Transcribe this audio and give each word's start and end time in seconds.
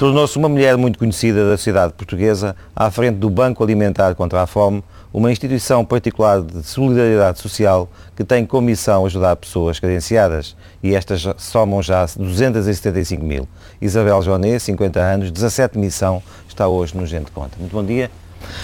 Tornou-se 0.00 0.38
uma 0.38 0.48
mulher 0.48 0.78
muito 0.78 0.98
conhecida 0.98 1.46
da 1.46 1.58
sociedade 1.58 1.92
portuguesa 1.92 2.56
à 2.74 2.90
frente 2.90 3.16
do 3.16 3.28
Banco 3.28 3.62
Alimentar 3.62 4.14
contra 4.14 4.40
a 4.40 4.46
Fome, 4.46 4.82
uma 5.12 5.30
instituição 5.30 5.84
particular 5.84 6.40
de 6.40 6.62
solidariedade 6.62 7.38
social 7.38 7.86
que 8.16 8.24
tem 8.24 8.46
como 8.46 8.66
missão 8.66 9.04
ajudar 9.04 9.36
pessoas 9.36 9.78
carenciadas 9.78 10.56
e 10.82 10.94
estas 10.94 11.28
somam 11.36 11.82
já 11.82 12.06
275 12.16 13.22
mil. 13.22 13.46
Isabel 13.78 14.22
Joné, 14.22 14.58
50 14.58 14.98
anos, 14.98 15.30
17 15.30 15.76
missão, 15.76 16.22
está 16.48 16.66
hoje 16.66 16.96
no 16.96 17.04
Gente 17.04 17.30
Conta. 17.30 17.58
Muito 17.58 17.72
bom 17.72 17.84
dia. 17.84 18.10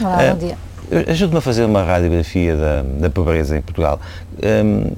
Olá, 0.00 0.16
uh, 0.16 0.37
bom 0.37 0.39
dia. 0.39 0.59
Ajude-me 1.06 1.37
a 1.37 1.42
fazer 1.42 1.66
uma 1.66 1.83
radiografia 1.83 2.56
da, 2.56 2.83
da 2.83 3.11
pobreza 3.11 3.59
em 3.59 3.61
Portugal. 3.61 4.00
Um, 4.42 4.91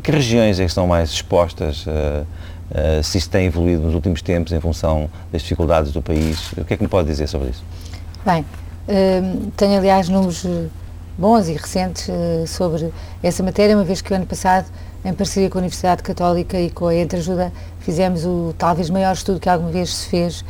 que 0.00 0.10
regiões 0.10 0.58
é 0.58 0.64
que 0.64 0.70
estão 0.70 0.88
mais 0.88 1.10
expostas? 1.10 1.86
Uh, 1.86 2.26
uh, 2.74 3.02
se 3.02 3.18
isto 3.18 3.30
tem 3.30 3.46
evoluído 3.46 3.82
nos 3.82 3.94
últimos 3.94 4.20
tempos 4.20 4.52
em 4.52 4.60
função 4.60 5.08
das 5.32 5.42
dificuldades 5.42 5.92
do 5.92 6.02
país. 6.02 6.52
O 6.52 6.64
que 6.64 6.74
é 6.74 6.76
que 6.76 6.82
me 6.82 6.88
pode 6.88 7.08
dizer 7.08 7.26
sobre 7.26 7.50
isso? 7.50 7.64
Bem, 8.24 8.42
uh, 8.42 9.50
tenho 9.56 9.78
aliás 9.78 10.08
números 10.08 10.44
eh, 10.44 10.66
bons 11.16 11.48
e 11.48 11.52
recentes 11.52 12.08
uh, 12.08 12.46
sobre 12.46 12.92
essa 13.22 13.42
matéria, 13.42 13.76
uma 13.76 13.84
vez 13.84 14.00
que 14.00 14.12
o 14.12 14.16
ano 14.16 14.26
passado, 14.26 14.66
em 15.04 15.12
parceria 15.12 15.48
com 15.48 15.58
a 15.58 15.60
Universidade 15.60 16.02
Católica 16.02 16.58
e 16.58 16.70
com 16.70 16.88
a 16.88 16.94
Entreajuda, 16.94 17.52
fizemos 17.80 18.24
o 18.24 18.54
talvez 18.56 18.90
maior 18.90 19.12
estudo 19.12 19.38
que 19.38 19.48
alguma 19.48 19.70
vez 19.70 19.94
se 19.94 20.08
fez 20.08 20.44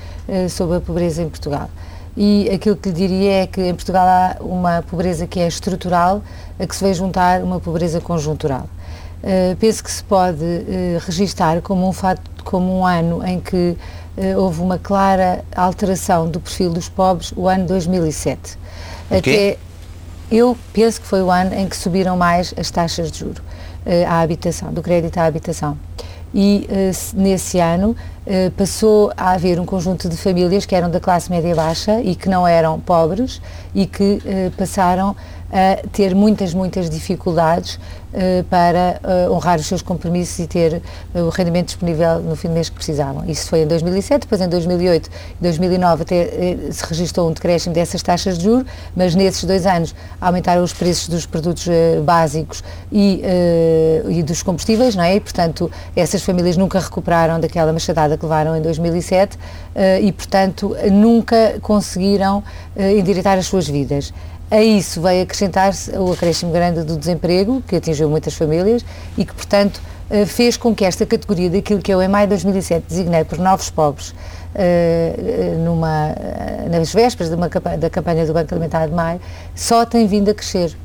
sobre 0.49 0.77
a 0.77 0.81
pobreza 0.81 1.21
em 1.23 1.29
Portugal. 1.29 1.69
E 2.17 2.49
aquilo 2.51 2.77
que 2.77 2.91
lhe 2.91 2.95
diria 2.95 3.43
é 3.43 3.47
que 3.49 3.61
em 3.61 3.75
Portugal 3.75 4.07
há 4.07 4.37
uma 4.41 4.83
pobreza 4.83 5.27
que 5.27 5.41
é 5.41 5.49
estrutural, 5.49 6.23
a 6.61 6.67
que 6.67 6.77
se 6.77 6.85
vai 6.85 6.95
juntar 6.95 7.43
uma 7.43 7.59
pobreza 7.59 8.01
conjuntural. 8.01 8.69
Uh, 9.25 9.57
penso 9.57 9.83
que 9.83 9.91
se 9.91 10.05
pode 10.05 10.45
uh, 10.45 10.99
registar 11.07 11.63
como 11.63 11.89
um, 11.89 11.95
fato, 11.95 12.21
como 12.45 12.81
um 12.81 12.85
ano 12.85 13.27
em 13.27 13.41
que 13.41 13.75
uh, 14.19 14.39
houve 14.39 14.61
uma 14.61 14.79
clara 14.79 15.43
alteração 15.57 16.29
do 16.29 16.39
perfil 16.39 16.69
dos 16.69 16.91
pobres, 16.91 17.33
o 17.35 17.49
ano 17.49 17.67
2007. 17.67 18.59
Até 19.11 19.57
eu 20.31 20.55
penso 20.75 21.01
que 21.01 21.07
foi 21.07 21.23
o 21.23 21.31
ano 21.31 21.55
em 21.55 21.67
que 21.67 21.75
subiram 21.75 22.19
mais 22.19 22.53
as 22.55 22.71
taxas 22.71 23.11
de 23.11 23.21
juro 23.21 23.43
uh, 23.87 24.07
à 24.07 24.21
habitação, 24.21 24.71
do 24.71 24.83
crédito 24.83 25.17
à 25.17 25.25
habitação. 25.25 25.79
E 26.37 26.69
nesse 27.15 27.61
ano 27.61 27.95
passou 28.57 29.13
a 29.17 29.31
haver 29.35 29.61
um 29.61 29.65
conjunto 29.65 30.09
de 30.09 30.17
famílias 30.17 30.67
que 30.67 30.75
eram 30.75 30.91
da 30.91 30.99
classe 30.99 31.31
média 31.31 31.55
baixa 31.55 32.01
e 32.01 32.17
que 32.17 32.29
não 32.29 32.45
eram 32.45 32.81
pobres 32.81 33.41
e 33.73 33.87
que 33.87 34.19
passaram 34.59 35.15
a 35.55 35.87
ter 35.89 36.17
muitas, 36.17 36.53
muitas 36.53 36.91
dificuldades 36.91 37.77
uh, 37.77 38.43
para 38.51 39.01
uh, 39.05 39.33
honrar 39.33 39.61
os 39.61 39.67
seus 39.67 39.83
compromissos 39.83 40.37
e 40.41 40.49
ter 40.49 40.83
uh, 41.15 41.21
o 41.21 41.29
rendimento 41.29 41.67
disponível 41.67 42.19
no 42.19 42.35
fim 42.35 42.49
do 42.49 42.55
mês 42.55 42.69
que 42.69 42.75
precisavam. 42.75 43.25
Isso 43.25 43.49
foi 43.49 43.61
em 43.61 43.67
2007, 43.69 44.23
depois 44.23 44.41
em 44.41 44.49
2008 44.49 45.09
e 45.09 45.43
2009 45.43 46.03
até 46.03 46.25
se 46.73 46.85
registrou 46.85 47.31
um 47.31 47.33
decréscimo 47.33 47.73
dessas 47.73 48.03
taxas 48.03 48.37
de 48.37 48.45
juros, 48.45 48.67
mas 48.97 49.15
nesses 49.15 49.45
dois 49.45 49.65
anos 49.65 49.95
aumentaram 50.21 50.65
os 50.65 50.73
preços 50.73 51.09
dos 51.09 51.25
produtos 51.25 51.69
básicos 52.05 52.65
e, 52.91 53.23
e 54.09 54.23
dos 54.23 54.43
combustíveis, 54.43 54.97
não 54.97 55.05
é? 55.05 55.15
E, 55.15 55.21
portanto, 55.21 55.71
essas 55.95 56.23
famílias 56.23 56.57
nunca 56.57 56.81
recuperaram 56.81 57.39
daquela 57.39 57.73
machadada 57.73 58.17
que 58.17 58.25
levaram 58.25 58.57
em 58.57 58.63
2007 58.63 59.39
e, 60.03 60.11
portanto, 60.13 60.77
nunca 60.91 61.59
conseguiram 61.61 62.43
endireitar 62.77 63.39
as 63.39 63.47
suas 63.47 63.69
vidas. 63.69 64.13
A 64.55 64.63
isso 64.63 65.01
veio 65.01 65.25
acrescentar-se 65.25 65.91
o 65.99 66.13
acréscimo 66.13 66.53
grande 66.53 66.85
do 66.85 66.97
desemprego, 66.97 67.61
que 67.67 67.75
atingiu 67.75 68.09
muitas 68.09 68.35
famílias 68.35 68.85
e 69.19 69.25
que, 69.25 69.35
portanto, 69.35 69.83
eh, 70.09 70.25
fez 70.27 70.57
com 70.57 70.73
que 70.73 70.85
esta 70.85 71.05
categoria 71.05 71.51
daquilo 71.51 71.83
que 71.83 71.93
eu 71.93 72.01
em 72.01 72.07
maio 72.07 72.29
de 72.29 72.35
2007 72.35 72.87
designei 72.89 73.25
por 73.25 73.37
novos 73.39 73.69
pobres, 73.69 74.15
eh, 74.55 75.17
eh, 75.19 75.57
numa, 75.59 76.15
nas 76.71 76.95
vésperas 76.95 77.33
uma, 77.33 77.49
da 77.49 77.91
campanha 77.91 78.25
do 78.25 78.33
Banco 78.33 78.55
Alimentar 78.55 78.87
de 78.87 78.95
Maio, 78.95 79.21
só 79.57 79.85
tem 79.85 80.07
vindo 80.07 80.31
a 80.31 80.35
crescer. 80.35 80.77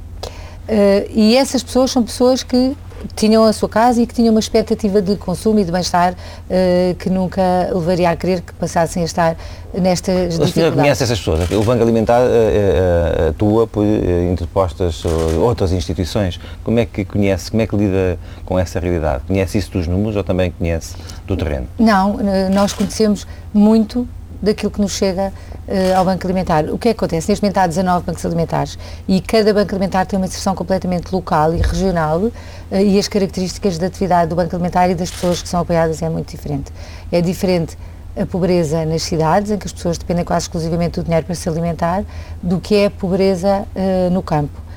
E 1.10 1.36
essas 1.36 1.64
pessoas 1.64 1.92
são 1.92 2.04
pessoas 2.04 2.44
que 2.44 2.76
tinham 3.16 3.44
a 3.44 3.54
sua 3.54 3.70
casa 3.70 4.02
e 4.02 4.08
que 4.08 4.14
tinham 4.14 4.32
uma 4.32 4.40
expectativa 4.40 5.02
de 5.02 5.16
consumo 5.16 5.60
e 5.60 5.64
de 5.64 5.72
bem-estar 5.72 6.14
uh, 6.14 6.96
que 6.96 7.10
nunca 7.10 7.42
levaria 7.74 8.10
a 8.10 8.16
crer 8.16 8.42
que 8.42 8.54
passassem 8.54 9.04
a 9.04 9.06
estar 9.06 9.38
nestas 9.74 10.38
dificuldades. 10.38 10.80
A 10.80 10.82
conhece 10.82 11.04
essas 11.04 11.20
pessoas? 11.20 11.50
O 11.52 11.64
Banco 11.64 11.84
Alimentar 11.84 12.22
uh, 12.22 13.30
atua 13.30 13.68
por 13.68 13.86
interpostas 13.86 15.04
outras 15.42 15.72
instituições. 15.72 16.40
Como 16.64 16.80
é 16.80 16.86
que 16.86 17.06
conhece, 17.06 17.50
como 17.50 17.62
é 17.62 17.68
que 17.68 17.76
lida 17.76 18.20
com 18.46 18.58
essa 18.58 18.80
realidade? 18.80 19.24
Conhece 19.28 19.58
isso 19.58 19.72
dos 19.72 19.88
números 19.88 20.16
ou 20.16 20.24
também 20.24 20.52
conhece 20.52 20.96
do 21.26 21.38
terreno? 21.38 21.68
Não, 21.78 22.18
nós 22.52 22.74
conhecemos 22.74 23.26
muito 23.54 24.08
daquilo 24.42 24.72
que 24.72 24.82
nos 24.82 24.92
chega 24.92 25.34
uh, 25.68 25.98
ao 25.98 26.06
Banco 26.06 26.26
Alimentar. 26.26 26.66
O 26.66 26.78
que 26.78 26.90
é 26.90 26.94
que 26.94 26.98
acontece? 26.98 27.30
Neste 27.30 27.44
momento 27.44 27.58
há 27.58 27.68
19 27.68 28.06
bancos 28.06 28.26
alimentares 28.26 28.78
e 29.08 29.22
cada 29.22 29.54
Banco 29.54 29.72
Alimentar 29.72 30.06
tem 30.06 30.18
uma 30.18 30.26
inserção 30.26 30.56
completamente 30.56 31.12
local 31.12 31.54
e 31.54 31.58
regional 31.58 32.20
uh, 32.20 32.34
e 32.72 32.98
as 32.98 33.08
características 33.08 33.78
da 33.78 33.88
atividade 33.88 34.30
do 34.30 34.36
Banco 34.36 34.56
Alimentar 34.56 34.90
e 34.90 34.96
das 34.96 35.12
pessoas 35.12 35.42
que 35.42 35.50
são 35.50 35.60
apoiadas 35.60 36.02
é 36.02 36.10
muito 36.10 36.30
diferente. 36.30 36.72
É 37.12 37.22
diferente 37.22 37.78
a 38.18 38.26
pobreza 38.26 38.86
nas 38.86 39.04
cidades, 39.04 39.52
em 39.52 39.58
que 39.58 39.68
as 39.68 39.74
pessoas 39.74 39.98
dependem 39.98 40.26
quase 40.26 40.46
exclusivamente 40.46 41.00
do 41.00 41.04
dinheiro 41.04 41.26
para 41.26 41.36
se 41.36 41.48
alimentar, 41.48 42.04
do 42.42 42.60
que 42.60 42.76
é 42.76 42.86
a 42.88 42.92
pobreza 42.92 43.66
uh, 43.76 44.10
no 44.12 44.22
campo 44.22 44.70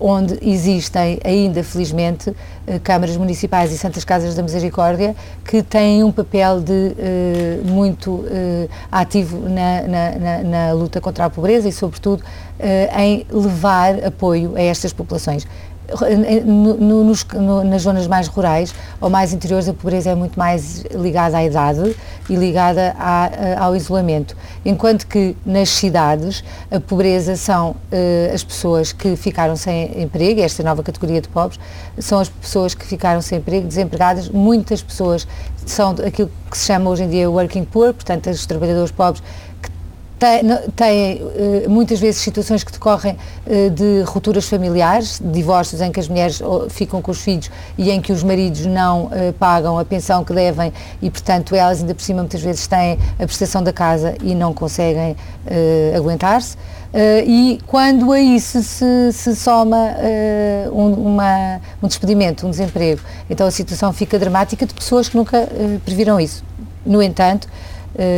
onde 0.00 0.38
existem 0.42 1.20
ainda, 1.22 1.62
felizmente, 1.62 2.34
eh, 2.66 2.78
câmaras 2.78 3.16
municipais 3.16 3.70
e 3.70 3.76
santas 3.76 4.02
casas 4.02 4.34
da 4.34 4.42
misericórdia 4.42 5.14
que 5.44 5.62
têm 5.62 6.02
um 6.02 6.10
papel 6.10 6.60
de, 6.60 6.72
uh, 6.72 7.68
muito 7.68 8.10
uh, 8.10 8.68
ativo 8.90 9.48
na, 9.48 9.82
na, 9.82 10.10
na, 10.18 10.42
na, 10.42 10.72
luta 10.72 11.00
contra 11.00 11.26
a 11.26 11.30
pobreza 11.30 11.68
e, 11.68 11.72
sobretudo, 11.72 12.20
uh, 12.22 12.98
em 12.98 13.26
levar 13.30 14.04
apoio 14.04 14.56
a 14.56 14.62
estas 14.62 14.92
populações 14.92 15.46
no, 16.44 16.74
no, 16.74 17.04
nos, 17.04 17.24
no, 17.24 17.64
nas 17.64 17.82
zonas 17.82 18.06
mais 18.06 18.28
rurais 18.28 18.74
ou 19.00 19.10
mais 19.10 19.32
interiores 19.32 19.68
a 19.68 19.72
pobreza 19.72 20.10
é 20.10 20.14
muito 20.14 20.38
mais 20.38 20.84
ligada 20.94 21.36
à 21.36 21.44
idade 21.44 21.96
e 22.28 22.36
ligada 22.36 22.94
à, 22.98 23.64
ao 23.64 23.74
isolamento, 23.74 24.36
enquanto 24.64 25.06
que 25.06 25.36
nas 25.44 25.68
cidades 25.70 26.44
a 26.70 26.78
pobreza 26.78 27.36
são 27.36 27.70
uh, 27.70 28.34
as 28.34 28.44
pessoas 28.44 28.92
que 28.92 29.16
ficaram 29.16 29.56
sem 29.56 30.02
emprego, 30.02 30.40
esta 30.40 30.62
nova 30.62 30.82
categoria 30.82 31.20
de 31.20 31.28
pobres, 31.28 31.58
são 31.98 32.20
as 32.20 32.28
pessoas 32.28 32.74
que 32.74 32.86
ficaram 32.86 33.20
sem 33.20 33.38
emprego, 33.38 33.66
desempregadas, 33.66 34.28
muitas 34.28 34.82
pessoas 34.82 35.26
são 35.66 35.90
aquilo 36.06 36.30
que 36.50 36.56
se 36.56 36.66
chama 36.66 36.90
hoje 36.90 37.04
em 37.04 37.08
dia 37.08 37.30
working 37.30 37.64
poor, 37.64 37.92
portanto 37.92 38.30
os 38.30 38.46
trabalhadores 38.46 38.90
pobres 38.90 39.22
têm 40.76 41.22
eh, 41.34 41.68
muitas 41.68 41.98
vezes 41.98 42.20
situações 42.20 42.62
que 42.62 42.70
decorrem 42.70 43.16
eh, 43.46 43.70
de 43.70 44.02
rupturas 44.02 44.46
familiares, 44.46 45.20
divórcios 45.24 45.80
em 45.80 45.90
que 45.90 45.98
as 45.98 46.08
mulheres 46.08 46.40
ficam 46.68 47.00
com 47.00 47.10
os 47.10 47.20
filhos 47.20 47.50
e 47.78 47.90
em 47.90 48.00
que 48.00 48.12
os 48.12 48.22
maridos 48.22 48.66
não 48.66 49.08
eh, 49.12 49.32
pagam 49.38 49.78
a 49.78 49.84
pensão 49.84 50.22
que 50.24 50.32
devem 50.32 50.72
e, 51.00 51.10
portanto, 51.10 51.54
elas 51.54 51.80
ainda 51.80 51.94
por 51.94 52.02
cima 52.02 52.20
muitas 52.20 52.42
vezes 52.42 52.66
têm 52.66 52.98
a 53.18 53.24
prestação 53.24 53.62
da 53.62 53.72
casa 53.72 54.14
e 54.22 54.34
não 54.34 54.52
conseguem 54.52 55.16
aguentar-se. 55.96 56.56
Uh, 56.92 57.22
e 57.24 57.60
quando 57.68 58.10
a 58.10 58.18
isso 58.18 58.60
se, 58.64 59.12
se 59.12 59.36
soma 59.36 59.76
uh, 59.76 60.76
um, 60.76 60.92
uma, 60.92 61.60
um 61.80 61.86
despedimento, 61.86 62.44
um 62.44 62.50
desemprego, 62.50 63.00
então 63.28 63.46
a 63.46 63.50
situação 63.50 63.92
fica 63.92 64.18
dramática 64.18 64.66
de 64.66 64.74
pessoas 64.74 65.08
que 65.08 65.16
nunca 65.16 65.38
uh, 65.38 65.80
previram 65.84 66.18
isso. 66.18 66.42
No 66.84 67.00
entanto, 67.00 67.46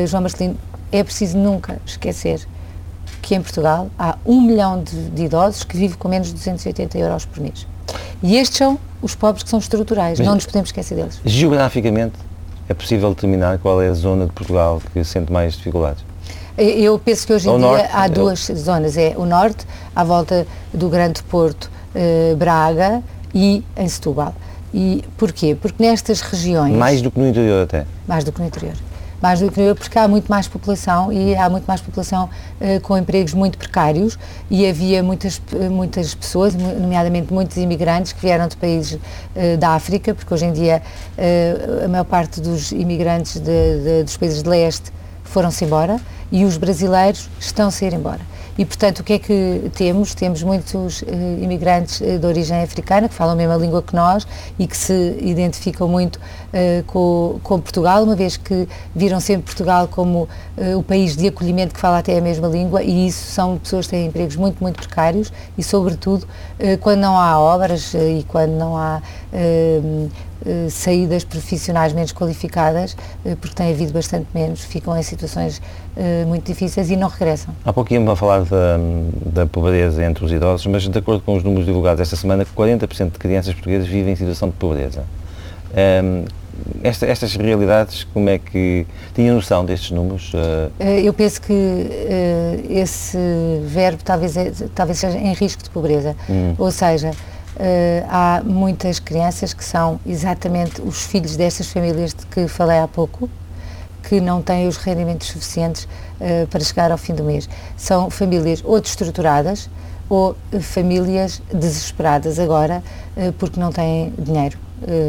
João 0.07 0.23
Marcelino, 0.23 0.57
é 0.93 1.03
preciso 1.03 1.39
nunca 1.39 1.81
esquecer 1.87 2.47
que 3.23 3.35
em 3.35 3.43
Portugal 3.43 3.89
há 3.99 4.17
um 4.27 4.41
milhão 4.43 4.83
de, 4.83 5.11
de, 5.11 5.25
idosos 5.25 5.65
que 5.65 5.77
vivem 5.77 5.97
com 5.97 6.09
menos 6.09 6.29
de 6.29 6.35
280 6.35 6.99
euros 6.99 7.25
por 7.25 7.41
mês. 7.41 7.67
E 8.23 8.37
estes 8.37 8.59
são 8.59 8.79
os 9.01 9.15
pobres 9.15 9.43
que 9.43 9.49
são 9.49 9.59
estruturais, 9.59 10.19
Mas, 10.19 10.27
não 10.27 10.35
nos 10.35 10.45
podemos 10.45 10.69
esquecer 10.69 10.95
deles. 10.95 11.21
Geograficamente, 11.25 12.15
é 12.69 12.75
possível 12.75 13.11
determinar 13.11 13.59
qual 13.59 13.81
é 13.81 13.89
a 13.89 13.95
zona 13.95 14.27
de 14.27 14.33
Portugal 14.33 14.83
que 14.93 15.03
sente 15.03 15.33
mais 15.33 15.55
dificuldades? 15.55 16.05
Eu 16.59 16.99
penso 16.99 17.27
que 17.27 17.33
hoje 17.33 17.49
em 17.49 17.57
dia 17.57 17.67
norte, 17.67 17.89
há 17.93 18.09
duas 18.09 18.51
é... 18.51 18.55
zonas, 18.55 18.97
é 18.97 19.15
o 19.17 19.25
norte, 19.25 19.67
à 19.97 20.05
volta 20.05 20.47
do 20.73 20.89
Grande 20.89 21.23
Porto, 21.23 21.71
eh, 21.95 22.35
Braga 22.37 23.03
e 23.35 23.65
em 23.77 23.89
Setúbal. 23.89 24.35
E 24.75 25.03
porquê? 25.17 25.57
Porque 25.59 25.83
nestas 25.83 26.21
regiões... 26.21 26.75
Mais 26.75 27.01
do 27.01 27.11
que 27.11 27.19
no 27.19 27.27
interior 27.27 27.65
até? 27.65 27.87
Mais 28.07 28.23
do 28.23 28.33
que 28.33 28.41
no 28.41 28.47
interior 28.47 28.75
mais 29.23 29.41
do 29.41 29.51
que 29.51 29.61
eu, 29.61 29.75
porque 29.75 29.99
há 29.99 30.09
muito 30.09 30.29
mais 30.29 30.49
população 30.49 31.13
e 31.13 31.35
há 31.37 31.49
muito 31.49 31.65
mais 31.65 31.81
população 31.81 32.29
uh, 32.61 32.81
com 32.81 32.99
empregos 32.99 33.33
muito 33.33 33.57
precários 33.57 34.19
e 34.51 34.67
havia 34.67 35.03
muitas, 35.03 35.41
muitas 35.71 36.15
pessoas, 36.15 36.55
nomeadamente 36.55 37.33
muitos 37.33 37.57
imigrantes 37.57 38.13
que 38.13 38.21
vieram 38.21 38.49
de 38.49 38.57
países 38.57 38.95
uh, 38.95 39.57
da 39.59 39.71
África, 39.71 40.15
porque 40.15 40.35
hoje 40.35 40.47
em 40.47 40.53
dia 40.53 40.83
uh, 41.17 41.85
a 41.85 41.89
maior 41.89 42.05
parte 42.05 42.41
dos 42.41 42.73
imigrantes 42.73 43.39
de, 43.41 43.81
de, 43.85 44.05
dos 44.05 44.17
países 44.17 44.43
de 44.43 44.49
leste 44.49 44.93
foram-se 45.23 45.65
embora 45.65 45.99
e 46.31 46.45
os 46.45 46.57
brasileiros 46.57 47.29
estão-se 47.39 47.85
a 47.85 47.89
ir 47.89 47.95
embora. 47.95 48.21
E, 48.59 48.65
portanto, 48.65 49.01
o 49.01 49.05
que 49.05 49.15
é 49.15 49.19
que 49.19 49.71
temos? 49.75 50.15
Temos 50.15 50.43
muitos 50.43 51.03
uh, 51.03 51.07
imigrantes 51.41 52.01
uh, 52.01 52.19
de 52.19 52.27
origem 52.27 52.63
africana 52.63 53.09
que 53.09 53.15
falam 53.15 53.33
a 53.33 53.37
mesma 53.37 53.57
língua 53.57 53.83
que 53.83 53.95
nós 53.95 54.27
e 54.59 54.67
que 54.67 54.77
se 54.77 55.17
identificam 55.21 55.89
muito 55.89 56.17
uh, 56.17 56.83
com, 56.87 57.41
com, 57.43 57.61
Portugal, 57.61 58.03
uma 58.03 58.15
vez 58.15 58.37
que 58.37 58.69
viram 58.95 59.21
sempre 59.21 59.45
Portugal 59.45 59.89
como 59.89 60.29
o 60.77 60.83
país 60.83 61.17
de 61.17 61.29
acolhimento 61.29 61.75
que 61.75 61.81
fala 61.81 61.99
até 61.99 62.19
a 62.19 62.21
mesma 62.21 62.47
língua 62.47 62.83
e 62.83 63.07
isso 63.07 63.33
são 63.33 63.59
pessoas 63.59 63.87
que 63.87 63.93
têm 63.93 64.07
empregos 64.07 64.37
muito, 64.37 64.61
muito 64.61 64.77
precários 64.77 65.33
e, 65.57 65.63
sobretudo, 65.63 66.27
quando 66.81 67.01
não 67.01 67.17
há 67.19 67.39
obras 67.39 67.95
e 67.95 68.25
quando 68.29 68.53
não 68.53 68.77
há 68.77 69.01
eh, 69.33 69.81
saídas 70.71 71.25
profissionais 71.25 71.93
menos 71.93 72.13
qualificadas, 72.13 72.97
eh, 73.25 73.37
porque 73.41 73.55
tem 73.55 73.71
havido 73.71 73.93
bastante 73.93 74.27
menos, 74.35 74.65
ficam 74.65 74.97
em 74.97 75.03
situações 75.03 75.61
eh, 75.97 76.25
muito 76.27 76.47
difíceis 76.47 76.91
e 76.91 76.97
não 76.97 77.09
regressam. 77.09 77.55
Há 77.65 77.73
pouco 77.73 77.93
íamos 77.93 78.11
a 78.11 78.17
falar 78.17 78.43
da, 78.45 78.79
da 79.27 79.47
pobreza 79.47 80.05
entre 80.05 80.25
os 80.25 80.33
idosos, 80.33 80.67
mas 80.67 80.89
de 80.89 80.99
acordo 80.99 81.23
com 81.23 81.37
os 81.37 81.43
números 81.43 81.67
divulgados 81.67 82.01
esta 82.01 82.17
semana, 82.17 82.45
40% 82.45 83.13
de 83.13 83.19
crianças 83.19 83.55
portuguesas 83.55 83.89
vivem 83.89 84.13
em 84.13 84.17
situação 84.17 84.49
de 84.49 84.55
pobreza. 84.55 85.05
Um, 85.73 85.77
ehm, 85.77 86.25
esta, 86.83 87.07
estas 87.07 87.35
realidades, 87.35 88.05
como 88.05 88.29
é 88.29 88.39
que 88.39 88.87
tinha 89.15 89.33
noção 89.33 89.65
destes 89.65 89.91
números? 89.91 90.33
Eu 91.03 91.13
penso 91.13 91.41
que 91.41 91.53
uh, 91.53 92.67
esse 92.69 93.17
verbo 93.65 94.03
talvez, 94.05 94.37
é, 94.37 94.53
talvez 94.75 94.99
seja 94.99 95.19
em 95.19 95.33
risco 95.33 95.63
de 95.63 95.71
pobreza, 95.71 96.15
hum. 96.29 96.55
ou 96.59 96.71
seja, 96.71 97.13
há 98.09 98.43
muitas 98.45 98.99
crianças 98.99 99.55
que 99.55 99.65
são 99.65 100.01
exatamente 100.07 100.81
os 100.83 101.07
filhos 101.07 101.37
destas 101.37 101.69
famílias 101.69 102.13
de 102.13 102.27
que 102.27 102.49
falei 102.49 102.79
há 102.79 102.89
pouco, 102.89 103.29
que 104.03 104.21
não 104.21 104.43
têm 104.43 104.67
os 104.67 104.77
rendimentos 104.77 105.29
suficientes 105.29 105.85
uh, 105.85 106.47
para 106.49 106.61
chegar 106.61 106.91
ao 106.91 106.99
fim 106.99 107.15
do 107.15 107.23
mês. 107.23 107.49
São 107.77 108.11
famílias 108.11 108.61
ou 108.65 108.81
destruturadas 108.81 109.71
ou 110.09 110.37
famílias 110.61 111.41
desesperadas 111.53 112.39
agora 112.39 112.83
uh, 113.17 113.33
porque 113.35 113.61
não 113.61 113.71
têm 113.71 114.13
dinheiro. 114.19 114.59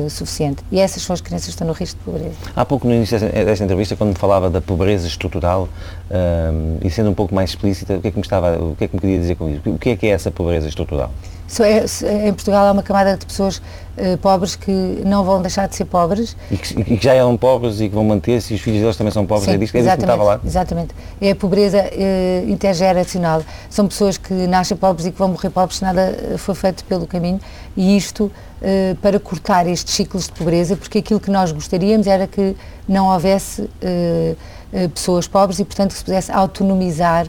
Suficiente. 0.08 0.64
E 0.72 0.80
essas 0.80 1.02
são 1.02 1.16
as 1.16 1.20
crianças 1.20 1.46
que 1.46 1.50
estão 1.54 1.66
no 1.66 1.74
risco 1.74 1.98
de 1.98 2.06
pobreza. 2.06 2.36
Há 2.56 2.64
pouco 2.64 2.88
no 2.88 2.94
início 2.94 3.20
desta, 3.20 3.64
entrevista, 3.64 3.96
quando 3.96 4.10
me 4.10 4.16
falava 4.16 4.48
da 4.48 4.62
pobreza 4.62 5.08
estrutural, 5.08 5.68
e 6.80 6.92
sendo 6.92 7.10
um 7.10 7.14
pouco 7.16 7.34
mais 7.34 7.50
explícita, 7.50 7.96
o 7.96 8.00
que 8.00 8.10
é 8.10 8.12
que 8.12 8.18
me 8.18 8.22
estava, 8.22 8.56
o 8.64 8.76
que 8.76 8.84
é 8.84 8.88
que 8.88 8.96
me 8.96 9.02
queria 9.02 9.18
dizer 9.18 9.36
com 9.36 9.50
isso? 9.50 9.62
O 9.66 9.80
que 9.80 9.90
é 9.90 9.96
que 9.96 10.06
é 10.06 10.10
essa 10.12 10.30
pobreza 10.30 10.68
estrutural? 10.68 11.12
É, 11.60 12.28
em 12.28 12.34
Portugal 12.34 12.68
há 12.68 12.72
uma 12.72 12.82
camada 12.82 13.18
de 13.18 13.26
pessoas 13.26 13.58
uh, 13.58 14.18
pobres 14.20 14.56
que 14.56 14.72
não 15.06 15.24
vão 15.24 15.42
deixar 15.42 15.68
de 15.68 15.76
ser 15.76 15.86
pobres. 15.86 16.36
E 16.50 16.58
que, 16.58 16.80
e 16.80 16.98
que 16.98 17.04
já 17.04 17.14
eram 17.14 17.36
pobres 17.38 17.80
e 17.80 17.90
que 17.90 17.96
vão 17.96 18.04
manter-se 18.04 18.54
e 18.54 18.56
os 18.56 18.62
filhos 18.62 18.82
deles 18.82 18.98
também 18.98 19.12
são 19.12 19.26
pobres, 19.26 19.46
Sim, 19.46 19.52
é 19.52 19.58
disso, 19.58 19.78
é 19.78 19.82
disso 19.82 19.96
que 19.96 20.02
estava 20.02 20.24
lá? 20.24 20.40
Exatamente. 20.44 20.96
É 21.22 21.32
a 21.32 21.36
pobreza 21.36 21.84
uh, 21.84 22.50
intergeracional. 22.50 23.44
São 23.70 23.88
pessoas 23.88 24.18
que 24.18 24.34
nascem 24.34 24.76
pobres 24.78 25.06
e 25.06 25.12
que 25.12 25.20
vão 25.20 25.28
morrer 25.28 25.50
pobres 25.50 25.78
se 25.78 25.84
nada 25.84 26.02
eh, 26.02 26.38
for 26.38 26.56
feito 26.56 26.84
pelo 26.86 27.06
caminho 27.06 27.40
e 27.76 27.98
isto 27.98 28.26
uh, 28.26 28.96
para 29.02 29.20
cortar 29.20 29.68
estes 29.68 29.94
ciclos 29.94 30.26
de 30.26 30.32
pobreza, 30.32 30.76
porque 30.76 31.00
aquilo 31.00 31.20
que 31.20 31.30
nós 31.30 31.52
gostaríamos 31.52 32.08
era 32.08 32.26
que 32.26 32.56
não 32.88 33.08
houvesse 33.08 33.70
pessoas 34.94 35.28
pobres 35.28 35.60
e, 35.60 35.66
portanto, 35.66 35.92
que 35.92 35.98
se 35.98 36.04
pudesse 36.04 36.32
autonomizar 36.32 37.28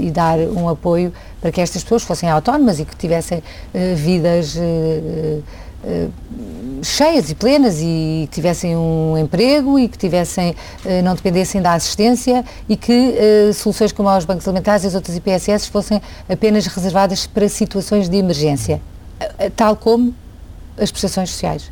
e 0.00 0.10
dar 0.10 0.38
um 0.38 0.68
apoio 0.68 1.12
para 1.40 1.52
que 1.52 1.60
estas 1.60 1.82
pessoas 1.82 2.02
fossem 2.02 2.28
autónomas 2.28 2.80
e 2.80 2.84
que 2.84 2.96
tivessem 2.96 3.38
uh, 3.38 3.42
vidas 3.96 4.56
uh, 4.56 5.42
uh, 5.84 6.12
cheias 6.82 7.30
e 7.30 7.34
plenas 7.34 7.80
e 7.80 8.28
que 8.30 8.34
tivessem 8.36 8.76
um 8.76 9.16
emprego 9.18 9.78
e 9.78 9.88
que 9.88 9.98
tivessem, 9.98 10.54
não 11.02 11.12
dependessem 11.12 11.60
da 11.60 11.72
assistência 11.72 12.44
e 12.68 12.76
que 12.76 13.16
soluções 13.52 13.90
como 13.90 14.08
os 14.16 14.24
bancos 14.24 14.46
alimentares 14.46 14.84
e 14.84 14.86
as 14.86 14.94
outras 14.94 15.16
IPSS 15.16 15.68
fossem 15.70 16.00
apenas 16.28 16.68
reservadas 16.68 17.26
para 17.26 17.48
situações 17.48 18.08
de 18.08 18.16
emergência, 18.16 18.80
tal 19.56 19.74
como 19.74 20.14
as 20.80 20.92
prestações 20.92 21.30
sociais. 21.30 21.68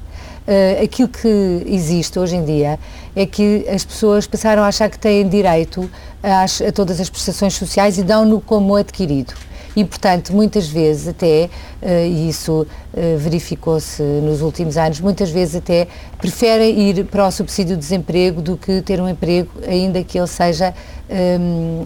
Uh, 0.47 0.85
aquilo 0.85 1.09
que 1.09 1.65
existe 1.67 2.19
hoje 2.21 2.37
em 2.37 2.45
dia 2.45 2.79
é 3.17 3.27
que 3.27 3.67
as 3.69 3.85
pessoas 3.85 4.29
passaram 4.29 4.63
a 4.63 4.69
achar 4.69 4.89
que 4.89 4.99
têm 4.99 5.29
direito 5.29 5.91
a, 6.23 6.47
todas 6.71 7.01
as 7.01 7.11
prestações 7.11 7.55
sociais 7.55 7.99
e 7.99 8.05
dão-no 8.05 8.41
como 8.41 8.77
adquirido. 8.77 9.35
E, 9.75 9.85
portanto, 9.85 10.33
muitas 10.33 10.69
vezes 10.69 11.09
até, 11.09 11.51
uh, 11.83 11.89
e 12.07 12.31
isso 12.31 12.63
uh, 12.63 13.19
verificou-se 13.19 14.03
nos 14.03 14.41
últimos 14.41 14.79
anos, 14.79 15.01
muitas 15.01 15.31
vezes 15.31 15.57
até 15.57 15.87
preferem 16.17 16.79
ir 16.89 17.05
para 17.05 17.27
o 17.27 17.31
subsídio 17.31 17.75
de 17.75 17.81
desemprego 17.81 18.41
do 18.41 18.57
que 18.57 18.81
ter 18.81 19.01
um 19.01 19.09
emprego, 19.09 19.51
ainda 19.69 20.03
que 20.03 20.17
ele 20.17 20.27
seja 20.27 20.73
um, 21.11 21.85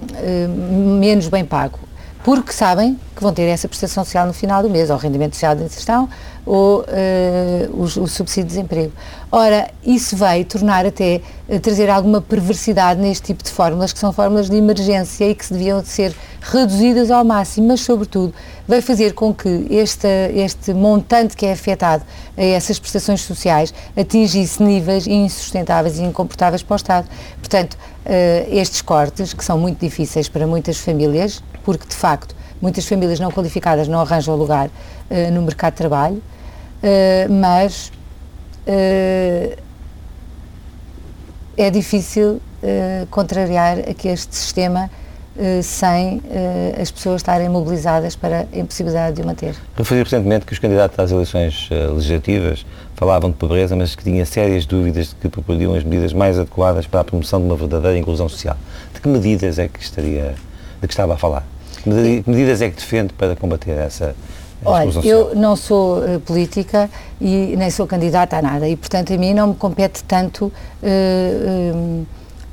um, 0.48 0.98
menos 1.00 1.26
bem 1.28 1.44
pago. 1.44 1.80
Porque 2.22 2.52
sabem 2.52 2.98
que 3.16 3.22
vão 3.22 3.32
ter 3.32 3.42
essa 3.44 3.66
prestação 3.66 4.04
social 4.04 4.26
no 4.26 4.32
final 4.32 4.62
do 4.62 4.70
mês, 4.70 4.90
ou 4.90 4.96
rendimento 4.96 5.34
social 5.34 5.56
de 5.56 5.64
inserção, 5.64 6.08
ou 6.46 6.80
uh, 6.80 6.84
o, 7.72 7.82
o, 7.82 8.08
subsídio 8.08 8.44
de 8.44 8.48
desemprego. 8.48 8.92
Ora, 9.30 9.70
isso 9.84 10.16
vai 10.16 10.42
tornar 10.44 10.86
até, 10.86 11.20
uh, 11.48 11.60
trazer 11.60 11.90
alguma 11.90 12.20
perversidade 12.20 13.00
neste 13.00 13.26
tipo 13.26 13.42
de 13.44 13.50
fórmulas, 13.50 13.92
que 13.92 13.98
são 13.98 14.12
fórmulas 14.12 14.48
de 14.48 14.56
emergência 14.56 15.30
e 15.30 15.34
que 15.34 15.44
se 15.44 15.52
deviam 15.52 15.84
ser 15.84 16.14
reduzidas 16.40 17.10
ao 17.10 17.24
máximo, 17.24 17.68
mas, 17.68 17.80
sobretudo, 17.80 18.32
vai 18.66 18.80
fazer 18.80 19.12
com 19.12 19.34
que 19.34 19.66
este, 19.70 20.08
este 20.34 20.72
montante 20.72 21.36
que 21.36 21.44
é 21.44 21.52
afetado 21.52 22.04
a 22.36 22.42
essas 22.42 22.78
prestações 22.78 23.20
sociais 23.20 23.74
atingisse 23.96 24.62
níveis 24.62 25.06
insustentáveis 25.06 25.98
e 25.98 26.02
incomportáveis 26.02 26.62
para 26.62 26.74
o 26.74 26.76
Estado. 26.76 27.08
Portanto, 27.38 27.74
uh, 27.74 28.54
estes 28.54 28.80
cortes, 28.80 29.34
que 29.34 29.44
são 29.44 29.58
muito 29.58 29.78
difíceis 29.78 30.28
para 30.28 30.46
muitas 30.46 30.78
famílias, 30.78 31.42
porque 31.62 31.86
de 31.86 31.94
facto 31.94 32.39
muitas 32.60 32.86
famílias 32.86 33.18
não 33.18 33.30
qualificadas 33.30 33.88
não 33.88 34.00
arranjam 34.00 34.36
lugar 34.36 34.68
uh, 34.68 35.32
no 35.32 35.42
mercado 35.42 35.72
de 35.72 35.78
trabalho, 35.78 36.16
uh, 36.16 37.32
mas 37.32 37.90
uh, 38.66 39.56
é 41.56 41.70
difícil 41.70 42.40
contrariar 43.10 43.78
aqui 43.78 44.08
este 44.08 44.36
sistema 44.36 44.90
sem 45.62 46.20
as 46.78 46.90
pessoas 46.90 47.22
estarem 47.22 47.48
mobilizadas 47.48 48.14
para 48.14 48.46
a 48.52 48.58
impossibilidade 48.58 49.16
de 49.16 49.22
o 49.22 49.26
manter. 49.26 49.54
Referi 49.74 50.02
recentemente 50.02 50.44
que 50.44 50.52
os 50.52 50.58
candidatos 50.58 50.98
às 50.98 51.10
eleições 51.10 51.70
legislativas 51.70 52.66
falavam 52.94 53.30
de 53.30 53.36
pobreza, 53.36 53.74
mas 53.74 53.94
que 53.94 54.04
tinha 54.04 54.26
sérias 54.26 54.66
dúvidas 54.66 55.08
de 55.08 55.14
que 55.14 55.28
propunham 55.30 55.74
as 55.74 55.82
medidas 55.84 56.12
mais 56.12 56.38
adequadas 56.38 56.86
para 56.86 57.00
a 57.00 57.04
promoção 57.04 57.40
de 57.40 57.46
uma 57.46 57.56
verdadeira 57.56 57.96
inclusão 57.96 58.28
social. 58.28 58.58
De 58.92 59.00
que 59.00 59.08
medidas 59.08 59.58
é 59.58 59.66
que 59.66 59.80
estaria, 59.80 60.34
de 60.82 60.86
que 60.86 60.92
estava 60.92 61.14
a 61.14 61.16
falar? 61.16 61.46
Que 61.82 62.24
medidas 62.26 62.62
é 62.62 62.70
que 62.70 62.76
defende 62.76 63.12
para 63.12 63.34
combater 63.36 63.72
essa 63.72 64.14
Olha, 64.64 64.90
eu 65.04 65.34
não 65.34 65.56
sou 65.56 65.98
uh, 65.98 66.20
política 66.20 66.90
e 67.20 67.54
nem 67.56 67.70
sou 67.70 67.86
candidata 67.86 68.36
a 68.36 68.42
nada 68.42 68.68
e, 68.68 68.76
portanto, 68.76 69.12
a 69.12 69.16
mim 69.16 69.32
não 69.32 69.48
me 69.48 69.54
compete 69.54 70.04
tanto 70.04 70.46
uh, 70.46 70.52
uh, 70.82 72.06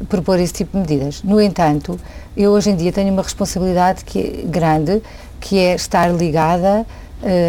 propor 0.07 0.39
esse 0.39 0.53
tipo 0.53 0.71
de 0.71 0.79
medidas. 0.79 1.21
No 1.23 1.41
entanto, 1.41 1.99
eu 2.35 2.51
hoje 2.51 2.69
em 2.69 2.75
dia 2.75 2.91
tenho 2.93 3.11
uma 3.11 3.21
responsabilidade 3.21 4.05
que 4.05 4.19
é 4.19 4.47
grande, 4.47 5.01
que 5.39 5.57
é 5.57 5.75
estar 5.75 6.07
ligada 6.07 6.85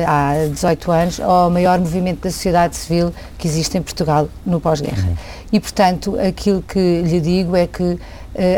há 0.06 0.46
18 0.50 0.90
anos 0.90 1.20
ao 1.20 1.50
maior 1.50 1.78
movimento 1.78 2.22
da 2.22 2.30
sociedade 2.30 2.74
civil 2.74 3.12
que 3.36 3.46
existe 3.46 3.76
em 3.76 3.82
Portugal 3.82 4.26
no 4.46 4.58
pós-guerra. 4.58 5.06
Uhum. 5.06 5.16
E, 5.52 5.60
portanto, 5.60 6.18
aquilo 6.18 6.62
que 6.62 7.02
lhe 7.02 7.20
digo 7.20 7.54
é 7.54 7.66
que 7.66 7.98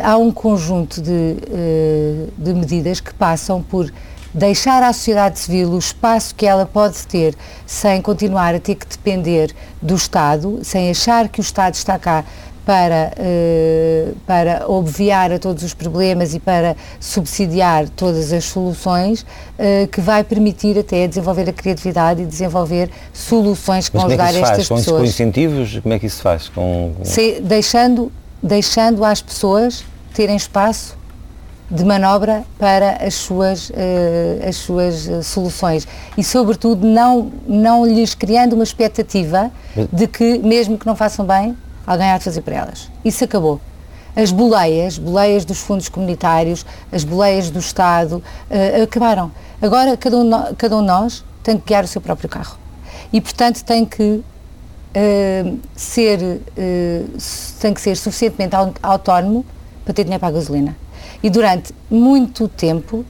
há 0.03 0.17
um 0.19 0.31
conjunto 0.31 1.01
de, 1.01 1.37
eh, 1.51 2.27
de 2.37 2.53
medidas 2.53 3.01
que 3.01 3.15
passam 3.15 3.63
por 3.63 3.91
deixar 4.33 4.83
à 4.83 4.93
sociedade 4.93 5.39
civil 5.39 5.71
o 5.71 5.79
espaço 5.79 6.35
que 6.35 6.47
ela 6.47 6.67
pode 6.67 7.07
ter 7.07 7.35
sem 7.67 8.01
continuar 8.03 8.55
a 8.55 8.61
ter 8.61 8.75
que 8.75 8.87
depender 8.87 9.53
do 9.81 9.95
Estado, 9.95 10.61
sem 10.63 10.91
achar 10.91 11.29
que 11.29 11.41
o 11.41 11.43
Estado 11.43 11.75
está 11.75 11.99
cá 11.99 12.25
para, 12.65 13.13
uh, 13.19 14.17
para 14.27 14.71
obviar 14.71 15.33
a 15.33 15.39
todos 15.39 15.65
os 15.65 15.75
problemas 15.75 16.35
e 16.35 16.39
para 16.39 16.77
subsidiar 17.01 17.89
todas 17.89 18.33
as 18.33 18.45
soluções, 18.45 19.27
que 19.91 20.01
vai 20.01 20.23
permitir 20.23 20.79
até 20.79 21.09
desenvolver 21.09 21.49
a 21.49 21.53
criatividade 21.53 22.23
e 22.23 22.27
desenvolver 22.27 22.91
soluções 23.13 23.89
que 23.89 23.97
Mas 23.97 24.05
vão 24.05 24.13
é 24.13 24.15
ajudar 24.15 24.49
estas 24.49 24.69
com 24.69 24.77
pessoas. 24.77 25.01
Com 25.01 25.05
incentivos, 25.05 25.79
como 25.81 25.95
é 25.95 25.99
que 25.99 26.07
isso 26.07 26.17
se 26.19 26.23
faz? 26.23 26.49
Com, 26.49 26.95
com... 26.97 27.05
Se, 27.05 27.41
deixando 27.41 28.13
deixando 28.43 29.05
às 29.05 29.21
pessoas 29.21 29.85
terem 30.15 30.37
espaço 30.37 30.99
de 31.71 31.85
manobra 31.85 32.45
para 32.59 33.05
as 33.07 33.15
suas, 33.15 33.71
uh, 33.71 33.75
as 34.49 34.57
suas 34.57 35.07
uh, 35.07 35.23
soluções 35.23 35.87
e, 36.19 36.25
sobretudo, 36.25 36.85
não, 36.85 37.31
não 37.47 37.87
lhes 37.87 38.15
criando 38.15 38.55
uma 38.55 38.65
expectativa 38.65 39.53
de 39.93 40.09
que, 40.09 40.39
mesmo 40.39 40.77
que 40.77 40.85
não 40.85 40.97
façam 40.97 41.25
bem, 41.25 41.57
alguém 41.87 42.11
há 42.11 42.19
de 42.19 42.25
fazer 42.25 42.41
para 42.41 42.57
elas. 42.57 42.91
Isso 43.05 43.23
acabou. 43.23 43.61
As 44.17 44.33
boleias, 44.33 44.99
boleias 44.99 45.45
dos 45.45 45.59
fundos 45.59 45.89
comunitários, 45.89 46.67
as 46.91 47.05
boleias 47.05 47.51
do 47.51 47.61
Estado, 47.61 48.17
uh, 48.51 48.83
acabaram. 48.83 49.31
Agora, 49.63 49.97
cada 49.97 50.17
um, 50.17 50.31
cada 50.57 50.77
um 50.77 50.81
de 50.81 50.89
nós 50.89 51.25
tem 51.45 51.57
que 51.57 51.69
guiar 51.69 51.85
o 51.85 51.89
seu 51.89 52.01
próprio 52.01 52.29
carro. 52.29 52.59
E, 53.13 53.21
portanto, 53.21 53.63
tem 53.63 53.85
que 53.85 54.25
uh, 54.95 55.59
ser, 55.75 56.21
uh, 56.21 57.19
tem 57.61 57.75
que 57.75 57.81
ser 57.81 57.97
suficientemente 57.97 58.55
autónomo 58.83 59.45
para 59.85 59.95
ter 59.95 60.05
dinheiro 60.05 60.21
para 60.21 60.29
a 60.29 60.33
gasolina. 60.33 60.77
E 61.23 61.29
durante 61.29 61.75
muito 61.91 62.49
tempo 62.49 63.05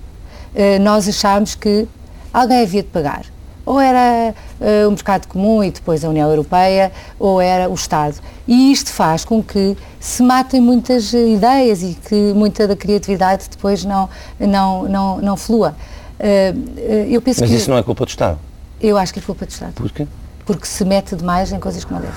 nós 0.81 1.09
achámos 1.09 1.55
que 1.55 1.87
alguém 2.33 2.63
havia 2.63 2.83
de 2.83 2.89
pagar. 2.89 3.25
Ou 3.65 3.81
era 3.81 4.35
uh, 4.61 4.89
o 4.89 4.91
mercado 4.91 5.29
comum 5.29 5.63
e 5.63 5.71
depois 5.71 6.05
a 6.05 6.09
União 6.09 6.29
Europeia, 6.29 6.91
ou 7.19 7.41
era 7.41 7.69
o 7.69 7.75
Estado. 7.75 8.17
E 8.49 8.73
isto 8.73 8.93
faz 8.93 9.25
com 9.25 9.43
que 9.43 9.77
se 10.01 10.23
matem 10.23 10.61
muitas 10.61 11.13
ideias 11.13 11.83
e 11.83 11.95
que 11.95 12.33
muita 12.35 12.67
da 12.67 12.75
criatividade 12.75 13.45
depois 13.49 13.85
não, 13.85 14.09
não, 14.41 14.89
não, 14.89 15.21
não 15.21 15.37
flua. 15.37 15.77
Uh, 16.19 17.09
eu 17.09 17.23
penso 17.23 17.41
Mas 17.41 17.51
que, 17.51 17.57
isso 17.57 17.71
não 17.71 17.79
é 17.79 17.83
culpa 17.83 18.05
do 18.05 18.09
Estado? 18.09 18.39
Eu 18.81 18.97
acho 18.97 19.13
que 19.13 19.21
é 19.21 19.23
culpa 19.23 19.47
do 19.47 19.51
Estado. 19.51 19.73
Por 19.75 19.91
quê? 19.91 20.07
Porque 20.51 20.67
se 20.67 20.85
mete 20.85 21.15
demais 21.15 21.53
em 21.53 21.61
coisas 21.61 21.85
que 21.85 21.93
não 21.93 22.01
deve. 22.01 22.13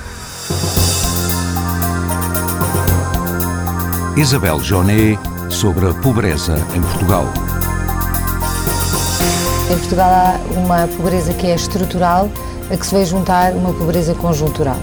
Isabel 4.19 4.59
Joné 4.59 5.19
sobre 5.51 5.87
a 5.87 5.93
pobreza 5.93 6.55
em 6.73 6.81
Portugal. 6.81 7.25
Em 9.71 9.77
Portugal 9.77 10.09
há 10.09 10.39
uma 10.57 10.87
pobreza 10.97 11.31
que 11.35 11.45
é 11.45 11.53
estrutural, 11.53 12.27
a 12.71 12.75
que 12.75 12.83
se 12.83 12.95
vai 12.95 13.05
juntar 13.05 13.53
uma 13.53 13.71
pobreza 13.71 14.15
conjuntural. 14.15 14.79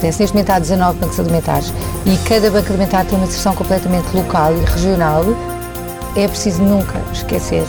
Neste 0.00 0.28
momento 0.28 0.50
há 0.50 0.60
19 0.60 1.00
bancos 1.00 1.18
alimentares 1.18 1.72
e 2.06 2.16
cada 2.28 2.48
banco 2.48 2.68
alimentar 2.68 3.04
tem 3.06 3.18
uma 3.18 3.26
inserção 3.26 3.56
completamente 3.56 4.14
local 4.14 4.52
e 4.52 4.60
regional. 4.60 5.24
É 6.14 6.28
preciso 6.28 6.62
nunca 6.62 6.96
esquecer 7.12 7.66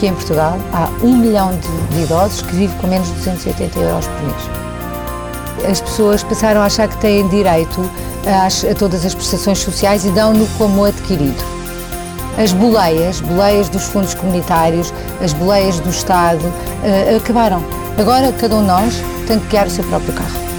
que 0.00 0.06
em 0.06 0.14
Portugal 0.14 0.58
há 0.72 0.88
um 1.04 1.14
milhão 1.14 1.50
de, 1.90 2.02
idosos 2.02 2.40
que 2.40 2.56
vivem 2.56 2.76
com 2.78 2.86
menos 2.86 3.06
de 3.08 3.14
280 3.14 3.78
euros 3.78 4.06
por 4.06 4.22
mês. 4.22 5.70
As 5.70 5.80
pessoas 5.82 6.22
passaram 6.22 6.62
a 6.62 6.64
achar 6.64 6.88
que 6.88 6.96
têm 6.96 7.28
direito 7.28 7.88
a, 8.26 8.46
a 8.46 8.74
todas 8.74 9.04
as 9.04 9.14
prestações 9.14 9.58
sociais 9.58 10.06
e 10.06 10.10
dão-no 10.10 10.46
como 10.56 10.84
adquirido 10.84 11.60
as 12.38 12.52
boleias, 12.52 13.20
boleias 13.20 13.68
dos 13.68 13.84
fundos 13.84 14.14
comunitários, 14.14 14.94
as 15.22 15.34
boleias 15.34 15.78
do 15.80 15.90
Estado, 15.90 16.42
uh, 16.42 17.16
acabaram. 17.16 17.62
Agora 17.98 18.32
cada 18.32 18.56
um 18.56 18.62
de 18.62 18.68
nós 18.68 18.94
tem 19.26 19.38
que 19.38 19.48
guiar 19.48 19.66
o 19.66 19.70
seu 19.70 19.84
próprio 19.84 20.14
carro. 20.14 20.49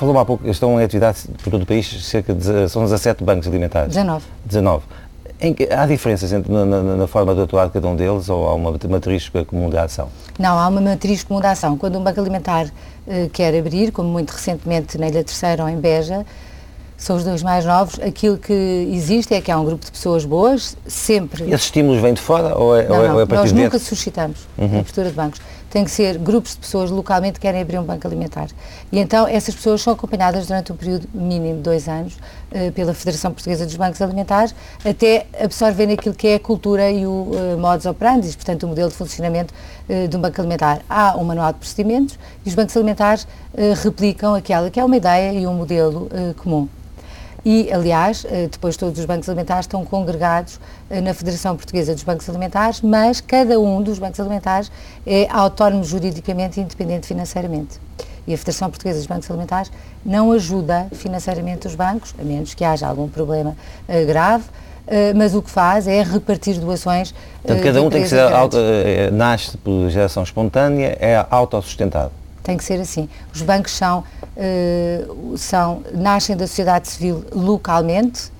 Falou 0.00 0.18
há 0.18 0.24
pouco, 0.24 0.48
estão 0.48 0.80
em 0.80 0.84
atividade 0.84 1.18
por 1.44 1.50
todo 1.50 1.64
o 1.64 1.66
país, 1.66 1.86
cerca 2.06 2.32
de, 2.32 2.70
são 2.70 2.82
17 2.84 3.22
bancos 3.22 3.46
alimentares. 3.46 3.88
19. 3.88 4.24
19. 4.46 4.82
Que, 5.54 5.68
há 5.70 5.84
diferenças 5.84 6.32
entre, 6.32 6.50
na, 6.50 6.64
na, 6.64 6.82
na, 6.82 7.06
forma 7.06 7.34
de 7.34 7.42
atuar 7.42 7.66
de 7.66 7.72
cada 7.72 7.86
um 7.86 7.94
deles 7.94 8.30
ou 8.30 8.48
há 8.48 8.54
uma 8.54 8.78
matriz 8.88 9.30
comum 9.46 9.68
de 9.68 9.76
ação? 9.76 10.08
Não, 10.38 10.58
há 10.58 10.68
uma 10.68 10.80
matriz 10.80 11.22
comum 11.22 11.38
de 11.38 11.48
ação. 11.48 11.76
Quando 11.76 11.98
um 11.98 12.02
banco 12.02 12.18
alimentar 12.18 12.64
uh, 12.64 13.28
quer 13.30 13.54
abrir, 13.54 13.92
como 13.92 14.08
muito 14.08 14.30
recentemente 14.30 14.96
na 14.96 15.06
Ilha 15.06 15.22
Terceira 15.22 15.64
ou 15.64 15.68
em 15.68 15.76
Beja, 15.76 16.24
são 16.96 17.16
os 17.16 17.24
dois 17.24 17.42
mais 17.42 17.66
novos, 17.66 18.00
aquilo 18.00 18.38
que 18.38 18.88
existe 18.90 19.34
é 19.34 19.40
que 19.42 19.50
há 19.50 19.60
um 19.60 19.66
grupo 19.66 19.84
de 19.84 19.92
pessoas 19.92 20.24
boas, 20.24 20.78
sempre... 20.86 21.44
E 21.44 21.52
esses 21.52 21.66
estímulos 21.66 22.00
vêm 22.00 22.14
de 22.14 22.22
fora 22.22 22.56
ou 22.56 22.74
é, 22.74 22.88
não, 22.88 22.96
ou 22.96 23.04
é, 23.04 23.12
ou 23.12 23.20
é 23.20 23.22
a 23.24 23.26
partir 23.26 23.42
nós 23.42 23.52
nunca 23.52 23.78
suscitamos 23.78 24.48
uhum. 24.56 24.76
a 24.76 24.80
abertura 24.80 25.10
de 25.10 25.14
bancos 25.14 25.40
tem 25.70 25.84
que 25.84 25.90
ser 25.90 26.18
grupos 26.18 26.52
de 26.52 26.58
pessoas 26.58 26.90
localmente 26.90 27.34
que 27.34 27.40
querem 27.40 27.62
abrir 27.62 27.78
um 27.78 27.84
banco 27.84 28.06
alimentar. 28.06 28.48
E 28.90 28.98
então 28.98 29.26
essas 29.26 29.54
pessoas 29.54 29.80
são 29.80 29.92
acompanhadas 29.92 30.48
durante 30.48 30.72
um 30.72 30.76
período 30.76 31.08
mínimo 31.14 31.56
de 31.56 31.62
dois 31.62 31.88
anos 31.88 32.14
uh, 32.14 32.72
pela 32.72 32.92
Federação 32.92 33.32
Portuguesa 33.32 33.64
dos 33.64 33.76
Bancos 33.76 34.02
Alimentares 34.02 34.54
até 34.84 35.26
absorverem 35.40 35.94
aquilo 35.94 36.14
que 36.14 36.26
é 36.28 36.34
a 36.34 36.40
cultura 36.40 36.90
e 36.90 37.06
o 37.06 37.10
uh, 37.10 37.58
modus 37.58 37.86
operandi, 37.86 38.34
portanto 38.36 38.64
o 38.64 38.68
modelo 38.68 38.90
de 38.90 38.96
funcionamento 38.96 39.54
uh, 39.88 40.08
de 40.08 40.16
um 40.16 40.20
banco 40.20 40.40
alimentar. 40.40 40.82
Há 40.90 41.16
um 41.16 41.24
manual 41.24 41.52
de 41.52 41.60
procedimentos 41.60 42.18
e 42.44 42.48
os 42.48 42.54
bancos 42.54 42.76
alimentares 42.76 43.26
replicam 43.82 44.34
aquela 44.34 44.70
que 44.70 44.78
é 44.78 44.84
uma 44.84 44.96
ideia 44.96 45.32
e 45.32 45.46
um 45.46 45.54
modelo 45.54 46.08
comum. 46.36 46.68
E, 47.44 47.72
aliás, 47.72 48.26
eh, 48.28 48.48
depois 48.50 48.76
todos 48.76 48.98
os 48.98 49.04
bancos 49.06 49.28
alimentares 49.28 49.64
estão 49.64 49.84
congregados 49.84 50.60
eh, 50.90 51.00
na 51.00 51.14
Federação 51.14 51.56
Portuguesa 51.56 51.94
dos 51.94 52.02
Bancos 52.02 52.28
Alimentares, 52.28 52.82
mas 52.82 53.20
cada 53.20 53.58
um 53.58 53.82
dos 53.82 53.98
bancos 53.98 54.20
alimentares 54.20 54.70
é 55.06 55.26
autónomo 55.30 55.82
juridicamente 55.82 56.60
e 56.60 56.62
independente 56.62 57.06
financeiramente. 57.06 57.80
E 58.26 58.34
a 58.34 58.38
Federação 58.38 58.68
Portuguesa 58.68 58.98
dos 58.98 59.06
Bancos 59.06 59.30
Alimentares 59.30 59.72
não 60.04 60.32
ajuda 60.32 60.86
financeiramente 60.92 61.66
os 61.66 61.74
bancos, 61.74 62.14
a 62.20 62.22
menos 62.22 62.52
que 62.52 62.64
haja 62.64 62.86
algum 62.86 63.08
problema 63.08 63.56
uh, 63.88 64.06
grave, 64.06 64.44
mas 65.14 65.36
o 65.36 65.42
que 65.42 65.50
faz 65.50 65.86
é 65.86 66.02
repartir 66.02 66.58
doações. 66.58 67.14
Portanto, 67.42 67.62
cada 67.62 67.80
um 67.80 67.88
tem 67.88 68.02
que 68.02 68.08
ser, 68.08 68.20
auto, 68.20 68.56
nasce 69.12 69.56
por 69.56 69.88
geração 69.88 70.24
espontânea, 70.24 70.96
é 70.98 71.24
autossustentado. 71.30 72.10
Tem 72.42 72.56
que 72.56 72.64
ser 72.64 72.80
assim. 72.80 73.08
Os 73.34 73.42
bancos 73.42 73.72
são 73.72 74.04
uh, 74.36 75.36
são, 75.36 75.82
nascem 75.92 76.36
da 76.36 76.46
sociedade 76.46 76.88
civil 76.88 77.24
localmente 77.32 78.30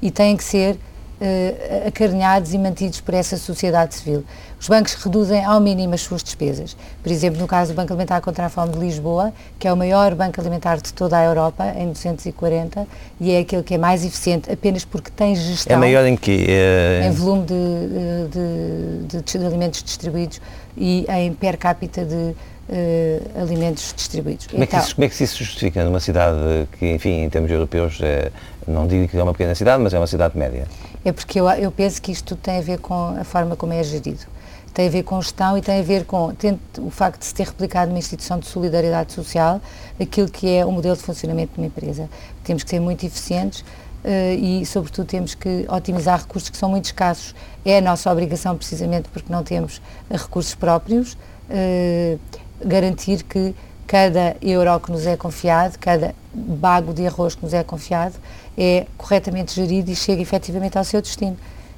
e 0.00 0.10
têm 0.10 0.36
que 0.36 0.44
ser 0.44 0.74
uh, 0.74 1.88
acarinhados 1.88 2.54
e 2.54 2.58
mantidos 2.58 3.00
por 3.00 3.14
essa 3.14 3.36
sociedade 3.36 3.94
civil. 3.94 4.24
Os 4.58 4.68
bancos 4.68 4.92
reduzem 4.94 5.42
ao 5.42 5.58
mínimo 5.58 5.94
as 5.94 6.02
suas 6.02 6.22
despesas. 6.22 6.76
Por 7.02 7.10
exemplo, 7.10 7.40
no 7.40 7.46
caso 7.46 7.72
do 7.72 7.76
Banco 7.76 7.92
Alimentar 7.92 8.20
contra 8.20 8.46
a 8.46 8.48
Fome 8.50 8.72
de 8.72 8.78
Lisboa, 8.78 9.32
que 9.58 9.66
é 9.66 9.72
o 9.72 9.76
maior 9.76 10.14
banco 10.14 10.38
alimentar 10.38 10.76
de 10.76 10.92
toda 10.92 11.16
a 11.16 11.24
Europa, 11.24 11.72
em 11.78 11.90
240, 11.90 12.86
e 13.18 13.32
é 13.32 13.38
aquele 13.38 13.62
que 13.62 13.74
é 13.74 13.78
mais 13.78 14.04
eficiente 14.04 14.52
apenas 14.52 14.84
porque 14.84 15.10
tem 15.10 15.34
gestão. 15.34 15.76
É 15.76 15.80
maior 15.80 16.04
em 16.04 16.14
que? 16.14 16.44
É... 16.46 17.06
Em 17.06 17.10
volume 17.10 17.46
de, 17.46 19.08
de, 19.08 19.22
de, 19.22 19.38
de 19.38 19.46
alimentos 19.46 19.82
distribuídos 19.82 20.40
e 20.76 21.06
em 21.08 21.32
per 21.32 21.56
capita 21.56 22.04
de 22.04 22.34
uh, 22.70 23.42
alimentos 23.42 23.92
distribuídos. 23.94 24.46
Como, 24.46 24.62
então, 24.62 24.78
é 24.78 24.80
que 24.80 24.86
isso, 24.86 24.94
como 24.94 25.04
é 25.04 25.08
que 25.08 25.14
isso 25.14 25.36
se 25.36 25.44
justifica 25.44 25.84
numa 25.84 26.00
cidade 26.00 26.38
que, 26.78 26.92
enfim, 26.92 27.22
em 27.22 27.28
termos 27.28 27.50
europeus, 27.50 27.98
é, 28.00 28.30
não 28.66 28.86
digo 28.86 29.08
que 29.08 29.16
é 29.16 29.22
uma 29.22 29.32
pequena 29.32 29.54
cidade, 29.54 29.82
mas 29.82 29.92
é 29.92 29.98
uma 29.98 30.06
cidade 30.06 30.38
média? 30.38 30.66
É 31.04 31.12
porque 31.12 31.40
eu, 31.40 31.48
eu 31.50 31.70
penso 31.72 32.00
que 32.00 32.12
isto 32.12 32.24
tudo 32.34 32.40
tem 32.40 32.58
a 32.58 32.62
ver 32.62 32.78
com 32.78 33.16
a 33.18 33.24
forma 33.24 33.56
como 33.56 33.72
é 33.72 33.82
gerido. 33.82 34.26
Tem 34.72 34.86
a 34.86 34.90
ver 34.90 35.02
com 35.02 35.20
gestão 35.20 35.58
e 35.58 35.60
tem 35.60 35.80
a 35.80 35.82
ver 35.82 36.04
com 36.04 36.32
o 36.78 36.90
facto 36.90 37.18
de 37.18 37.26
se 37.26 37.34
ter 37.34 37.46
replicado 37.46 37.90
uma 37.90 37.98
instituição 37.98 38.38
de 38.38 38.46
solidariedade 38.46 39.12
social, 39.12 39.60
aquilo 40.00 40.30
que 40.30 40.48
é 40.48 40.64
o 40.64 40.70
modelo 40.70 40.96
de 40.96 41.02
funcionamento 41.02 41.54
de 41.54 41.60
uma 41.60 41.66
empresa. 41.66 42.08
Temos 42.44 42.62
que 42.62 42.70
ser 42.70 42.80
muito 42.80 43.04
eficientes, 43.04 43.64
Uh, 44.02 44.32
e, 44.62 44.64
sobretudo, 44.64 45.06
temos 45.06 45.34
que 45.34 45.66
otimizar 45.68 46.20
recursos 46.20 46.48
que 46.48 46.56
são 46.56 46.70
muito 46.70 46.86
escassos. 46.86 47.34
É 47.66 47.76
a 47.76 47.80
nossa 47.82 48.10
obrigação, 48.10 48.56
precisamente 48.56 49.10
porque 49.10 49.30
não 49.30 49.44
temos 49.44 49.82
recursos 50.10 50.54
próprios. 50.54 51.18
Uh, 51.50 52.18
garantir 52.64 53.22
que 53.22 53.54
cada 53.86 54.36
euro 54.40 54.78
que 54.78 54.92
nos 54.92 55.06
é 55.06 55.16
confiado, 55.16 55.78
cada 55.78 56.14
bago 56.32 56.94
de 56.94 57.06
arroz 57.06 57.34
que 57.34 57.42
nos 57.42 57.52
é 57.52 57.64
confiado, 57.64 58.14
é 58.56 58.86
corretamente 58.96 59.54
gerido 59.54 59.90
e 59.90 59.96
chega 59.96 60.22
efetivamente 60.22 60.78
ao 60.78 60.84
seu 60.84 61.02
destino. 61.02 61.36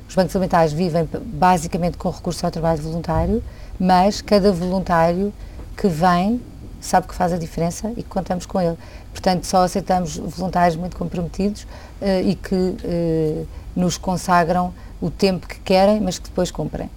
Os 0.09 0.15
bancos 0.15 0.37
alimentares 0.37 0.73
vivem 0.73 1.09
basicamente 1.25 1.97
com 1.97 2.11
recurso 2.11 2.45
ao 2.45 2.53
trabalho 2.53 2.83
voluntário, 2.83 3.43
mas 3.81 4.21
cada 4.21 4.53
voluntário 4.53 5.33
que 5.77 5.89
vem 5.89 6.41
sabe 6.83 7.07
que 7.07 7.15
faz 7.15 7.33
a 7.33 7.39
diferença 7.39 7.91
e 7.93 8.03
que 8.03 8.09
contamos 8.09 8.45
com 8.45 8.61
ele. 8.61 8.77
Portanto, 9.13 9.45
só 9.45 9.63
aceitamos 9.63 10.17
voluntários 10.17 10.77
muito 10.77 10.97
comprometidos 10.97 11.63
uh, 11.63 12.21
e 12.25 12.35
que 12.35 12.55
uh, 12.55 13.47
nos 13.75 13.97
consagram 13.97 14.75
o 15.01 15.11
tempo 15.11 15.47
que 15.47 15.59
querem, 15.61 16.01
mas 16.01 16.19
que 16.19 16.29
depois 16.29 16.51
cumprem. 16.51 16.91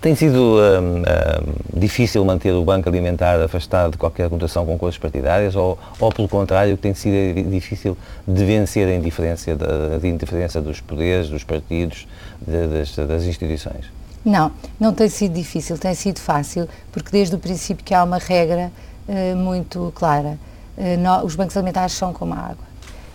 Tem 0.00 0.14
sido 0.14 0.38
hum, 0.38 0.98
hum, 0.98 1.02
difícil 1.74 2.24
manter 2.24 2.52
o 2.52 2.64
Banco 2.64 2.88
Alimentar 2.88 3.40
afastado 3.40 3.92
de 3.92 3.98
qualquer 3.98 4.28
conotação 4.28 4.66
com 4.66 4.78
coisas 4.78 4.98
partidárias 4.98 5.56
ou, 5.56 5.78
ou, 5.98 6.12
pelo 6.12 6.28
contrário, 6.28 6.76
tem 6.76 6.94
sido 6.94 7.48
difícil 7.48 7.96
de 8.26 8.44
vencer 8.44 8.86
a 8.86 8.94
indiferença, 8.94 9.56
da, 9.56 10.06
indiferença 10.06 10.60
dos 10.60 10.80
poderes, 10.80 11.28
dos 11.28 11.42
partidos, 11.42 12.06
de, 12.40 12.66
das, 12.66 12.96
das 12.96 13.24
instituições? 13.24 13.86
Não, 14.24 14.52
não 14.78 14.92
tem 14.92 15.08
sido 15.08 15.34
difícil, 15.34 15.78
tem 15.78 15.94
sido 15.94 16.20
fácil, 16.20 16.68
porque 16.92 17.10
desde 17.10 17.34
o 17.34 17.38
princípio 17.38 17.84
que 17.84 17.94
há 17.94 18.04
uma 18.04 18.18
regra 18.18 18.70
uh, 19.08 19.36
muito 19.36 19.92
clara. 19.94 20.38
Uh, 20.76 20.98
no, 20.98 21.24
os 21.24 21.34
bancos 21.34 21.56
alimentares 21.56 21.94
são 21.94 22.12
como 22.12 22.34
a 22.34 22.38
água. 22.38 22.68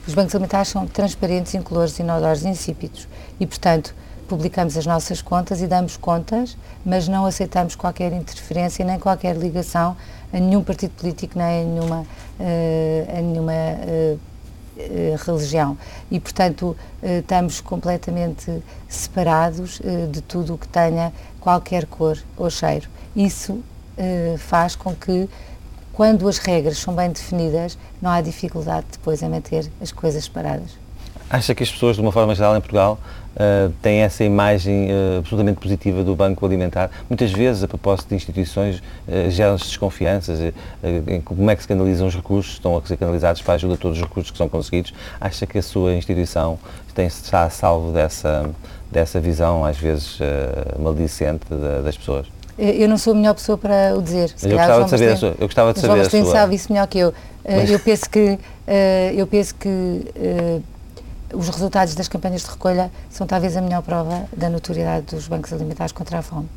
Os 0.08 0.14
bancos 0.14 0.34
alimentares 0.34 0.70
são 0.70 0.86
transparentes, 0.88 1.54
incolores, 1.54 1.98
inodores 2.00 2.44
insípidos. 2.44 3.08
E, 3.40 3.46
portanto, 3.46 3.94
publicamos 4.24 4.78
as 4.78 4.86
nossas 4.86 5.22
contas 5.22 5.62
e 5.62 5.68
damos 5.68 5.98
contas, 5.98 6.58
mas 6.86 7.08
não 7.08 7.26
aceitamos 7.26 7.76
qualquer 7.76 8.12
interferência 8.14 8.84
nem 8.84 9.00
qualquer 9.00 9.36
ligação 9.36 9.96
a 10.32 10.40
nenhum 10.40 10.64
partido 10.64 10.92
político 10.92 11.38
nem 11.38 11.62
a 11.62 11.66
nenhuma, 11.66 12.00
uh, 12.00 13.18
a 13.18 13.22
nenhuma 13.22 13.54
uh, 13.54 14.20
religião. 15.26 15.78
E, 16.10 16.20
portanto, 16.20 16.76
estamos 17.04 17.62
completamente 17.62 18.64
separados 18.90 19.80
de 20.12 20.20
tudo 20.22 20.56
o 20.56 20.58
que 20.58 20.68
tenha 20.68 21.14
qualquer 21.40 21.86
cor 21.86 22.18
ou 22.36 22.50
cheiro. 22.50 22.90
Isso 23.16 23.64
faz 24.40 24.76
com 24.76 24.96
que 24.96 25.30
quando 25.94 26.28
as 26.28 26.40
regras 26.40 26.80
são 26.80 26.96
bem 26.96 27.12
definidas, 27.12 27.78
não 28.02 28.10
há 28.10 28.20
dificuldade 28.20 28.88
depois 28.92 29.22
em 29.22 29.30
manter 29.30 29.72
as 29.80 29.92
coisas 29.92 30.24
separadas. 30.24 30.83
Acha 31.34 31.56
que 31.56 31.64
as 31.64 31.72
pessoas, 31.72 31.96
de 31.96 32.02
uma 32.04 32.12
forma 32.12 32.36
geral, 32.36 32.56
em 32.56 32.60
Portugal, 32.60 33.00
uh, 33.36 33.74
têm 33.82 34.02
essa 34.02 34.24
imagem 34.24 34.92
uh, 34.92 35.18
absolutamente 35.18 35.60
positiva 35.60 36.04
do 36.04 36.16
Banco 36.16 36.46
Alimentar. 36.46 36.92
Muitas 37.10 37.32
vezes, 37.32 37.64
a 37.64 37.68
propósito 37.68 38.10
de 38.10 38.14
instituições, 38.14 38.78
uh, 39.08 39.32
geram-se 39.32 39.66
desconfianças 39.66 40.54
em 41.08 41.20
como 41.22 41.50
é 41.50 41.56
que 41.56 41.64
se 41.64 41.68
canalizam 41.68 42.06
os 42.06 42.14
recursos, 42.14 42.54
estão 42.54 42.78
a 42.78 42.82
ser 42.86 42.98
canalizados 42.98 43.42
para 43.42 43.54
a 43.54 43.56
ajuda 43.56 43.74
de 43.74 43.80
todos 43.80 43.98
os 43.98 44.04
recursos 44.04 44.30
que 44.30 44.38
são 44.38 44.48
conseguidos. 44.48 44.94
Acha 45.20 45.48
que 45.48 45.58
a 45.58 45.64
sua 45.64 45.96
instituição 45.96 46.60
tem, 46.94 47.08
está 47.08 47.46
a 47.46 47.50
salvo 47.50 47.92
dessa, 47.92 48.52
dessa 48.92 49.20
visão, 49.20 49.66
às 49.66 49.78
vezes 49.78 50.20
maldicente 50.78 51.46
das 51.84 51.98
pessoas? 51.98 52.28
Eu 52.60 52.88
não 52.88 53.00
sou 53.00 53.14
a 53.14 53.16
melhor 53.16 53.34
pessoa 53.34 53.58
para 53.58 53.98
o 53.98 54.04
dizer. 54.04 54.32
Se 54.36 54.48
eu, 54.48 54.56
gostava 54.56 54.84
de 54.84 54.90
saber 54.92 55.10
a 55.10 55.18
sua, 55.18 55.30
eu 55.30 55.48
gostava 55.48 55.74
de 55.74 55.80
saber 55.80 56.02
a 56.02 56.10
sua. 56.12 56.26
sabe 56.26 56.56
isso 56.56 56.72
melhor 56.72 56.86
que 56.86 57.00
eu. 57.00 57.12
Eu 57.44 57.80
penso 57.80 58.08
que, 58.08 58.38
eu 59.16 59.26
penso 59.26 59.56
que 59.56 60.62
os 61.34 61.50
resultados 61.50 61.96
das 61.96 62.08
campanhas 62.08 62.42
de 62.42 62.50
recolha 62.50 62.92
são 63.10 63.26
talvez 63.28 63.58
a 63.58 63.62
melhor 63.62 63.82
prova 63.82 64.26
da 64.36 64.50
notoriedade 64.50 65.08
dos 65.16 65.28
bancos 65.28 65.52
alimentares 65.52 65.92
contra 65.92 66.20
a 66.20 66.22
fome. 66.22 66.48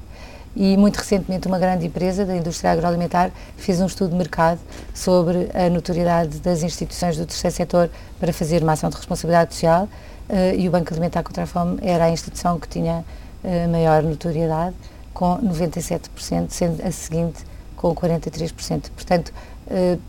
E 0.56 0.74
muito 0.76 0.96
recentemente 0.96 1.46
uma 1.46 1.58
grande 1.58 1.86
empresa 1.86 2.24
da 2.24 2.34
indústria 2.34 2.72
agroalimentar 2.72 3.30
fez 3.58 3.78
um 3.78 3.86
estudo 3.86 4.10
de 4.10 4.16
mercado 4.16 4.58
sobre 4.94 5.50
a 5.54 5.68
notoriedade 5.68 6.38
das 6.38 6.62
instituições 6.62 7.18
do 7.18 7.26
terceiro 7.26 7.54
setor 7.54 7.90
para 8.18 8.32
fazer 8.32 8.62
uma 8.62 8.72
ação 8.72 8.88
de 8.88 8.96
responsabilidade 8.96 9.54
social 9.54 9.84
uh, 10.30 10.54
e 10.56 10.66
o 10.66 10.70
Banco 10.70 10.92
Alimentar 10.94 11.22
contra 11.22 11.42
a 11.42 11.46
Fome 11.46 11.78
era 11.82 12.04
a 12.04 12.10
instituição 12.10 12.58
que 12.58 12.68
tinha 12.68 13.04
uh, 13.44 13.68
maior 13.68 14.02
notoriedade, 14.02 14.74
com 15.12 15.36
97%, 15.38 16.46
sendo 16.48 16.82
a 16.82 16.90
seguinte 16.90 17.44
com 17.76 17.94
43%. 17.94 18.84
Portanto, 18.94 19.34
uh, 19.66 20.00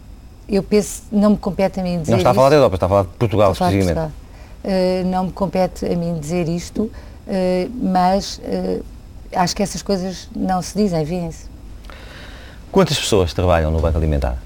eu 0.48 0.64
penso, 0.64 1.04
não 1.12 1.32
me 1.32 1.38
compete 1.38 1.82
a 1.82 1.84
mim 1.84 2.00
dizer 2.00 2.12
Não 2.12 2.20
está 2.20 2.32
a 2.32 2.34
falar 2.34 2.52
da 2.52 2.56
Europa, 2.56 2.76
está 2.76 2.86
a 2.86 2.90
falar 2.90 3.02
de 3.04 3.10
Portugal, 3.10 3.52
especificamente. 3.52 4.27
Eh, 4.64 5.04
não 5.06 5.26
me 5.26 5.32
compete 5.32 5.86
a 5.86 5.96
mim 5.96 6.20
dizer 6.20 6.50
isto, 6.50 6.84
uh, 6.84 6.92
mas 7.82 8.40
uh, 8.40 8.84
acho 9.34 9.56
que 9.56 9.64
essas 9.64 9.82
coisas 9.82 10.28
não 10.36 10.62
se 10.62 10.78
dizem, 10.78 11.06
vêem-se. 11.06 11.46
Quantas 12.72 13.00
pessoas 13.00 13.34
trabalham 13.34 13.72
no 13.72 13.80
Banco 13.80 13.98
Alimentar? 13.98 14.38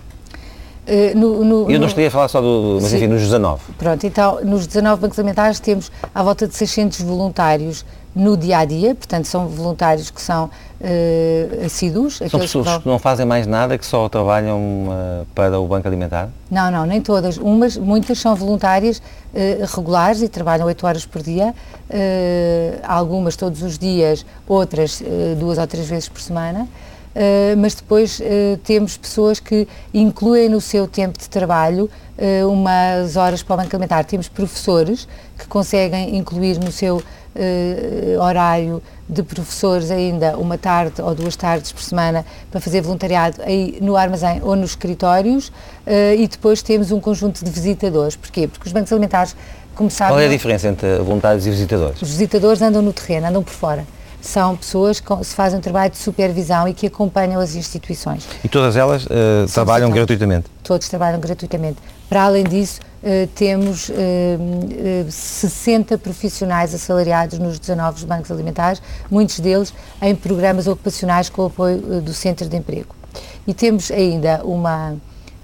No, 1.15 1.46
no, 1.46 1.72
Eu 1.72 1.80
não 1.80 1.88
estaria 1.88 2.10
a 2.10 2.12
falar 2.12 2.27
só 2.27 2.41
do, 2.41 2.80
mas 2.82 2.89
sim. 2.89 2.98
enfim, 2.98 3.08
nos 3.08 3.22
19. 3.22 3.62
Pronto, 3.77 4.06
então 4.06 4.44
nos 4.44 4.68
19 4.68 5.01
bancos 5.01 5.18
alimentares 5.18 5.60
temos 5.60 5.91
à 6.13 6.22
volta 6.22 6.48
de 6.48 6.56
600 6.56 7.01
voluntários 7.01 7.86
no 8.13 8.36
dia 8.36 8.58
a 8.58 8.65
dia, 8.65 8.94
portanto 8.94 9.25
são 9.25 9.48
voluntários 9.48 10.10
que 10.10 10.22
são 10.22 10.50
uh, 10.81 11.65
assíduos. 11.65 12.17
São 12.17 12.39
pessoas 12.39 12.67
que, 12.67 12.79
que, 12.81 12.88
não 12.88 13.00
fazem 13.00 13.25
mais 13.25 13.47
nada, 13.47 13.77
que 13.77 13.85
só 13.85 14.09
trabalham 14.09 14.59
uh, 14.59 15.25
para 15.33 15.59
o 15.59 15.67
Banco 15.67 15.88
Alimentar? 15.88 16.29
Não, 16.50 16.69
não, 16.69 16.85
nem 16.85 17.01
todas. 17.01 17.38
Umas, 17.38 17.77
muitas 17.77 18.19
são 18.19 18.35
voluntárias 18.35 18.97
uh, 18.97 19.75
regulares 19.75 20.21
e 20.21 20.27
trabalham 20.27 20.67
8 20.67 20.85
horas 20.85 21.05
por 21.05 21.21
dia, 21.21 21.53
algumas 22.83 23.35
todos 23.35 23.61
os 23.61 23.77
dias, 23.77 24.25
outras 24.47 25.03
duas 25.38 25.57
ou 25.57 25.67
três 25.67 25.88
vezes 25.88 26.09
por 26.09 26.21
semana. 26.21 26.67
Uh, 27.11 27.57
mas 27.57 27.75
depois 27.75 28.21
uh, 28.21 28.57
temos 28.63 28.95
pessoas 28.95 29.38
que 29.38 29.67
incluem 29.93 30.47
no 30.47 30.61
seu 30.61 30.88
tempo 30.88 31.19
de 31.19 31.29
trabalho 31.29 31.89
uh, 32.17 32.50
umas 32.50 33.17
horas 33.17 33.43
para 33.43 33.55
o 33.55 33.57
banco 33.57 33.75
alimentar. 33.75 34.05
Temos 34.05 34.29
professores 34.29 35.07
que 35.38 35.45
conseguem 35.47 36.15
incluir 36.15 36.57
no 36.57 36.71
seu 36.71 37.01
horário 38.19 38.83
de 39.12 39.22
professores 39.22 39.91
ainda 39.91 40.38
uma 40.38 40.58
tarde 40.58 41.01
ou 41.01 41.13
duas 41.13 41.36
tardes 41.36 41.74
por 41.74 41.84
semana 41.84 42.25
para 42.50 42.62
fazer 42.62 42.82
voluntariado 42.82 43.41
aí 43.44 43.77
no 43.82 43.98
armazém 43.98 44.39
ou 44.41 44.56
nos 44.56 44.70
escritórios 44.72 45.51
e 46.18 46.27
depois 46.27 46.62
temos 46.62 46.91
um 46.91 47.00
conjunto 47.01 47.44
de 47.44 47.51
visitadores. 47.51 48.15
Porquê? 48.15 48.48
Porque 48.48 48.68
os 48.68 48.72
bancos 48.72 48.91
alimentares, 48.91 49.36
como 49.75 49.91
sabem... 49.91 50.13
Qual 50.13 50.20
é 50.22 50.27
a 50.27 50.30
diferença 50.30 50.70
entre 50.70 51.00
voluntários 51.00 51.46
e 51.46 51.50
visitadores? 51.50 52.01
Os 52.01 52.10
visitadores 52.10 52.62
andam 52.62 52.82
no 52.82 52.94
terreno, 52.94 53.27
andam 53.27 53.44
por 53.44 53.53
fora 53.53 53.86
são 54.22 54.56
pessoas 54.56 55.00
que 55.00 55.24
se 55.24 55.36
fazem 55.36 55.58
um 55.58 55.62
trabalho 55.62 55.91
de 55.91 55.97
supervisão 55.97 56.67
e 56.67 56.74
que 56.74 56.88
acompanham 56.88 57.41
as 57.41 57.56
instituições. 57.56 58.28
E 58.43 58.47
todas 58.47 58.78
elas 58.78 59.06
uh, 59.06 59.10
trabalham 59.52 59.89
gratuitamente? 59.89 60.45
Todos 60.63 60.88
trabalham 60.88 61.19
gratuitamente. 61.19 61.78
Para 62.08 62.24
além 62.24 62.43
disso, 62.43 62.80
uh, 63.03 63.27
temos 63.35 63.89
uh, 63.89 63.93
uh, 63.93 65.11
60 65.11 65.97
profissionais 65.97 66.73
assalariados 66.73 67.39
nos 67.39 67.59
19 67.59 68.05
bancos 68.05 68.31
alimentares, 68.31 68.81
muitos 69.09 69.39
deles 69.39 69.73
em 70.01 70.15
programas 70.15 70.67
ocupacionais 70.67 71.29
com 71.29 71.43
o 71.43 71.45
apoio 71.45 72.01
do 72.01 72.13
Centro 72.13 72.47
de 72.47 72.57
Emprego. 72.57 72.95
E 73.45 73.53
temos 73.53 73.91
ainda 73.91 74.41
uma 74.43 74.97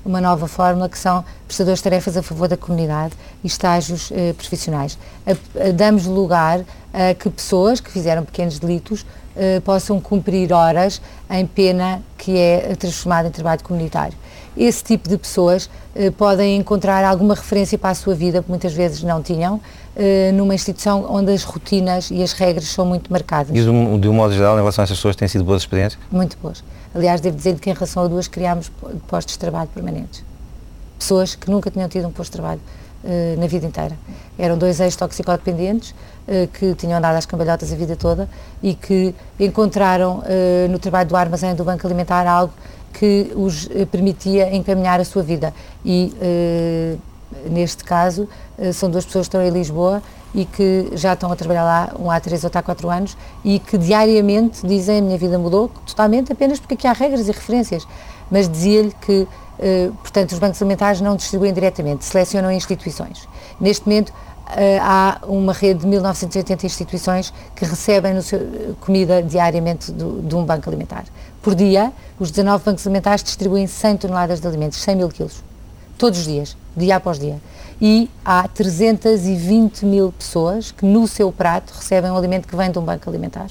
uma 0.07 0.21
nova 0.21 0.47
fórmula 0.47 0.87
que 0.87 0.97
são 0.97 1.23
prestadores 1.45 1.79
de 1.79 1.83
tarefas 1.83 2.15
a 2.15 2.23
favor 2.23 2.47
da 2.47 2.55
comunidade 2.55 3.13
e 3.43 3.47
estágios 3.47 4.09
eh, 4.11 4.33
profissionais. 4.33 4.97
A, 5.25 5.31
a, 5.67 5.71
damos 5.71 6.05
lugar 6.05 6.61
a 6.93 7.13
que 7.13 7.29
pessoas 7.29 7.81
que 7.81 7.91
fizeram 7.91 8.23
pequenos 8.23 8.57
delitos 8.57 9.05
eh, 9.35 9.59
possam 9.59 9.99
cumprir 9.99 10.53
horas 10.53 11.01
em 11.29 11.45
pena 11.45 12.01
que 12.17 12.37
é 12.37 12.75
transformada 12.75 13.27
em 13.27 13.31
trabalho 13.31 13.61
comunitário. 13.63 14.17
Esse 14.57 14.83
tipo 14.83 15.07
de 15.07 15.17
pessoas 15.17 15.69
eh, 15.95 16.09
podem 16.09 16.57
encontrar 16.57 17.05
alguma 17.05 17.35
referência 17.35 17.77
para 17.77 17.91
a 17.91 17.95
sua 17.95 18.15
vida, 18.15 18.41
que 18.41 18.49
muitas 18.49 18.73
vezes 18.73 19.03
não 19.03 19.21
tinham, 19.21 19.61
eh, 19.95 20.31
numa 20.33 20.55
instituição 20.55 21.05
onde 21.09 21.31
as 21.31 21.43
rotinas 21.43 22.09
e 22.09 22.23
as 22.23 22.33
regras 22.33 22.65
são 22.65 22.85
muito 22.85 23.11
marcadas. 23.11 23.55
E 23.55 23.61
de 23.61 23.69
um, 23.69 23.99
de 23.99 24.07
um 24.09 24.13
modo 24.13 24.33
geral, 24.33 24.55
em 24.55 24.59
relação 24.59 24.81
a 24.81 24.85
essas 24.85 24.97
pessoas, 24.97 25.15
têm 25.15 25.27
sido 25.27 25.43
boas 25.43 25.61
experiências? 25.61 26.01
Muito 26.11 26.35
boas. 26.41 26.63
Aliás, 26.95 27.21
devo 27.21 27.37
dizer 27.37 27.59
que 27.59 27.69
em 27.69 27.73
relação 27.73 28.03
a 28.03 28.07
duas 28.07 28.27
criámos 28.27 28.71
postos 29.07 29.33
de 29.33 29.39
trabalho 29.39 29.69
permanentes. 29.71 30.23
Pessoas 30.97 31.35
que 31.35 31.51
nunca 31.51 31.69
tinham 31.69 31.87
tido 31.87 32.07
um 32.07 32.11
posto 32.11 32.31
de 32.31 32.37
trabalho 32.37 32.61
uh, 33.03 33.39
na 33.39 33.47
vida 33.47 33.65
inteira. 33.65 33.95
Eram 34.37 34.57
dois 34.57 34.79
ex-toxicodependentes 34.79 35.91
uh, 35.91 36.47
que 36.47 36.73
tinham 36.75 36.97
andado 36.97 37.15
às 37.15 37.25
cambalhotas 37.25 37.71
a 37.71 37.75
vida 37.75 37.95
toda 37.95 38.27
e 38.63 38.73
que 38.73 39.13
encontraram 39.39 40.19
uh, 40.19 40.67
no 40.69 40.79
trabalho 40.79 41.09
do 41.09 41.15
armazém 41.15 41.53
do 41.53 41.63
Banco 41.63 41.85
Alimentar 41.85 42.25
algo 42.25 42.53
que 42.93 43.32
os 43.36 43.67
permitia 43.91 44.56
encaminhar 44.56 45.00
a 45.00 45.06
sua 45.06 45.23
vida. 45.23 45.54
E, 45.86 46.13
neste 47.50 47.84
caso, 47.84 48.28
são 48.73 48.89
duas 48.89 49.06
pessoas 49.06 49.28
que 49.28 49.36
estão 49.36 49.41
em 49.41 49.52
Lisboa 49.52 50.02
e 50.34 50.45
que 50.45 50.89
já 50.93 51.13
estão 51.13 51.32
a 51.32 51.36
trabalhar 51.36 51.63
lá 51.63 51.95
um 52.00 52.12
há 52.12 52.19
três 52.19 52.43
ou 52.43 52.52
há 52.54 52.62
quatro 52.62 52.89
anos 52.89 53.17
e 53.43 53.60
que 53.60 53.78
diariamente 53.78 54.65
dizem 54.65 55.00
a 55.00 55.02
minha 55.02 55.17
vida 55.17 55.38
mudou 55.39 55.69
totalmente 55.86 56.32
apenas 56.32 56.60
porque 56.60 56.76
aqui 56.76 56.88
há 56.88 56.93
regras 56.93 57.28
e 57.28 57.32
referências. 57.32 57.88
Mas 58.30 58.50
dizia-lhe 58.50 58.93
que, 59.02 59.28
eh, 59.58 59.89
portanto, 60.02 60.34
os 60.34 60.39
bancos 60.39 60.62
alimentares 60.62 61.02
não 61.02 61.15
distribuem 61.15 61.54
diretamente, 61.54 62.04
selecionam 62.06 62.52
instituições. 62.52 63.28
Neste 63.60 63.88
momento, 63.88 64.13
eh, 64.56 64.80
há 64.82 65.19
uma 65.23 65.54
rede 65.54 65.82
de 65.82 65.88
1980 65.88 66.65
instituições 66.65 67.34
que 67.56 67.65
recebem 67.65 68.21
seu, 68.21 68.76
comida 68.82 69.23
diariamente 69.23 69.91
do, 69.91 70.21
de 70.21 70.36
um 70.36 70.43
banco 70.43 70.69
alimentar. 70.69 71.06
Por 71.41 71.56
dia, 71.56 71.91
os 72.19 72.32
19 72.32 72.63
bancos 72.63 72.86
alimentares 72.86 73.23
distribuem 73.23 73.67
100 73.67 73.97
toneladas 73.97 74.39
de 74.39 74.47
alimentos, 74.47 74.80
100 74.80 74.95
mil 74.95 75.10
quilos, 75.10 75.43
todos 75.97 76.19
os 76.19 76.26
dias, 76.26 76.58
dia 76.76 76.95
após 76.95 77.19
dia 77.19 77.39
e 77.82 78.10
há 78.26 78.47
320 78.47 79.86
mil 79.86 80.12
pessoas 80.12 80.71
que 80.71 80.86
no 80.86 81.08
seu 81.08 81.32
prato 81.32 81.73
recebem 81.76 82.10
um 82.10 82.17
alimento 82.17 82.47
que 82.47 82.56
vem 82.56 82.71
de 82.71 82.80
um 82.80 82.82
banco 82.84 83.10
alimentar. 83.10 83.47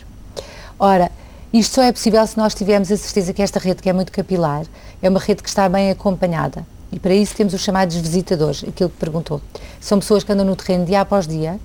Ora, 0.78 1.10
isto 1.52 1.76
só 1.76 1.82
é 1.82 1.92
possível 1.92 2.26
se 2.26 2.36
nós 2.36 2.54
tivermos 2.54 2.90
a 2.90 2.96
certeza 2.96 3.32
que 3.32 3.40
esta 3.40 3.58
rede, 3.58 3.80
que 3.80 3.88
é 3.88 3.92
muito 3.92 4.12
capilar, 4.12 4.66
é 5.00 5.08
uma 5.08 5.20
rede 5.20 5.42
que 5.42 5.48
está 5.48 5.68
bem 5.68 5.90
acompanhada. 5.90 6.66
E 6.90 6.98
para 6.98 7.14
isso 7.14 7.34
temos 7.34 7.54
os 7.54 7.60
chamados 7.60 7.96
visitadores, 7.96 8.64
aquilo 8.66 8.90
que 8.90 8.96
perguntou. 8.96 9.40
São 9.80 9.98
pessoas 9.98 10.24
que 10.24 10.32
andam 10.32 10.44
no 10.44 10.56
terreno 10.56 10.84
dia 10.84 11.00
após 11.00 11.26
dia, 11.26 11.58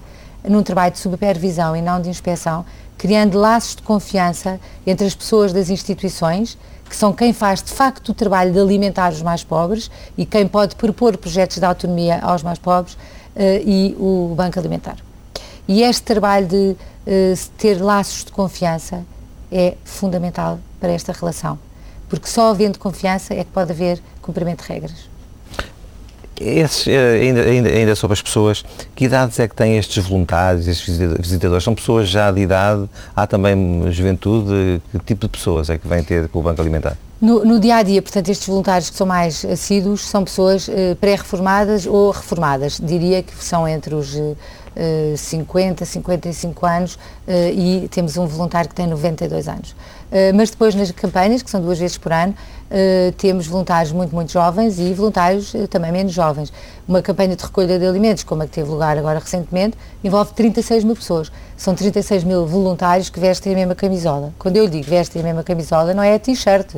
num 0.48 0.64
trabalho 0.64 0.94
de 0.94 1.00
supervisão 1.00 1.76
e 1.76 1.82
não 1.82 2.02
de 2.02 2.10
inspeção, 2.10 2.66
criando 3.02 3.40
laços 3.40 3.78
de 3.78 3.82
confiança 3.82 4.60
entre 4.86 5.08
as 5.08 5.16
pessoas 5.16 5.52
das 5.52 5.72
instituições 5.72 6.56
que 6.88 6.96
são 6.96 7.12
quem 7.12 7.34
faz 7.34 7.64
de 7.64 7.72
facto 7.72 8.10
o 8.10 8.14
trabalho 8.14 8.54
de 8.54 8.60
alimentar 8.60 9.12
os 9.12 9.24
mais 9.24 9.44
pobres 9.44 9.90
e 10.16 10.24
quem 10.24 10.48
pode 10.48 10.76
propor 10.76 11.18
projetos 11.18 11.58
de 11.58 11.66
autonomia 11.66 12.20
aos 12.22 12.44
mais 12.44 12.60
pobres 12.60 12.94
uh, 12.94 13.00
e 13.66 13.96
o 13.98 14.36
Banco 14.36 14.60
Alimentar. 14.60 14.98
E 15.68 15.82
este 15.82 16.04
trabalho 16.04 16.46
de 16.46 16.76
uh, 16.76 17.50
ter 17.58 17.82
laços 17.82 18.24
de 18.24 18.32
confiança 18.32 19.04
é 19.52 19.74
fundamental 19.84 20.60
para 20.80 20.92
esta 20.92 21.12
relação, 21.12 21.58
porque 22.08 22.28
só 22.28 22.52
havendo 22.52 22.78
confiança 22.78 23.34
é 23.34 23.44
que 23.44 23.50
pode 23.50 23.72
haver 23.72 24.00
cumprimento 24.22 24.62
de 24.62 24.72
regras. 24.72 25.11
Esses, 26.42 26.88
eh, 26.88 27.20
ainda, 27.22 27.42
ainda, 27.42 27.70
ainda 27.70 27.96
sobre 27.96 28.14
as 28.14 28.22
pessoas, 28.22 28.66
que 28.96 29.06
idades 29.06 29.40
é 29.40 29.48
que 29.48 29.56
têm 29.56 29.78
estes 29.78 30.04
voluntários, 30.04 30.68
estes 30.68 30.98
visitadores? 30.98 31.64
São 31.64 31.76
pessoas 31.76 32.10
já 32.10 32.32
de 32.32 32.42
idade? 32.42 32.90
Há 33.16 33.28
também 33.28 33.92
juventude? 33.92 34.82
Que 34.92 35.00
tipo 35.00 35.28
de 35.28 35.30
pessoas 35.30 35.70
é 35.70 35.78
que 35.78 35.88
vêm 35.88 36.04
ter 36.04 36.28
com 36.30 36.40
o 36.40 36.42
Banco 36.42 36.62
Alimentar? 36.62 36.98
No, 37.22 37.46
no, 37.46 37.60
dia 37.60 37.76
a 37.76 37.84
dia, 37.84 38.02
portanto, 38.02 38.30
estes 38.30 38.48
voluntários 38.48 38.90
que 38.90 38.98
são 38.98 39.06
mais 39.06 39.46
assíduos 39.46 40.02
são 40.02 40.24
pessoas 40.24 40.68
eh, 40.68 40.96
pré-reformadas 41.00 41.86
ou 41.86 42.10
reformadas. 42.10 42.80
Diria 42.82 43.22
que 43.22 43.36
são 43.44 43.68
entre 43.68 43.94
os 43.94 44.16
uh, 44.16 44.36
50, 45.16 45.86
55 45.86 46.66
anos 46.66 46.96
uh, 46.96 47.00
e 47.54 47.88
temos 47.90 48.18
um 48.18 48.26
voluntário 48.26 48.68
que 48.68 48.76
tem 48.76 48.88
92 48.88 49.48
anos. 49.48 49.76
Uh, 50.12 50.36
mas 50.36 50.50
depois 50.50 50.76
nas 50.76 50.92
campanhas, 50.92 51.42
que 51.42 51.50
são 51.50 51.62
duas 51.62 51.80
vezes 51.80 51.98
por 51.98 52.12
ano, 52.12 52.36
uh, 52.70 53.12
temos 53.14 53.48
voluntários 53.48 53.94
muito, 53.94 54.14
muito 54.14 54.30
jovens 54.30 54.78
e 54.78 54.94
voluntários 54.94 55.54
uh, 55.54 55.70
também 55.70 55.90
menos 55.90 56.12
jovens. 56.12 56.52
Uma 56.86 57.02
campanha 57.02 57.34
de 57.34 57.42
recolha 57.42 57.80
de 57.80 57.86
alimentos, 57.86 58.26
como 58.26 58.44
a 58.44 58.46
que 58.46 58.52
teve 58.52 58.70
lugar 58.70 58.98
agora 58.98 59.20
recentemente, 59.20 59.78
envolve 60.04 60.34
36 60.34 60.84
mil 60.84 60.98
pessoas. 60.98 61.32
São 61.56 61.74
36 61.74 62.26
mil 62.26 62.46
voluntários 62.46 63.10
que 63.10 63.22
vestem 63.22 63.54
a 63.54 63.56
mesma 63.56 63.74
camisola. 63.74 64.34
Quando 64.38 64.58
eu 64.58 64.68
digo 64.68 64.86
vestem 64.86 65.22
a 65.22 65.26
mesma 65.26 65.44
camisola, 65.44 65.94
não 65.94 66.04
é 66.04 66.14
a 66.14 66.20
t-shirt. 66.20 66.76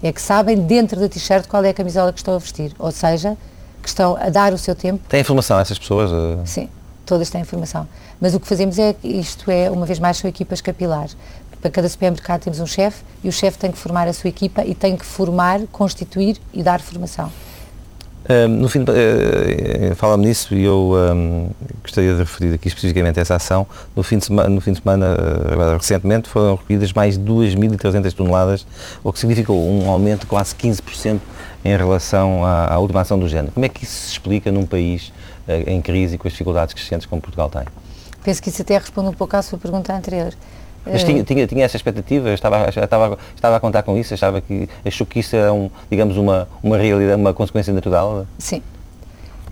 É 0.00 0.12
que 0.12 0.22
sabem 0.22 0.56
dentro 0.56 1.00
da 1.00 1.08
t-shirt 1.08 1.48
qual 1.48 1.64
é 1.64 1.70
a 1.70 1.74
camisola 1.74 2.12
que 2.12 2.20
estão 2.20 2.34
a 2.34 2.38
vestir. 2.38 2.72
Ou 2.78 2.92
seja, 2.92 3.36
que 3.82 3.88
estão 3.88 4.16
a 4.16 4.28
dar 4.28 4.52
o 4.52 4.58
seu 4.58 4.76
tempo. 4.76 5.02
Tem 5.08 5.20
informação 5.20 5.58
essas 5.58 5.80
pessoas? 5.80 6.10
Sim, 6.44 6.68
todas 7.04 7.28
têm 7.28 7.40
informação. 7.40 7.88
Mas 8.20 8.34
o 8.34 8.40
que 8.40 8.46
fazemos 8.46 8.78
é, 8.78 8.94
isto 9.02 9.50
é, 9.50 9.68
uma 9.68 9.84
vez 9.84 9.98
mais, 9.98 10.18
são 10.18 10.30
equipas 10.30 10.60
capilares. 10.60 11.16
Para 11.62 11.70
cada 11.70 11.88
supermercado 11.88 12.42
temos 12.42 12.58
um 12.58 12.66
chefe 12.66 13.04
e 13.22 13.28
o 13.28 13.32
chefe 13.32 13.56
tem 13.56 13.70
que 13.70 13.78
formar 13.78 14.08
a 14.08 14.12
sua 14.12 14.28
equipa 14.28 14.64
e 14.64 14.74
tem 14.74 14.96
que 14.96 15.06
formar, 15.06 15.60
constituir 15.70 16.36
e 16.52 16.60
dar 16.60 16.80
formação. 16.80 17.30
Um, 18.28 18.48
no 18.48 18.68
fim, 18.68 18.80
uh, 18.80 19.94
fala-me 19.94 20.26
nisso 20.26 20.54
e 20.54 20.64
eu 20.64 20.92
um, 20.92 21.50
gostaria 21.82 22.14
de 22.14 22.18
referir 22.18 22.54
aqui 22.54 22.66
especificamente 22.66 23.20
essa 23.20 23.36
ação. 23.36 23.64
No 23.94 24.02
fim 24.02 24.18
de 24.18 24.24
semana, 24.24 24.48
no 24.48 24.60
fim 24.60 24.72
de 24.72 24.80
semana 24.80 25.14
uh, 25.14 25.76
recentemente, 25.76 26.28
foram 26.28 26.56
recolhidas 26.56 26.92
mais 26.92 27.16
de 27.16 27.24
2.300 27.24 28.12
toneladas, 28.12 28.66
o 29.04 29.12
que 29.12 29.20
significou 29.20 29.56
um 29.56 29.88
aumento 29.88 30.22
de 30.22 30.26
quase 30.26 30.56
15% 30.56 31.20
em 31.64 31.76
relação 31.76 32.44
à, 32.44 32.74
à, 32.74 32.78
última 32.78 33.02
ação 33.02 33.16
do 33.16 33.28
género. 33.28 33.52
Como 33.52 33.64
é 33.64 33.68
que 33.68 33.84
isso 33.84 34.06
se 34.06 34.12
explica 34.12 34.50
num 34.50 34.66
país 34.66 35.12
uh, 35.46 35.52
em 35.70 35.80
crise 35.80 36.16
e 36.16 36.18
com 36.18 36.26
as 36.26 36.32
dificuldades 36.32 36.74
crescentes 36.74 37.06
como 37.06 37.22
Portugal 37.22 37.48
tem? 37.48 37.62
Penso 38.24 38.42
que 38.42 38.48
isso 38.50 38.62
até 38.62 38.78
responde 38.78 39.08
um 39.08 39.12
pouco 39.12 39.36
à 39.36 39.42
sua 39.42 39.58
pergunta 39.58 39.92
anterior. 39.92 40.32
Mas 40.84 41.04
tinha, 41.04 41.22
tinha, 41.22 41.46
tinha 41.46 41.64
essa 41.64 41.76
expectativa, 41.76 42.30
estava, 42.30 42.68
estava, 42.68 43.18
estava 43.34 43.56
a 43.56 43.60
contar 43.60 43.82
com 43.82 43.96
isso, 43.96 44.14
achava 44.14 44.40
que, 44.40 44.68
achou 44.84 45.06
que 45.06 45.20
isso 45.20 45.36
era, 45.36 45.52
um, 45.52 45.70
digamos, 45.90 46.16
uma, 46.16 46.48
uma 46.62 46.76
realidade, 46.76 47.20
uma 47.20 47.32
consequência 47.32 47.72
natural? 47.72 48.26
Sim. 48.38 48.62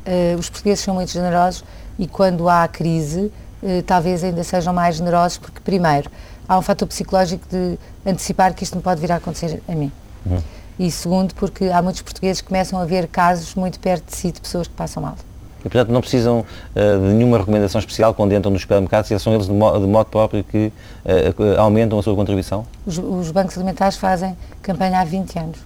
Uh, 0.06 0.38
os 0.38 0.50
portugueses 0.50 0.82
são 0.82 0.94
muito 0.94 1.12
generosos 1.12 1.64
e 1.98 2.06
quando 2.06 2.48
há 2.48 2.66
crise, 2.66 3.32
uh, 3.62 3.82
talvez 3.86 4.24
ainda 4.24 4.42
sejam 4.42 4.72
mais 4.72 4.96
generosos, 4.96 5.38
porque, 5.38 5.60
primeiro, 5.60 6.10
há 6.48 6.58
um 6.58 6.62
fator 6.62 6.88
psicológico 6.88 7.44
de 7.48 7.78
antecipar 8.04 8.52
que 8.54 8.64
isto 8.64 8.74
não 8.74 8.82
pode 8.82 9.00
vir 9.00 9.12
a 9.12 9.16
acontecer 9.16 9.62
a 9.68 9.72
mim. 9.72 9.92
Uhum. 10.26 10.42
E 10.78 10.90
segundo, 10.90 11.34
porque 11.34 11.66
há 11.66 11.80
muitos 11.80 12.02
portugueses 12.02 12.40
que 12.40 12.48
começam 12.48 12.78
a 12.80 12.84
ver 12.84 13.06
casos 13.06 13.54
muito 13.54 13.78
perto 13.78 14.06
de 14.06 14.16
si 14.16 14.32
de 14.32 14.40
pessoas 14.40 14.66
que 14.66 14.74
passam 14.74 15.02
mal. 15.02 15.14
E, 15.60 15.68
portanto, 15.68 15.90
não 15.90 16.00
precisam 16.00 16.40
uh, 16.40 16.44
de 16.74 17.14
nenhuma 17.14 17.38
recomendação 17.38 17.78
especial 17.78 18.14
quando 18.14 18.32
entram 18.32 18.50
nos 18.50 18.62
supermercados 18.62 19.10
e 19.10 19.18
são 19.18 19.34
eles 19.34 19.46
de, 19.46 19.52
mo 19.52 19.78
de 19.78 19.86
modo 19.86 20.06
próprio 20.06 20.42
que 20.42 20.72
uh, 21.04 21.60
aumentam 21.60 21.98
a 21.98 22.02
sua 22.02 22.14
contribuição? 22.14 22.66
Os, 22.86 22.98
os, 22.98 23.30
bancos 23.30 23.56
alimentares 23.56 23.96
fazem 23.96 24.36
campanha 24.62 25.00
há 25.00 25.04
20 25.04 25.38
anos 25.38 25.58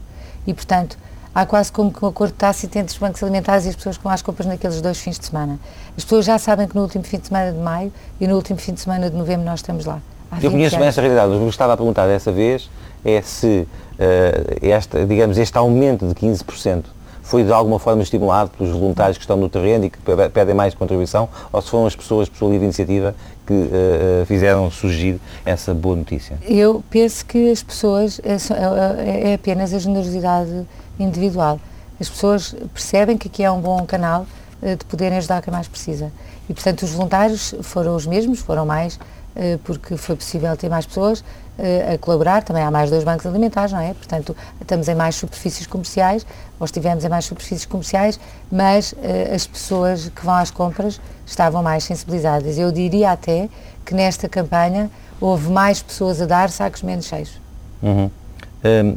e, 0.47 0.53
portanto, 0.53 0.99
há 1.35 1.47
quase 1.47 1.71
como 1.71 1.93
que 1.93 2.05
um 2.05 2.09
acordo 2.09 2.33
tácito 2.35 2.79
entre 2.79 2.93
os 2.93 2.99
bancos 2.99 3.23
alimentares 3.23 3.67
e 3.67 3.69
as 3.69 3.77
pessoas 3.77 3.97
que 3.97 4.05
vão 4.05 4.13
às 4.13 4.23
compras 4.23 4.47
naqueles 4.47 4.81
dois 4.81 4.99
fins 4.99 5.19
de 5.19 5.27
semana. 5.27 5.59
As 5.97 6.05
pessoas 6.05 6.25
já 6.25 6.39
sabem 6.39 6.67
que 6.67 6.75
no 6.75 6.83
último 6.83 7.05
fim 7.05 7.19
de 7.19 7.29
semana 7.29 7.53
de 7.53 7.59
maio 7.59 7.93
e 8.21 8.27
no 8.27 8.35
último 8.35 8.59
fim 8.59 8.73
de 8.73 8.81
semana 8.81 9.09
de 9.09 9.17
novembro 9.17 9.45
nós 9.45 9.61
estamos 9.61 9.85
lá. 9.85 10.01
Eu 10.43 10.51
conheço 10.51 10.77
bem 10.77 10.89
essa 10.89 11.01
realidade. 11.01 11.33
O 11.33 11.41
que 11.41 11.49
estava 11.49 11.75
a 11.75 11.77
perguntar 11.77 12.07
dessa 12.07 12.33
vez 12.33 12.69
é 13.05 13.21
se 13.23 13.69
uh, 13.69 14.67
esta, 14.67 15.05
digamos, 15.05 15.39
este 15.39 15.57
aumento 15.57 16.09
de 16.09 16.15
15% 16.15 16.85
foi 17.25 17.43
de 17.43 17.53
alguma 17.53 17.79
forma 17.79 18.03
estimulado 18.03 18.51
pelos 18.51 18.73
voluntários 18.73 19.17
que 19.17 19.25
estão 19.25 19.37
no 19.37 19.49
terreno 19.49 19.87
e 19.87 19.91
que 19.91 19.99
pedem 20.33 20.55
mais 20.55 20.75
contribuição, 20.75 21.29
ou 21.51 21.61
se 21.61 21.71
foram 21.71 21.87
as 21.87 21.97
pessoas, 21.97 22.29
por 22.29 22.37
sua 22.37 22.51
livre 22.51 22.65
iniciativa, 22.65 23.15
que 23.47 23.55
uh, 23.55 24.27
fizeram 24.27 24.71
surgir 24.71 25.19
essa 25.45 25.75
boa 25.75 25.97
notícia? 25.97 26.39
Eu 26.47 26.85
penso 26.91 27.25
que 27.25 27.51
as 27.51 27.63
pessoas, 27.63 28.21
é, 28.23 29.31
é, 29.31 29.35
apenas 29.35 29.73
a 29.73 29.79
generosidade 29.79 30.67
individual. 31.01 31.59
As 31.99 32.11
pessoas 32.11 32.55
percebem 32.75 33.17
que 33.17 33.29
aqui 33.29 33.43
é 33.43 33.51
um 33.51 33.61
bom 33.61 33.85
canal 33.87 34.27
de 34.61 34.85
poderem 34.87 35.19
ajudar 35.19 35.43
quem 35.43 35.53
mais 35.53 35.69
precisa. 35.69 36.13
E, 36.49 36.55
portanto, 36.55 36.83
os 36.83 36.91
voluntários 36.91 37.55
foram 37.63 37.95
os 37.95 38.07
mesmos, 38.07 38.41
foram 38.41 38.65
mais, 38.65 38.99
porque 39.63 39.97
foi 39.97 40.17
possível 40.17 40.57
ter 40.57 40.69
mais 40.69 40.87
pessoas, 40.87 41.23
a 41.57 41.99
colaborar, 41.99 42.43
também 42.43 42.63
há 42.63 42.71
mais 42.71 42.91
dois 42.91 43.05
bancos 43.05 43.25
alimentares, 43.27 43.73
não 43.73 43.81
é? 43.81 43.95
Portanto, 43.95 44.37
estamos 44.61 44.89
em 44.89 44.95
mais 44.95 45.15
superfícies 45.15 45.67
comerciais, 45.67 46.27
ou 46.59 46.65
estivemos 46.65 47.05
em 47.05 47.09
mais 47.09 47.25
superfícies 47.25 47.65
comerciais, 47.65 48.19
mas 48.51 48.93
uh, 48.93 48.97
as 49.35 49.47
pessoas 49.47 50.09
que 50.09 50.25
vão 50.25 50.35
às 50.35 50.51
compras 50.51 51.01
estavam 51.25 51.63
mais 51.63 51.85
sensibilizadas. 51.85 52.59
Eu 52.59 52.73
diria 52.73 53.13
até 53.13 53.49
que 53.85 53.95
nesta 53.95 54.29
campanha 54.29 54.91
houve 55.21 55.49
mais 55.51 55.81
pessoas 55.81 56.21
a 56.21 56.27
dar 56.27 56.51
sacos 56.51 56.83
menos 56.83 57.07
cheios. 57.07 57.41
Uhum. 57.83 58.11
Um, 58.65 58.97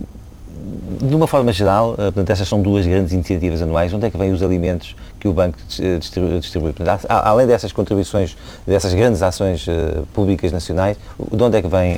de 1.08 1.16
uma 1.16 1.28
forma 1.28 1.54
geral, 1.54 1.94
uh, 1.94 1.96
portanto, 1.96 2.30
essas 2.32 2.48
são 2.48 2.62
duas 2.62 2.88
grandes 2.88 3.14
iniciativas 3.14 3.62
anuais. 3.62 3.94
Onde 3.94 4.08
é 4.08 4.10
que 4.10 4.18
vêm 4.18 4.32
os 4.32 4.42
alimentos 4.42 4.96
que 5.20 5.28
o 5.28 5.34
banco 5.34 5.58
distribui? 6.00 6.74
Portanto, 6.74 7.06
além 7.10 7.48
dessas 7.48 7.72
contribuições, 7.72 8.38
dessas 8.66 8.94
grandes 8.94 9.22
ações 9.22 9.68
uh, 9.68 10.06
públicas 10.14 10.52
nacionais, 10.52 10.98
de 11.32 11.44
onde 11.44 11.58
é 11.58 11.62
que 11.62 11.68
vem 11.68 11.98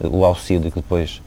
o 0.00 0.24
auxílio 0.24 0.70
que 0.70 0.80
depois 0.80 1.22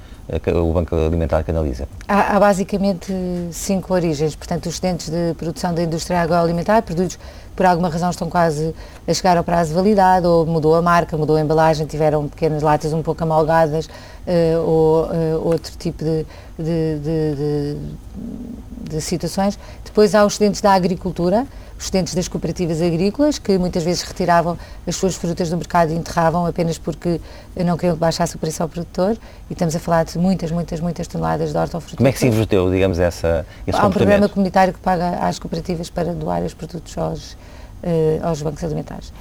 o 0.54 0.74
Banco 0.74 0.96
Alimentar 0.96 1.44
canaliza? 1.44 1.88
Há, 2.08 2.36
há, 2.36 2.40
basicamente 2.40 3.14
cinco 3.52 3.94
origens. 3.94 4.36
Portanto, 4.36 4.66
os 4.66 4.74
excedentes 4.74 5.10
de 5.10 5.34
produção 5.36 5.74
da 5.74 5.84
indústria 5.84 6.22
agroalimentar, 6.22 6.84
produtos 6.84 7.18
por 7.56 7.66
alguma 7.66 7.90
razão 7.90 8.10
estão 8.10 8.30
quase 8.30 8.76
a 9.08 9.14
chegar 9.14 9.38
ao 9.38 9.44
prazo 9.44 9.70
de 9.70 9.76
validade, 9.76 10.28
ou 10.28 10.46
mudou 10.46 10.76
a 10.76 10.82
marca, 10.82 11.16
mudou 11.16 11.38
a 11.38 11.42
embalagem, 11.42 11.88
tiveram 11.88 12.28
pequenas 12.28 12.62
latas 12.62 12.92
um 12.92 13.02
pouco 13.02 13.24
amalgadas, 13.24 13.86
uh, 13.86 14.60
ou 14.66 15.06
uh, 15.06 15.48
outro 15.48 15.72
tipo 15.78 16.04
de, 16.04 16.26
de, 16.60 17.00
de, 17.00 17.78
de, 18.90 19.02
situações. 19.02 19.58
Depois 19.86 20.14
há 20.14 20.26
os 20.26 20.34
excedentes 20.34 20.60
da 20.60 20.74
agricultura, 20.74 21.48
os 21.80 21.86
excedentes 21.86 22.16
das 22.16 22.28
cooperativas 22.28 22.82
agrícolas, 22.82 23.40
que 23.40 23.58
muitas 23.58 23.84
vezes 23.84 24.02
retiravam 24.02 24.58
as 24.86 24.96
suas 24.98 25.16
frutas 25.16 25.50
do 25.50 25.56
mercado 25.56 25.94
e 25.94 25.96
enterravam 25.96 26.46
apenas 26.46 26.78
porque 26.78 27.22
não 27.56 27.78
queriam 27.78 27.96
que 27.96 28.02
baixasse 28.02 28.36
o 28.36 28.40
preço 28.40 28.62
ao 28.62 28.68
produtor, 28.68 29.18
e 29.50 29.54
estamos 29.54 29.74
a 29.74 29.80
falar 29.80 30.04
de 30.04 30.18
muitas, 30.18 30.52
muitas, 30.52 30.82
muitas 30.82 31.08
toneladas 31.08 31.54
de 31.54 31.58
hortofrutícola. 31.58 31.98
Como 31.98 32.08
é 32.10 32.12
que 32.12 32.20
se 32.20 32.28
inverteu, 32.28 32.70
digamos, 32.70 33.00
essa, 33.00 33.46
esse 33.66 33.80
Há 33.80 33.88
um 33.88 33.92
programa 33.92 34.28
comunitário 34.28 34.74
que 34.74 34.80
paga 34.80 35.12
às 35.20 35.40
cooperativas 35.40 35.90
para 35.90 36.14
doar 36.14 36.42
os 36.44 36.54
produtos 36.54 36.98
aos 36.98 37.38
aos 38.24 38.42
bancos 38.42 38.64
alimentares. 38.64 39.12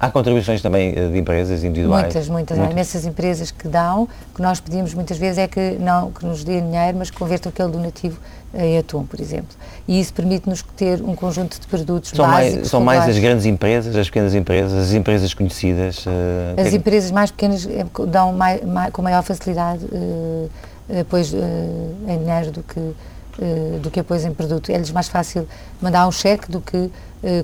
Há 0.00 0.10
contribuições 0.10 0.62
também 0.62 0.94
eh, 0.96 1.08
de 1.08 1.18
empresas 1.18 1.64
individuais? 1.64 2.04
Muitas, 2.04 2.28
muitas. 2.28 2.56
muitas. 2.56 2.70
Há 2.70 2.72
imensas 2.72 3.04
empresas 3.04 3.50
que 3.50 3.66
dão, 3.66 4.08
que 4.32 4.40
nós 4.40 4.60
pedimos 4.60 4.94
muitas 4.94 5.18
vezes 5.18 5.38
é 5.38 5.48
que 5.48 5.76
não 5.80 6.12
que 6.12 6.24
nos 6.24 6.44
deem 6.44 6.62
dinheiro, 6.64 6.98
mas 6.98 7.10
que 7.10 7.18
convertam 7.18 7.50
aquele 7.50 7.72
donativo 7.72 8.20
em 8.54 8.78
atum, 8.78 9.04
por 9.04 9.20
exemplo. 9.20 9.56
E 9.88 9.98
isso 9.98 10.14
permite-nos 10.14 10.62
ter 10.76 11.02
um 11.02 11.16
conjunto 11.16 11.60
de 11.60 11.66
produtos 11.66 12.10
são 12.10 12.24
básicos. 12.24 12.54
Mais, 12.54 12.68
são 12.68 12.80
mais 12.80 13.08
as 13.08 13.18
grandes 13.18 13.44
empresas, 13.44 13.96
as 13.96 14.06
pequenas 14.06 14.34
empresas, 14.34 14.72
as 14.72 14.92
empresas 14.92 15.34
conhecidas? 15.34 16.06
Uh, 16.06 16.60
as 16.64 16.72
empresas 16.72 17.10
mais 17.10 17.32
pequenas 17.32 17.68
dão 18.06 18.32
mais, 18.32 18.62
mais, 18.64 18.92
com 18.92 19.02
maior 19.02 19.22
facilidade 19.24 19.84
uh, 19.84 20.50
uh, 20.88 22.10
em 22.10 22.18
dinheiro 22.18 22.52
do 22.52 22.62
que, 22.62 22.94
uh, 23.38 23.78
do 23.78 23.90
que 23.90 24.00
apoio 24.00 24.26
em 24.26 24.32
produto. 24.32 24.70
É-lhes 24.70 24.90
mais 24.90 25.08
fácil 25.08 25.46
mandar 25.80 26.06
um 26.06 26.12
cheque 26.12 26.50
do 26.50 26.60
que 26.60 26.76
uh, 26.76 26.90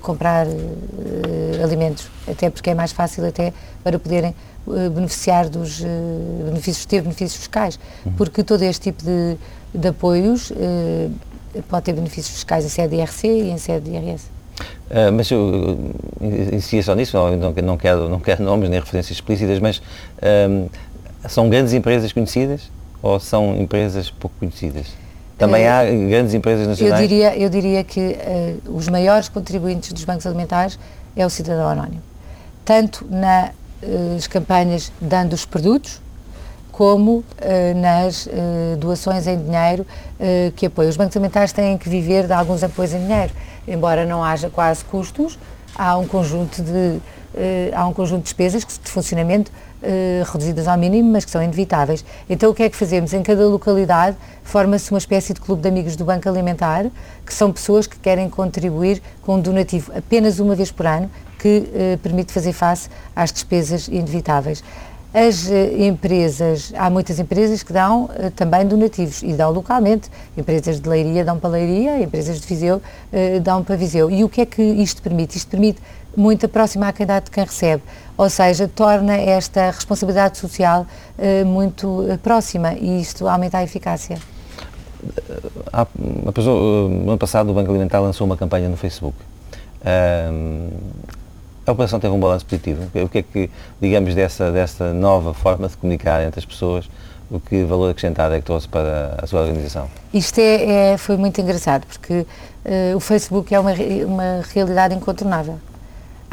comprar 0.01 0.47
uh, 0.47 1.63
alimentos, 1.63 2.09
até 2.29 2.51
porque 2.51 2.71
é 2.71 2.75
mais 2.75 2.93
fácil 2.93 3.27
até 3.27 3.53
para 3.83 3.99
poderem 3.99 4.35
beneficiar 4.95 5.51
dos 5.51 5.83
benefícios, 6.47 6.87
ter 6.87 7.03
benefícios 7.03 7.37
fiscais, 7.37 7.79
uhum. 8.07 8.13
porque 8.13 8.43
todo 8.43 8.63
este 8.63 8.91
tipo 8.91 9.05
de, 9.05 9.37
de 9.75 9.89
apoios 9.89 10.51
pode 11.69 11.85
ter 11.85 11.93
benefícios 11.93 12.35
fiscais 12.35 12.65
em 12.65 12.71
sede 12.71 12.97
de 12.97 13.03
IRC 13.03 13.27
e 13.29 13.51
em 13.51 13.59
sede 13.59 13.91
de 13.91 13.95
IRS. 13.95 14.25
Uh, 14.91 15.13
mas 15.13 15.31
eu, 15.31 15.79
insisto 16.51 16.87
só 16.87 16.95
nisso, 16.95 17.15
não, 17.15 17.53
não, 17.53 17.77
quero, 17.77 18.09
não 18.09 18.19
quero 18.19 18.43
nomes 18.43 18.71
nem 18.71 18.81
referências 18.81 19.19
explícitas, 19.19 19.59
mas 19.59 19.83
são 21.29 21.51
grandes 21.51 21.75
empresas 21.75 22.11
conhecidas 22.11 22.71
ou 23.03 23.21
são 23.21 23.55
empresas 23.61 24.09
pouco 24.09 24.35
conhecidas? 24.39 24.87
Também 25.37 25.67
há 25.67 25.85
grandes 25.85 26.33
empresas 26.33 26.67
nacionais? 26.67 27.01
Eu 27.01 27.09
diria, 27.09 27.37
eu 27.37 27.51
diria 27.51 27.85
que 27.85 28.01
uh, 28.67 28.77
os 28.77 28.89
maiores 28.89 29.29
contribuintes 29.29 29.93
dos 29.93 30.05
bancos 30.05 30.27
alimentares 30.27 30.79
é 31.17 31.27
o 31.27 31.31
cidadão 31.31 31.69
anónimo. 31.69 32.03
Tanto 32.65 33.07
nas 33.11 33.51
uh, 33.51 34.31
campanhas 34.31 34.93
dando 35.01 35.33
os 35.33 35.45
produtos, 35.45 36.01
como 36.71 37.19
uh, 37.19 37.25
nas 37.77 38.29
doações 38.79 39.29
em 39.29 39.39
dinheiro 39.39 39.87
que 40.57 40.67
apoiam. 40.67 40.91
Os 40.91 40.97
bancos 40.97 41.17
alimentares 41.17 41.53
têm 41.53 41.79
que 41.79 41.89
viver 41.89 42.27
de 42.27 42.33
alguns 42.33 42.65
apoios 42.65 42.93
em 42.93 42.99
dinheiro. 42.99 43.33
Embora 43.67 44.05
não 44.05 44.25
haja 44.25 44.51
quase 44.51 44.85
custos, 44.85 45.39
há 45.77 45.97
um 45.97 46.07
conjunto 46.07 46.63
de 46.63 47.01
há 47.75 47.87
um 47.87 47.93
conjunto 47.93 48.19
de 48.19 48.25
despesas 48.25 48.65
de 48.65 48.91
funcionamento 48.91 49.51
reduzidas 50.33 50.67
ao 50.67 50.79
mínimo, 50.79 51.11
mas 51.11 51.25
que 51.25 51.31
são 51.31 51.43
inevitáveis. 51.43 52.05
Então, 52.29 52.51
o 52.51 52.55
que 52.55 52.63
é 52.63 52.71
que 52.71 52.77
fazemos? 52.77 53.13
Em 53.13 53.23
cada 53.23 53.47
localidade 53.47 54.17
forma-se 54.43 54.91
uma 54.91 54.99
espécie 54.99 55.35
de 55.35 55.41
clube 55.41 55.63
de 55.63 55.69
amigos 55.69 55.97
do 55.97 56.05
Banco 56.05 56.29
Alimentar, 56.29 56.87
que 57.25 57.35
são 57.35 57.53
pessoas 57.53 57.87
que 57.87 57.99
querem 57.99 58.31
contribuir 58.31 59.03
com 59.23 59.35
um 59.37 59.41
donativo 59.41 59.93
apenas 59.97 60.39
uma 60.39 60.55
vez 60.55 60.71
por 60.71 60.87
ano, 60.87 61.11
que 61.39 61.69
permite 62.03 62.33
fazer 62.33 62.53
face 62.53 62.89
às 63.15 63.31
despesas 63.31 63.89
inevitáveis. 63.89 64.65
As 65.13 65.49
eh, 65.49 65.87
empresas, 65.87 66.73
há 66.77 66.91
muitas 66.91 67.21
empresas 67.21 67.63
que 67.63 67.73
dão 67.73 68.11
também 68.35 68.67
donativos 68.67 69.23
e 69.23 69.33
dão 69.33 69.53
localmente. 69.53 70.11
Empresas 70.37 70.81
de 70.81 70.89
Leiria 70.89 71.25
dão 71.25 71.39
para 71.39 71.51
Leiria, 71.51 72.03
empresas 72.03 72.41
de 72.41 72.47
Viseu 72.49 72.83
dão 73.43 73.63
para 73.63 73.77
Viseu. 73.77 74.11
E 74.11 74.25
o 74.25 74.29
que 74.29 74.41
é 74.41 74.47
que 74.47 74.61
isto 74.61 75.01
permite? 75.01 75.37
Isto 75.39 75.51
permite 75.51 75.81
muito 76.17 76.47
aproximar 76.47 76.91
a 76.91 76.93
quem 76.93 77.07
dá 77.07 77.21
de 77.21 77.31
quem 77.31 77.45
recebe, 77.45 77.83
ou 78.17 78.29
seja, 78.31 78.69
torna 78.69 79.17
esta 79.17 79.71
responsabilidade 79.71 80.39
social 80.39 80.87
uh, 81.19 81.47
muito 81.47 82.05
próxima 82.23 82.75
e 82.75 83.01
isto 83.01 83.29
aumenta 83.29 83.59
a 83.59 83.63
eficácia. 83.63 84.19
Há, 85.73 85.87
no 85.99 87.11
ano 87.11 87.19
passado 87.19 87.51
o 87.51 87.55
Banco 87.55 87.71
Alimentar 87.71 88.01
lançou 88.01 88.27
uma 88.27 88.37
campanha 88.37 88.69
no 88.69 88.77
Facebook. 88.77 89.17
A 91.67 91.73
operação 91.73 91.99
teve 91.99 92.13
um 92.13 92.21
balanço 92.21 92.45
positivo. 92.45 92.85
O 92.95 93.09
que 93.09 93.19
é 93.19 93.23
que, 93.23 93.51
digamos, 93.81 94.15
dessa, 94.15 94.51
dessa 94.51 94.93
nova 94.93 95.33
forma 95.33 95.69
de 95.69 95.77
comunicar 95.77 96.23
entre 96.23 96.39
as 96.39 96.45
pessoas, 96.45 96.89
o 97.31 97.41
que 97.41 97.65
valor 97.65 97.91
acrescentado 97.91 98.35
é 98.35 98.39
que 98.39 98.45
trouxe 98.45 98.69
para 98.69 99.15
a 99.23 99.27
sua 99.27 99.41
organização? 99.41 99.89
Isto 100.13 100.41
é, 100.41 100.93
é 100.93 100.99
foi 100.99 101.17
muito 101.17 101.41
engraçado, 101.41 101.87
porque 101.87 102.21
uh, 102.21 102.97
o 102.97 103.01
Facebook 103.01 103.55
é 103.55 103.59
uma, 103.59 103.73
uma 104.07 104.43
realidade 104.53 104.95
incontornável. 104.95 105.59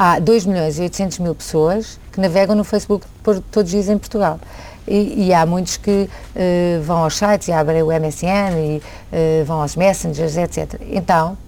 Há 0.04 0.18
2 0.18 0.46
milhões 0.46 0.80
e 0.80 0.82
800 0.82 1.20
mil 1.20 1.32
pessoas 1.32 1.96
que 2.10 2.20
navegam 2.20 2.56
no 2.56 2.64
Facebook 2.64 3.06
por, 3.22 3.38
todos 3.38 3.68
os 3.68 3.70
dias 3.70 3.88
em 3.88 3.96
Portugal. 3.96 4.40
E, 4.84 5.28
e, 5.28 5.32
há 5.32 5.46
muitos 5.46 5.76
que 5.76 5.90
uh, 6.10 6.82
vão 6.82 7.04
aos 7.04 7.16
sites 7.16 7.46
e 7.46 7.52
abrem 7.52 7.84
o 7.84 7.86
MSN 7.86 8.56
e 8.56 8.78
uh, 8.80 9.44
vão 9.44 9.62
aos 9.62 9.76
messengers, 9.76 10.36
etc. 10.36 10.74
Então, 10.90 11.38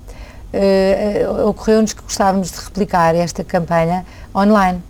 uh, 0.53 1.49
ocorreu-nos 1.49 1.95
que 1.95 2.03
gostávamos 2.03 2.53
de 2.53 2.61
replicar 2.61 3.17
esta 3.17 3.43
campanha 3.43 4.07
online 4.33 4.81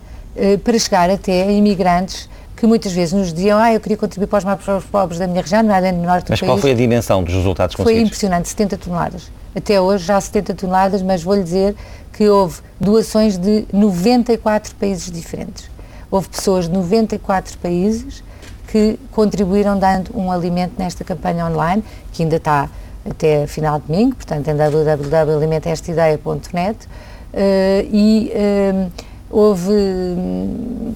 para 0.63 0.79
chegar 0.79 1.09
até 1.09 1.45
a 1.45 1.51
imigrantes 1.51 2.29
que 2.57 2.67
muitas 2.67 2.93
vezes 2.93 3.13
nos 3.13 3.33
diziam 3.33 3.59
ah, 3.59 3.73
eu 3.73 3.81
queria 3.81 3.97
contribuir 3.97 4.29
para 4.29 4.39
os 4.39 4.45
mais 4.45 4.85
pobres 4.85 5.19
da 5.19 5.27
minha 5.27 5.43
região, 5.43 5.63
não 5.63 5.75
é 5.75 5.93
no 5.93 6.03
norte 6.03 6.27
do 6.27 6.31
Mas 6.31 6.41
país. 6.41 6.51
qual 6.51 6.59
foi 6.59 6.73
a 6.73 6.75
dimensão 6.75 7.23
dos 7.23 7.35
resultados 7.35 7.75
conseguidos? 7.75 8.01
Foi 8.01 8.07
impressionante, 8.07 8.49
70 8.49 8.79
toneladas. 8.79 9.31
Até 9.55 9.81
hoje 9.81 10.05
já 10.05 10.21
70 10.21 10.55
toneladas, 10.55 11.03
mas 11.03 11.23
vou-lhe 11.23 11.43
dizer 11.43 11.77
que 12.13 12.29
houve 12.29 12.61
doações 12.81 13.39
de 13.39 13.67
94 13.73 14.75
países 14.77 15.11
diferentes. 15.11 15.71
Houve 16.11 16.29
pessoas 16.29 16.67
de 16.67 16.73
94 16.73 17.59
países 17.59 18.23
que 18.69 18.99
contribuíram 19.11 19.79
dando 19.79 20.17
um 20.17 20.33
alimento 20.33 20.75
nesta 20.79 21.05
campanha 21.05 21.47
online, 21.47 21.85
que 22.13 22.23
ainda 22.23 22.37
está 22.37 22.69
até 23.09 23.47
final 23.47 23.79
de 23.79 23.87
domingo, 23.87 24.17
portanto 24.17 24.49
em 24.49 24.57
www.alimentestaideia.net 24.57 26.87
uh, 26.87 26.89
eh, 27.33 27.87
e 27.93 28.33
uh, 28.35 28.91
houve... 29.35 29.73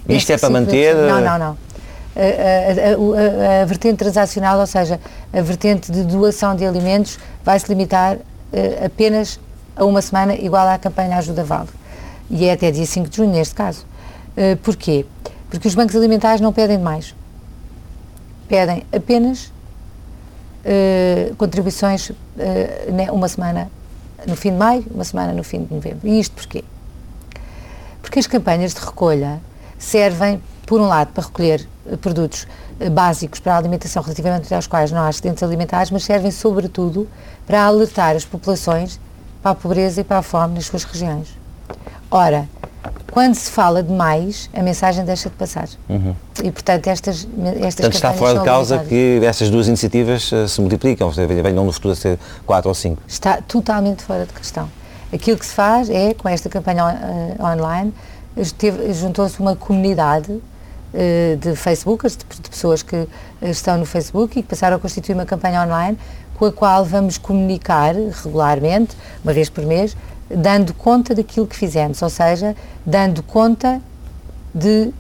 Isto 0.08 0.32
é 0.32 0.38
para 0.38 0.50
manter... 0.50 0.94
Não, 0.94 1.20
não, 1.20 1.38
não. 1.38 1.58
A, 2.16 2.20
a, 2.20 3.58
a, 3.58 3.62
a, 3.62 3.64
vertente 3.64 3.96
transacional, 3.96 4.58
ou 4.60 4.66
seja, 4.66 5.00
a 5.32 5.40
vertente 5.40 5.90
de 5.90 6.04
doação 6.04 6.54
de 6.54 6.64
alimentos, 6.64 7.18
vai 7.44 7.58
se 7.58 7.68
limitar 7.68 8.16
uh, 8.16 8.86
apenas 8.86 9.38
a 9.76 9.84
uma 9.84 10.00
semana, 10.00 10.34
igual 10.34 10.68
à 10.68 10.78
campanha 10.78 11.16
Ajuda 11.16 11.44
Vale. 11.44 11.68
E 12.30 12.46
é 12.46 12.52
até 12.52 12.70
dia 12.70 12.86
5 12.86 13.08
de 13.08 13.16
junho, 13.16 13.30
neste 13.30 13.54
caso. 13.54 13.84
Uh, 14.36 14.56
porquê? 14.58 15.04
Porque 15.50 15.66
os 15.66 15.74
bancos 15.74 15.94
alimentares 15.96 16.40
não 16.40 16.52
pedem 16.52 16.78
mais. 16.78 17.14
Pedem 18.48 18.84
apenas 18.92 19.52
uh, 20.64 21.34
contribuições 21.36 22.10
uh, 22.10 22.14
uma 23.12 23.28
semana 23.28 23.70
no 24.26 24.34
fim 24.34 24.50
de 24.50 24.56
maio, 24.56 24.84
uma 24.92 25.04
semana 25.04 25.32
no 25.32 25.44
fim 25.44 25.64
de 25.64 25.72
novembro. 25.72 26.06
E 26.08 26.18
isto 26.18 26.34
porquê? 26.34 26.64
Porque 28.08 28.20
as 28.20 28.26
campanhas 28.26 28.72
de 28.72 28.80
recolha 28.80 29.38
servem, 29.78 30.40
por 30.64 30.80
um 30.80 30.86
lado, 30.86 31.08
para 31.12 31.24
recolher 31.24 31.68
uh, 31.84 31.94
produtos 31.98 32.46
básicos 32.90 33.38
para 33.38 33.52
a 33.52 33.58
alimentação 33.58 34.02
relativamente 34.02 34.52
aos 34.54 34.66
quais 34.66 34.90
não 34.90 35.02
há 35.02 35.10
excedentes 35.10 35.42
alimentares, 35.42 35.90
mas 35.90 36.04
servem 36.04 36.30
sobretudo 36.30 37.06
para 37.46 37.62
alertar 37.62 38.16
as 38.16 38.24
populações 38.24 38.98
para 39.42 39.50
a 39.50 39.54
pobreza 39.54 40.00
e 40.00 40.04
para 40.04 40.18
a 40.18 40.22
fome 40.22 40.54
nas 40.54 40.64
suas 40.64 40.84
regiões. 40.84 41.28
Ora, 42.10 42.48
quando 43.10 43.34
se 43.34 43.50
fala 43.50 43.82
demais, 43.82 44.48
a 44.54 44.62
mensagem 44.62 45.04
deixa 45.04 45.28
de 45.28 45.36
passar. 45.36 45.68
Uhum. 45.86 46.14
E, 46.42 46.50
portanto, 46.50 46.86
estas, 46.86 47.28
estas 47.56 47.74
portanto, 47.74 47.94
está 47.94 48.14
fora 48.14 48.38
de 48.38 48.44
causa 48.46 48.78
que 48.78 49.20
essas 49.22 49.50
duas 49.50 49.68
iniciativas 49.68 50.32
uh, 50.32 50.48
se 50.48 50.58
multiplicam, 50.62 51.10
venham 51.10 51.66
no 51.66 51.72
futuro 51.72 51.92
a 51.92 51.96
ser 51.96 52.18
quatro 52.46 52.70
ou 52.70 52.74
cinco. 52.74 53.02
Está 53.06 53.42
totalmente 53.42 54.02
fora 54.02 54.24
de 54.24 54.32
questão. 54.32 54.70
Aquilo 55.12 55.38
que 55.38 55.46
se 55.46 55.54
faz 55.54 55.88
é, 55.88 56.12
com 56.14 56.28
esta 56.28 56.48
campanha 56.48 56.84
uh, 56.84 57.44
online, 57.44 57.94
juntou-se 58.92 59.40
uma 59.40 59.56
comunidade 59.56 60.30
uh, 60.32 61.36
de 61.40 61.56
Facebookers, 61.56 62.16
de, 62.16 62.24
de, 62.24 62.50
pessoas 62.50 62.82
que 62.82 63.08
estão 63.42 63.78
no 63.78 63.86
Facebook 63.86 64.38
e 64.38 64.42
que 64.42 64.48
passaram 64.48 64.76
a 64.76 64.80
constituir 64.80 65.14
uma 65.14 65.24
campanha 65.24 65.62
online 65.62 65.98
com 66.34 66.44
a 66.44 66.52
qual 66.52 66.84
vamos 66.84 67.18
comunicar 67.18 67.94
regularmente, 67.94 68.96
uma 69.24 69.32
vez 69.32 69.48
por 69.48 69.64
mês, 69.64 69.96
dando 70.30 70.72
conta 70.74 71.14
daquilo 71.14 71.46
que 71.46 71.56
fizemos, 71.56 72.00
ou 72.02 72.10
seja, 72.10 72.54
dando 72.84 73.22
conta 73.22 73.80
de, 74.54 74.92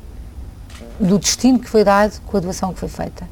do 0.98 1.18
destino 1.18 1.58
que 1.58 1.68
foi 1.68 1.84
dado 1.84 2.20
com 2.26 2.36
a 2.36 2.40
doação 2.40 2.72
que 2.72 2.80
foi 2.80 2.88
feita. 2.88 3.28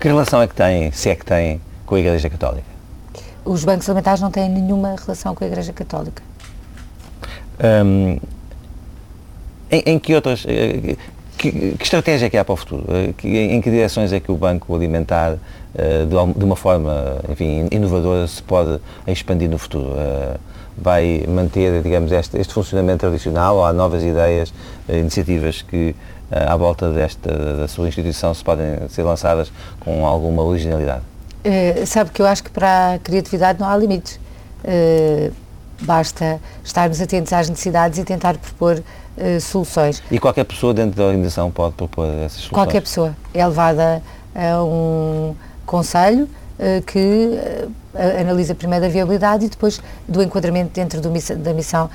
Que 0.00 0.08
relação 0.08 0.42
é 0.42 0.48
que 0.48 0.54
tem, 0.54 0.90
se 0.90 1.10
é 1.10 1.14
que 1.14 1.24
tem, 1.24 1.60
com 1.86 1.94
a 1.94 2.00
Igreja 2.00 2.28
Católica? 2.28 2.71
Os 3.44 3.64
bancos 3.64 3.88
alimentares 3.88 4.20
não 4.20 4.30
têm 4.30 4.48
nenhuma 4.48 4.94
relação 4.96 5.34
com 5.34 5.44
a 5.44 5.46
Igreja 5.46 5.72
Católica. 5.72 6.22
Um, 7.62 8.18
em, 9.70 9.82
em, 9.86 9.98
que 9.98 10.14
outras. 10.14 10.44
Eh, 10.46 10.96
que, 11.36 11.50
que, 11.50 11.82
estratégia 11.82 12.26
é 12.26 12.30
que 12.30 12.36
há 12.36 12.44
para 12.44 12.52
o 12.52 12.56
futuro? 12.56 12.84
Eh, 12.88 13.12
que, 13.16 13.28
em 13.28 13.60
que 13.60 13.70
direções 13.70 14.12
é 14.12 14.20
que 14.20 14.30
o 14.30 14.36
Banco 14.36 14.74
Alimentar, 14.74 15.32
uh, 15.32 16.34
de, 16.36 16.44
uma 16.44 16.56
forma 16.56 17.20
enfim, 17.28 17.66
inovadora, 17.70 18.26
se 18.26 18.42
pode 18.42 18.80
expandir 19.06 19.48
no 19.48 19.58
futuro? 19.58 19.90
Uh, 19.90 20.38
vai 20.76 21.24
manter, 21.28 21.82
digamos, 21.82 22.12
este, 22.12 22.38
este 22.38 22.52
funcionamento 22.52 23.00
tradicional 23.00 23.56
ou 23.56 23.64
há 23.64 23.72
novas 23.72 24.02
ideias, 24.02 24.54
eh, 24.88 24.98
iniciativas 24.98 25.60
que 25.60 25.94
à 26.30 26.56
volta 26.56 26.90
desta, 26.90 27.30
da 27.56 27.68
sua 27.68 27.88
instituição 27.88 28.32
se 28.32 28.42
podem 28.42 28.88
ser 28.88 29.02
lançadas 29.02 29.52
com 29.80 30.06
alguma 30.06 30.42
originalidade? 30.42 31.11
Uh, 31.44 31.86
sabe 31.86 32.10
que 32.10 32.22
eu 32.22 32.26
acho 32.26 32.44
que 32.44 32.50
para 32.50 32.94
a 32.94 32.98
criatividade 33.00 33.58
não 33.58 33.68
há 33.68 33.76
limites. 33.76 34.20
Uh, 34.64 35.32
basta 35.80 36.40
estarmos 36.62 37.00
atentos 37.00 37.32
às 37.32 37.48
necessidades 37.48 37.98
e 37.98 38.04
tentar 38.04 38.38
propor 38.38 38.78
uh, 38.78 39.40
soluções. 39.40 40.00
E 40.08 40.20
qualquer 40.20 40.44
pessoa 40.44 40.72
dentro 40.72 40.96
da 40.96 41.04
organização 41.04 41.50
pode 41.50 41.74
propor 41.74 42.06
essas 42.06 42.32
soluções? 42.32 42.50
Qualquer 42.50 42.80
pessoa. 42.82 43.16
É 43.34 43.44
levada 43.46 44.02
a 44.34 44.62
um 44.62 45.34
conselho 45.66 46.28
que 46.86 47.40
analisa 48.24 48.54
primeiro 48.54 48.84
a 48.84 48.88
viabilidade 48.88 49.46
e 49.46 49.48
depois 49.48 49.80
do 50.06 50.22
enquadramento 50.22 50.70
dentro 50.72 51.00
do, 51.00 51.10
da 51.38 51.52
missão 51.52 51.90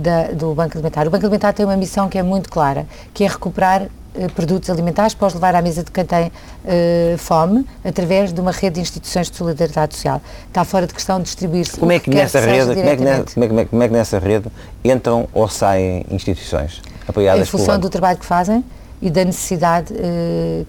da, 0.00 0.32
do 0.34 0.54
Banco 0.54 0.74
Alimentar. 0.74 1.06
O 1.06 1.10
Banco 1.10 1.24
Alimentar 1.24 1.54
tem 1.54 1.64
uma 1.64 1.76
missão 1.78 2.10
que 2.10 2.18
é 2.18 2.22
muito 2.22 2.50
clara, 2.50 2.86
que 3.14 3.24
é 3.24 3.26
recuperar 3.26 3.88
produtos 4.34 4.68
alimentares 4.70 5.16
os 5.20 5.34
levar 5.34 5.54
à 5.54 5.62
mesa 5.62 5.82
de 5.82 5.90
quem 5.90 6.04
tem 6.04 6.26
uh, 6.26 7.18
fome, 7.18 7.66
através 7.84 8.32
de 8.32 8.40
uma 8.40 8.50
rede 8.50 8.74
de 8.74 8.80
instituições 8.80 9.30
de 9.30 9.36
solidariedade 9.36 9.94
social. 9.94 10.20
Está 10.48 10.64
fora 10.64 10.86
de 10.86 10.94
questão 10.94 11.18
de 11.18 11.24
distribuir-se. 11.24 11.78
Como 11.78 11.92
é 11.92 11.98
que, 11.98 12.10
nessa 12.10 12.40
rede, 12.40 12.74
como 12.74 12.88
é 12.88 12.96
que, 12.96 13.02
nessa, 13.02 13.24
como, 13.34 13.44
é, 13.44 13.48
como, 13.48 13.60
é, 13.60 13.64
como 13.64 13.82
é 13.82 13.88
que 13.88 13.94
nessa 13.94 14.18
rede 14.18 14.48
entram 14.84 15.28
ou 15.32 15.48
saem 15.48 16.04
instituições 16.10 16.82
apoiadas 17.06 17.42
Em 17.42 17.50
função 17.50 17.78
do 17.78 17.88
trabalho 17.88 18.18
que 18.18 18.26
fazem 18.26 18.64
e 19.00 19.10
da 19.10 19.24
necessidade 19.24 19.92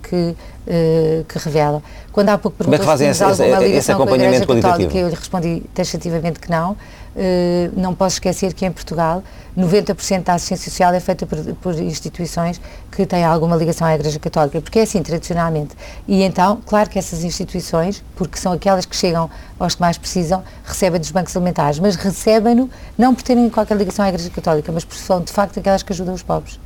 que 0.02 0.36
uh, 0.68 1.24
que 1.26 1.40
revela. 1.40 1.82
Quando 2.12 2.30
há 2.30 2.38
pouco 2.38 2.58
perguntou 2.58 2.66
Como 2.66 2.76
é 2.76 2.80
que 2.80 2.86
fazem 2.86 3.10
esse, 3.10 3.24
esse, 3.24 3.78
esse 3.78 3.92
acompanhamento 3.92 4.48
com 4.48 4.54
qualitativo? 4.54 4.98
Eu 4.98 5.10
lhe 5.10 5.16
respondi 5.16 5.64
taxativamente 5.74 6.40
que 6.40 6.50
não. 6.50 6.76
Uh, 7.16 7.80
não 7.80 7.94
posso 7.94 8.16
esquecer 8.16 8.54
que 8.54 8.66
em 8.66 8.72
Portugal 8.72 9.24
90% 9.56 10.24
da 10.24 10.34
assistência 10.34 10.72
social 10.72 10.92
é 10.96 11.00
feita 11.00 11.28
por, 11.28 11.38
por, 11.62 11.80
instituições 11.80 12.60
que 12.92 13.06
têm 13.06 13.24
alguma 13.24 13.56
ligação 13.56 13.86
à 13.86 13.94
Igreja 13.94 14.18
Católica, 14.18 14.60
porque 14.60 14.80
é 14.80 14.82
assim 14.82 15.04
tradicionalmente. 15.04 15.76
E 16.08 16.24
então, 16.24 16.60
claro 16.66 16.90
que 16.90 16.98
essas 16.98 17.24
instituições, 17.24 18.04
porque 18.16 18.38
são 18.40 18.52
aquelas 18.52 18.88
que 18.88 18.96
chegam 18.96 19.30
aos 19.60 19.76
que 19.76 19.82
mais 19.82 19.96
precisam, 19.96 20.44
recebem 20.66 21.00
dos 21.00 21.12
bancos 21.12 21.36
alimentares, 21.38 21.78
mas 21.78 21.96
recebem-no 21.96 22.68
não 22.98 23.14
por 23.14 23.22
terem 23.22 23.48
qualquer 23.48 23.78
ligação 23.78 24.04
à 24.06 24.10
Igreja 24.10 24.32
Católica, 24.32 24.72
mas 24.72 24.84
por 24.84 24.96
são 24.96 25.22
de 25.22 25.32
facto 25.32 25.60
aquelas 25.60 25.84
que 25.84 25.94
ajudam 25.94 26.16
os 26.16 26.24
pobres. 26.24 26.60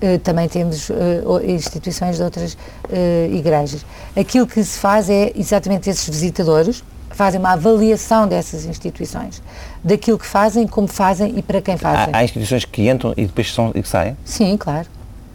Eh, 0.00 0.18
também 0.18 0.48
temos 0.48 0.88
uh, 0.90 0.94
instituições 1.44 2.16
de 2.16 2.22
outras 2.22 2.56
igrejas. 3.32 3.84
Aquilo 4.14 4.46
que 4.46 4.62
se 4.62 4.78
faz 4.78 5.10
é 5.10 5.32
exatamente 5.34 5.90
esses 5.90 6.08
visitadores 6.08 6.84
fazem 7.14 7.38
uma 7.40 7.52
avaliação 7.52 8.26
dessas 8.28 8.64
instituições, 8.64 9.42
daquilo 9.82 10.18
que 10.18 10.26
fazem, 10.26 10.66
como 10.66 10.88
fazem 10.88 11.38
e 11.38 11.42
para 11.42 11.60
quem 11.62 11.76
fazem. 11.76 12.12
Há, 12.14 12.18
há 12.18 12.24
instituições 12.24 12.64
que 12.64 12.88
entram 12.88 13.12
e 13.16 13.26
depois 13.26 13.52
são, 13.52 13.70
e 13.74 13.82
que 13.82 13.88
saem? 13.88 14.16
Sim, 14.24 14.56
claro. 14.56 14.86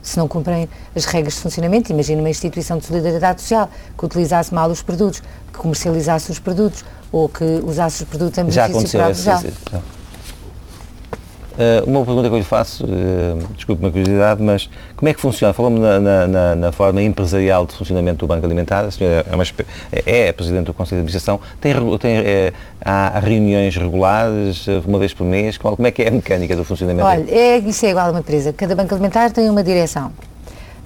Se 0.02 0.18
não 0.18 0.28
cumprem 0.28 0.68
as 0.96 1.06
regras 1.06 1.34
de 1.36 1.42
funcionamento, 1.42 1.92
imagina 1.92 2.22
uma 2.22 2.30
instituição 2.30 2.78
de 2.78 2.86
solidariedade 2.86 3.42
social 3.42 3.70
que 3.98 4.06
utilizasse 4.06 4.54
mal 4.54 4.70
os 4.70 4.82
produtos, 4.82 5.22
que 5.52 5.60
comercializasse 5.60 6.32
os 6.32 6.40
produtos 6.40 6.86
ou 7.12 7.28
que 7.28 7.44
usasse 7.66 8.04
os 8.04 8.10
produtos 8.10 8.38
em 8.38 8.50
Já 8.50 8.68
benefício 8.68 9.02
aconteceu 9.02 9.34
próprio. 9.34 9.50
esse, 9.52 9.72
Já. 9.72 9.82
esse- 9.82 9.99
Uh, 11.60 11.90
uma 11.90 12.06
pergunta 12.06 12.30
que 12.30 12.34
eu 12.36 12.38
lhe 12.38 12.44
faço, 12.46 12.86
uh, 12.86 13.38
desculpe 13.54 13.84
uma 13.84 13.92
curiosidade, 13.92 14.42
mas 14.42 14.70
como 14.96 15.10
é 15.10 15.14
que 15.14 15.20
funciona? 15.20 15.54
Falamos 15.54 15.82
na, 15.82 16.00
na- 16.00 16.28
na- 16.28 16.56
na 16.56 16.72
forma 16.72 17.02
empresarial 17.02 17.66
de 17.66 17.74
funcionamento 17.74 18.20
do 18.20 18.28
Banco 18.28 18.46
Alimentar, 18.46 18.86
a 18.86 18.92
senhora 18.92 19.26
é, 19.30 19.36
uma 19.36 19.44
é 20.06 20.30
a 20.30 20.34
Presidente 20.34 20.68
do 20.68 20.74
Conselho 20.74 21.02
de 21.02 21.08
Administração, 21.08 21.38
tem, 21.60 21.74
tem, 21.98 22.16
eh, 22.18 22.54
há 22.82 23.20
reuniões 23.20 23.76
regulares, 23.76 24.68
uma 24.88 24.98
vez 25.00 25.14
por 25.14 25.26
mês, 25.26 25.58
qual- 25.58 25.76
como 25.76 25.86
é 25.86 25.92
que 25.92 26.02
é 26.02 26.08
a 26.08 26.12
mecânica 26.12 26.56
do 26.56 26.64
funcionamento? 26.64 27.06
Olha, 27.06 27.26
é, 27.30 27.58
isso 27.58 27.86
é 27.86 27.90
igual 27.90 28.08
a 28.08 28.12
uma 28.12 28.20
empresa. 28.22 28.54
Cada 28.54 28.74
banco 28.74 28.94
alimentar 28.94 29.30
tem 29.32 29.50
uma 29.50 29.62
direção. 29.62 30.14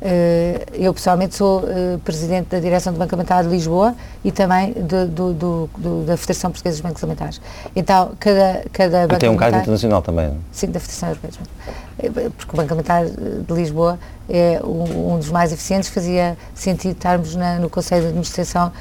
Eh, 0.06 0.66
eu, 0.74 0.94
pessoalmente, 0.94 1.34
sou 1.34 1.64
eh, 1.66 1.98
presidente 2.04 2.48
da 2.50 2.60
direção 2.60 2.92
do 2.92 3.00
Banco 3.00 3.16
Alimentar 3.16 3.42
de 3.44 3.48
Lisboa 3.48 3.96
e 4.22 4.34
também 4.34 4.74
do- 4.74 5.08
do- 5.34 5.70
do- 5.78 6.04
da 6.06 6.18
Federação 6.18 6.52
Portuguesa 6.52 6.76
dos 6.76 6.82
Bancos 6.82 7.02
Alimentares. 7.02 7.40
Então, 7.74 8.12
cada, 8.20 8.66
cada 8.74 9.04
E 9.04 9.08
banco 9.08 9.20
tem 9.22 9.30
um 9.30 9.38
cargo 9.38 9.58
internacional 9.60 10.02
também. 10.02 10.34
Sim, 10.52 10.68
da 10.72 10.80
Federação 10.82 11.08
Europeia 11.10 11.32
dos 11.32 11.38
Bancos. 11.38 11.54
Eh, 12.00 12.30
Porque 12.38 12.54
o 12.54 12.58
Banco 12.58 12.74
Alimentar 12.74 13.06
de 13.06 13.54
Lisboa 13.54 13.98
é 14.30 14.60
um, 14.62 15.14
um 15.14 15.18
dos 15.20 15.30
mais 15.30 15.54
eficientes, 15.54 15.88
fazia 15.88 16.38
sentido 16.54 16.92
estarmos 16.98 17.34
na- 17.36 17.58
no 17.60 17.70
Conselho 17.70 18.02
de 18.02 18.08
Administração 18.10 18.74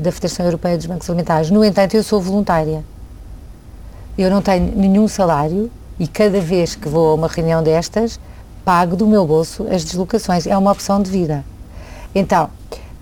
da 0.00 0.12
Federação 0.12 0.46
Europeia 0.46 0.76
dos 0.76 0.86
Bancos 0.86 1.08
Alimentares. 1.10 1.50
No 1.50 1.64
entanto, 1.64 1.94
eu 1.96 2.04
sou 2.04 2.20
voluntária. 2.20 2.84
Eu 4.16 4.30
não 4.30 4.40
tenho 4.42 4.72
nenhum 4.76 5.08
salário 5.08 5.70
e 5.98 6.06
cada 6.06 6.40
vez 6.40 6.74
que 6.76 6.88
vou 6.88 7.10
a 7.10 7.14
uma 7.14 7.26
reunião 7.28 7.62
destas, 7.64 8.20
pago 8.64 8.96
do 8.96 9.06
meu 9.06 9.26
bolso 9.26 9.66
as 9.70 9.84
deslocações. 9.84 10.46
É 10.46 10.56
uma 10.56 10.70
opção 10.70 11.02
de 11.02 11.10
vida. 11.10 11.44
Então, 12.14 12.50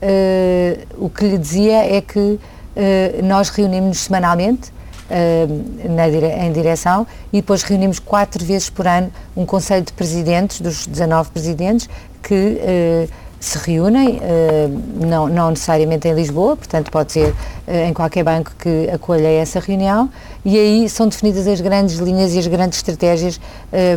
eh, 0.01 0.79
o 0.99 1.11
que 1.11 1.25
lhe 1.25 1.39
dizia 1.39 1.97
é 1.97 2.01
que 2.01 2.39
eh, 2.77 3.21
nós 3.23 3.51
reunimos-nos 3.51 3.99
semanalmente 3.99 4.73
eh, 5.11 5.47
na 5.89 6.09
em 6.09 6.53
direção 6.53 7.07
e 7.33 7.41
depois 7.41 7.63
reunimos 7.63 7.99
quatro 7.99 8.45
vezes 8.45 8.71
por 8.71 8.87
ano 8.87 9.13
um 9.37 9.45
conselho 9.45 9.85
de 9.85 9.93
presidentes, 9.93 10.61
dos 10.61 10.87
19 10.87 11.31
presidentes, 11.31 11.89
que 12.23 13.09
se 13.41 13.57
reúnem, 13.57 14.21
eh, 14.23 14.69
não, 14.97 15.27
não 15.27 15.49
necessariamente 15.51 16.07
em 16.07 16.13
Lisboa, 16.13 16.57
portanto 16.59 16.91
pode 16.91 17.11
ser 17.13 17.35
eh, 17.67 17.89
em 17.89 17.95
qualquer 17.95 18.23
banco 18.23 18.53
que 18.59 18.89
acolha 18.91 19.27
essa 19.29 19.59
reunião, 19.59 20.11
e 20.45 20.59
aí 20.59 20.89
são 20.91 21.09
definidas 21.09 21.47
as 21.47 21.59
grandes 21.61 21.97
linhas 21.97 22.35
e 22.35 22.39
as 22.39 22.47
grandes 22.47 22.79
estratégias 22.79 23.41
eh, 23.73 23.97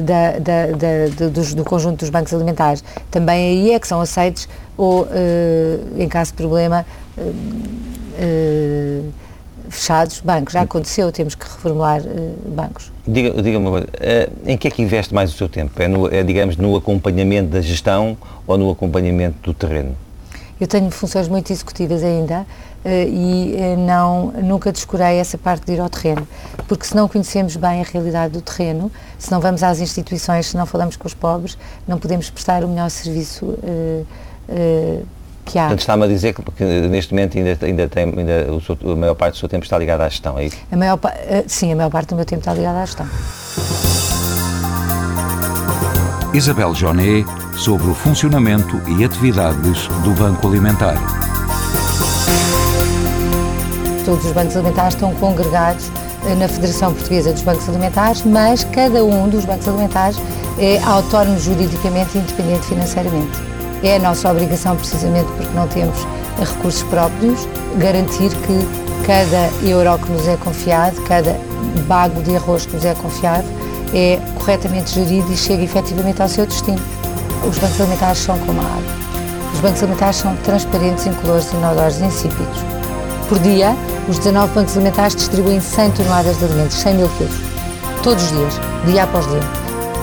da- 0.00 0.38
da- 0.38 0.66
da- 0.76 1.28
dos- 1.28 1.52
do 1.52 1.64
conjunto 1.64 1.98
dos 2.00 2.08
bancos 2.08 2.32
alimentares. 2.32 2.82
Também 3.10 3.50
aí 3.50 3.72
é 3.72 3.78
que 3.78 3.86
são 3.86 4.00
aceitos 4.00 4.48
ou, 4.76 5.06
em 5.98 6.08
caso 6.08 6.30
de 6.30 6.36
problema, 6.38 6.86
fechados 9.68 10.20
bancos. 10.20 10.52
Já 10.54 10.62
aconteceu, 10.62 11.10
temos 11.12 11.34
que 11.34 11.44
reformular 11.44 12.00
bancos. 12.46 12.90
Diga- 13.10 13.42
Diga-me 13.42 13.56
uma 13.64 13.70
coisa, 13.70 13.86
eh, 14.00 14.28
em 14.46 14.56
que 14.58 14.68
é 14.68 14.70
que 14.70 14.82
investe 14.82 15.14
mais 15.14 15.32
o 15.32 15.36
seu 15.36 15.48
tempo? 15.48 15.80
É, 15.80 15.88
no, 15.88 16.12
é, 16.12 16.22
digamos, 16.22 16.56
no 16.58 16.76
acompanhamento 16.76 17.48
da 17.48 17.62
gestão 17.62 18.18
ou 18.46 18.58
no 18.58 18.70
acompanhamento 18.70 19.36
do 19.42 19.54
terreno? 19.54 19.96
Eu 20.60 20.66
tenho 20.66 20.90
funções 20.90 21.26
muito 21.28 21.50
executivas 21.50 22.02
ainda 22.04 22.44
eh, 22.84 23.06
e 23.08 23.56
eh, 23.56 23.76
não, 23.76 24.26
nunca 24.42 24.70
descurei 24.70 25.16
essa 25.16 25.38
parte 25.38 25.64
de 25.64 25.72
ir 25.72 25.80
ao 25.80 25.88
terreno, 25.88 26.28
porque 26.66 26.84
se 26.84 26.94
não 26.94 27.08
conhecemos 27.08 27.56
bem 27.56 27.80
a 27.80 27.84
realidade 27.84 28.34
do 28.34 28.42
terreno, 28.42 28.92
se 29.18 29.30
não 29.30 29.40
vamos 29.40 29.62
às 29.62 29.80
instituições, 29.80 30.46
se 30.48 30.56
não 30.56 30.66
falamos 30.66 30.96
com 30.96 31.06
os 31.06 31.14
pobres, 31.14 31.56
não 31.86 31.96
podemos 31.98 32.28
prestar 32.28 32.62
o 32.62 32.68
melhor 32.68 32.90
serviço 32.90 33.56
que 35.48 35.58
há. 35.58 35.62
Portanto, 35.62 35.80
está-me 35.80 36.04
a 36.04 36.06
dizer 36.08 36.34
que, 36.34 36.42
que 36.52 36.64
neste 36.64 37.12
momento 37.14 37.36
ainda, 37.38 37.58
ainda 37.62 37.88
tem, 37.88 38.04
ainda 38.04 38.52
o 38.52 38.60
seu- 38.60 38.78
a 38.92 38.96
maior 38.96 39.14
parte 39.14 39.34
do 39.34 39.38
seu 39.38 39.48
tempo 39.48 39.64
está 39.64 39.78
ligada 39.78 40.04
à 40.04 40.08
gestão, 40.08 40.38
é 40.38 40.44
isso? 40.46 40.56
A 40.70 40.76
maior, 40.76 40.98
eh, 41.04 41.44
sim, 41.46 41.72
a 41.72 41.76
maior 41.76 41.90
parte 41.90 42.08
do 42.10 42.16
meu 42.16 42.24
tempo 42.24 42.40
está 42.40 42.52
ligada 42.54 42.78
à 42.80 42.84
gestão. 42.84 43.06
Isabel 46.34 46.74
Joné 46.74 47.24
sobre 47.56 47.88
o 47.88 47.94
funcionamento 47.94 48.80
e 48.86 49.04
atividades 49.04 49.88
do 50.04 50.10
Banco 50.12 50.46
Alimentar. 50.46 50.96
Todos 54.04 54.24
os 54.24 54.32
bancos 54.32 54.56
alimentares 54.56 54.94
estão 54.94 55.14
congregados 55.16 55.90
eh, 56.26 56.34
na 56.34 56.48
Federação 56.48 56.92
Portuguesa 56.94 57.32
dos 57.32 57.42
Bancos 57.42 57.68
Alimentares, 57.68 58.22
mas 58.24 58.64
cada 58.64 59.02
um 59.04 59.28
dos 59.28 59.44
bancos 59.44 59.68
alimentares 59.68 60.18
é 60.58 60.78
autónomo 60.84 61.38
juridicamente 61.38 62.16
e 62.16 62.20
independente 62.20 62.66
financeiramente. 62.66 63.38
É 63.82 63.96
a 63.96 63.98
nossa 64.00 64.30
obrigação, 64.30 64.76
precisamente 64.76 65.30
porque 65.32 65.54
não 65.54 65.68
temos 65.68 65.96
recursos 66.38 66.82
próprios, 66.84 67.46
garantir 67.78 68.30
que 68.30 69.06
cada 69.06 69.50
euro 69.62 69.98
que 69.98 70.12
nos 70.12 70.26
é 70.26 70.36
confiado, 70.36 71.00
cada 71.02 71.36
bago 71.86 72.20
de 72.22 72.36
arroz 72.36 72.66
que 72.66 72.74
nos 72.74 72.84
é 72.84 72.94
confiado, 72.94 73.46
é 73.94 74.18
corretamente 74.34 74.94
gerido 74.94 75.32
e 75.32 75.36
chega 75.36 75.62
efetivamente 75.62 76.20
ao 76.20 76.28
seu 76.28 76.46
destino. 76.46 76.80
Os 77.48 77.56
bancos 77.58 77.80
alimentares 77.80 78.18
são 78.18 78.38
como 78.40 78.60
a 78.60 78.64
água. 78.64 78.82
Os 79.54 79.60
bancos 79.60 79.82
alimentares 79.82 80.16
são 80.16 80.36
transparentes, 80.36 81.06
incolores, 81.06 81.52
inodores 81.52 82.00
e 82.00 82.04
insípidos. 82.04 82.58
Por 83.28 83.38
dia, 83.38 83.74
os 84.08 84.18
19 84.18 84.54
bancos 84.54 84.74
alimentares 84.76 85.14
distribuem 85.14 85.60
100 85.60 85.92
toneladas 85.92 86.38
de 86.38 86.44
alimentos, 86.44 86.76
100 86.76 86.94
mil 86.94 87.08
quilos. 87.10 87.36
Todos 88.02 88.24
os 88.24 88.30
dias, 88.30 88.60
dia 88.86 89.04
após 89.04 89.26
dia. 89.26 89.40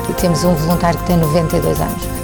E 0.09 0.13
temos 0.13 0.43
um 0.43 0.53
voluntário 0.53 0.99
que 0.99 1.05
tem 1.05 1.17
92 1.17 1.81
anos. 1.81 2.14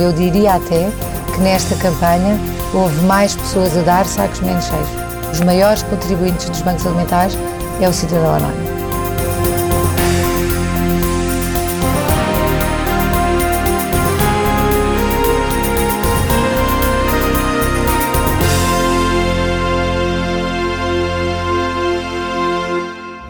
Eu 0.00 0.14
diria 0.14 0.54
até 0.54 0.90
que 1.34 1.40
nesta 1.42 1.76
campanha 1.76 2.34
houve 2.72 3.02
mais 3.02 3.36
pessoas 3.36 3.76
a 3.76 3.82
dar 3.82 4.06
sacos 4.06 4.40
menos 4.40 4.64
cheios. 4.64 4.88
Os 5.30 5.40
maiores 5.40 5.82
contribuintes 5.82 6.48
dos 6.48 6.62
bancos 6.62 6.86
alimentares 6.86 7.36
é 7.82 7.86
o 7.86 7.92
cidadão 7.92 8.34
anónimo. 8.34 8.70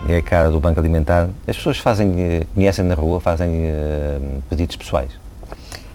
É 0.08 0.18
a 0.18 0.22
cara 0.22 0.50
do 0.52 0.60
Banco 0.60 0.78
Alimentar. 0.78 1.30
As 1.48 1.56
pessoas 1.56 1.78
fazem, 1.78 2.14
eh, 2.16 2.46
conhecem 2.54 2.84
na 2.84 2.94
rua, 2.94 3.20
fazem 3.20 3.50
eh, 3.64 4.20
pedidos 4.48 4.76
pessoais. 4.76 5.29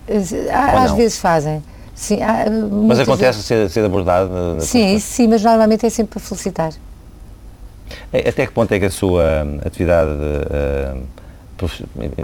Às 0.09 0.91
vezes 0.93 1.17
fazem. 1.19 1.63
Sim, 1.93 2.21
há, 2.21 2.45
Mas 2.49 2.61
muitas 2.61 2.99
acontece 2.99 3.23
vezes- 3.37 3.45
ser, 3.45 3.69
ser 3.69 3.85
abordado? 3.85 4.29
eh, 4.57 4.59
Sim, 4.59 4.95
isso 4.95 5.07
sim, 5.13 5.27
mas 5.27 5.41
normalmente 5.41 5.85
é 5.85 5.89
sempre 5.89 6.19
para 6.19 6.27
felicitar. 6.27 6.71
Eh, 8.11 8.27
Até 8.29 8.45
que 8.45 8.51
ponto 8.51 8.71
é 8.73 8.79
que 8.79 8.85
a 8.85 8.89
sua 8.91 9.23
hum, 9.45 9.59
atividade 9.65 10.11
eh, 10.51 10.93
prof- 11.57 11.83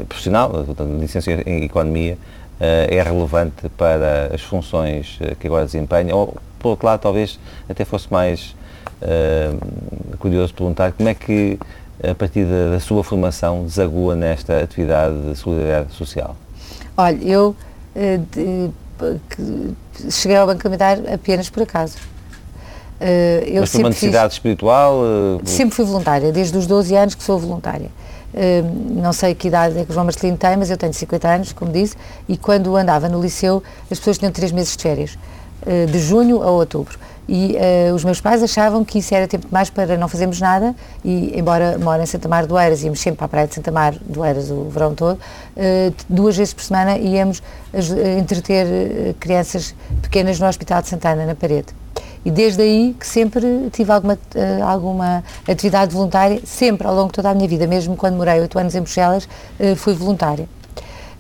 profissional, 0.10 0.50
portanto, 0.50 0.98
licenciatura 1.00 1.50
em 1.50 1.63
Economia, 1.63 2.17
eh, 2.60 2.88
é 2.98 3.02
relevante 3.02 3.70
para 3.78 4.30
as 4.34 4.41
funções 4.41 5.17
eh, 5.22 5.36
que 5.39 5.48
agora 5.48 5.63
desempenha? 5.65 6.13
Ou, 6.15 6.36
por 6.60 6.70
outro 6.72 6.86
lado, 6.86 7.00
talvez 7.00 7.39
até 7.70 7.86
fosse 7.86 8.08
mais 8.12 8.54
eh, 9.02 9.52
curioso 10.20 10.54
perguntar 10.54 10.91
como 10.91 11.08
é 11.08 11.13
que, 11.13 11.58
a 12.04 12.13
partir 12.13 12.44
da, 12.46 12.72
da 12.72 12.80
sua 12.82 13.04
formação, 13.06 13.63
desagua 13.63 14.15
nesta 14.15 14.62
atividade 14.62 15.15
de 15.30 15.36
solidariedade 15.38 15.94
social? 15.94 16.36
Olha, 16.98 17.17
eu 17.24 17.56
eh, 17.60 17.71
de- 17.96 18.70
que- 19.30 20.12
cheguei 20.12 20.38
ao 20.38 20.46
Banco 20.48 20.62
Alimentar 20.68 21.00
apenas 21.14 21.50
por 21.50 21.64
acaso. 21.64 21.98
Eh, 23.00 23.44
eu 23.48 23.62
Mas 23.62 23.72
por 23.72 23.78
uma 23.80 23.88
sempre 23.88 23.94
fiz- 23.94 24.02
necessidade 24.04 24.34
espiritual? 24.34 25.02
eh, 25.04 25.42
Sempre 25.46 25.76
fui 25.76 25.86
voluntária, 25.86 26.32
desde 26.32 26.56
os 26.58 26.68
12 26.68 26.96
anos 26.96 27.16
que 27.16 27.24
sou 27.24 27.40
voluntária. 27.40 27.90
Eh, 28.34 28.64
não 28.92 29.12
sei 29.12 29.34
que 29.34 29.48
idade 29.48 29.78
é 29.80 29.84
que 29.84 29.90
o 29.92 29.94
João 29.94 30.06
Marcelino 30.06 30.38
tem, 30.38 30.56
mas 30.56 30.70
eu 30.70 30.78
tenho 30.78 30.94
50 30.94 31.28
anos, 31.28 31.52
como 31.52 31.72
disse, 31.72 31.96
e 32.30 32.38
quando 32.38 32.76
andava 32.78 33.10
no 33.10 33.20
liceu 33.20 33.62
as 33.92 33.98
pessoas 33.98 34.18
tinham 34.20 34.32
3 34.32 34.52
meses 34.52 34.78
de 34.78 34.84
férias, 34.84 35.18
eh, 35.18 35.18
de 35.91 36.00
junho 36.00 36.41
a 36.41 36.50
outubro. 36.52 36.97
E 37.28 37.56
eh, 37.56 37.91
os 37.93 38.04
meus 38.04 38.19
pais 38.19 38.43
achavam 38.43 38.84
que 38.84 39.00
isso 39.00 39.15
era 39.15 39.28
tempo 39.28 39.47
demais 39.47 39.69
para 39.69 39.95
não 39.95 40.10
fazermos 40.10 40.41
nada, 40.41 40.76
e 41.02 41.32
embora 41.38 41.78
moro 41.78 42.02
em 42.02 42.06
Santa 42.06 42.28
Mar 42.28 42.45
do 42.45 42.60
Eiras, 42.60 42.84
íamos 42.84 43.00
sempre 43.00 43.19
para 43.19 43.26
a 43.26 43.30
praia 43.30 43.47
de 43.47 43.56
Santa 43.56 43.71
Mar 43.71 43.93
do 43.93 44.26
Eiras 44.26 44.50
o 44.50 44.65
verão 44.65 44.93
todo, 44.93 45.19
eh, 45.56 45.93
duas 46.10 46.36
vezes 46.36 46.54
por 46.54 46.63
semana 46.63 46.97
íamos 46.97 47.41
eh, 47.74 48.17
entreter 48.19 48.67
eh, 48.67 49.15
crianças 49.19 49.74
pequenas 50.02 50.39
no 50.39 50.47
Hospital 50.47 50.82
de 50.82 50.89
Santana, 50.89 51.26
na 51.26 51.36
parede. 51.36 51.67
E 52.26 52.30
desde 52.30 52.62
aí 52.62 52.95
que 53.00 53.08
sempre 53.08 53.69
tive 53.71 53.91
alguma, 53.91 54.19
eh, 54.36 54.60
alguma 54.62 55.24
atividade 55.47 55.93
voluntária, 55.93 56.41
sempre 56.45 56.86
ao 56.86 56.93
longo 56.93 57.07
de 57.07 57.14
toda 57.14 57.30
a 57.30 57.34
minha 57.34 57.47
vida, 57.47 57.66
mesmo 57.66 57.95
quando 57.95 58.16
morei 58.16 58.41
oito 58.41 58.59
anos 58.59 58.76
em 58.76 58.82
Bruxelas, 58.82 59.30
eh, 59.59 59.76
fui 59.76 59.93
voluntária. 59.93 60.49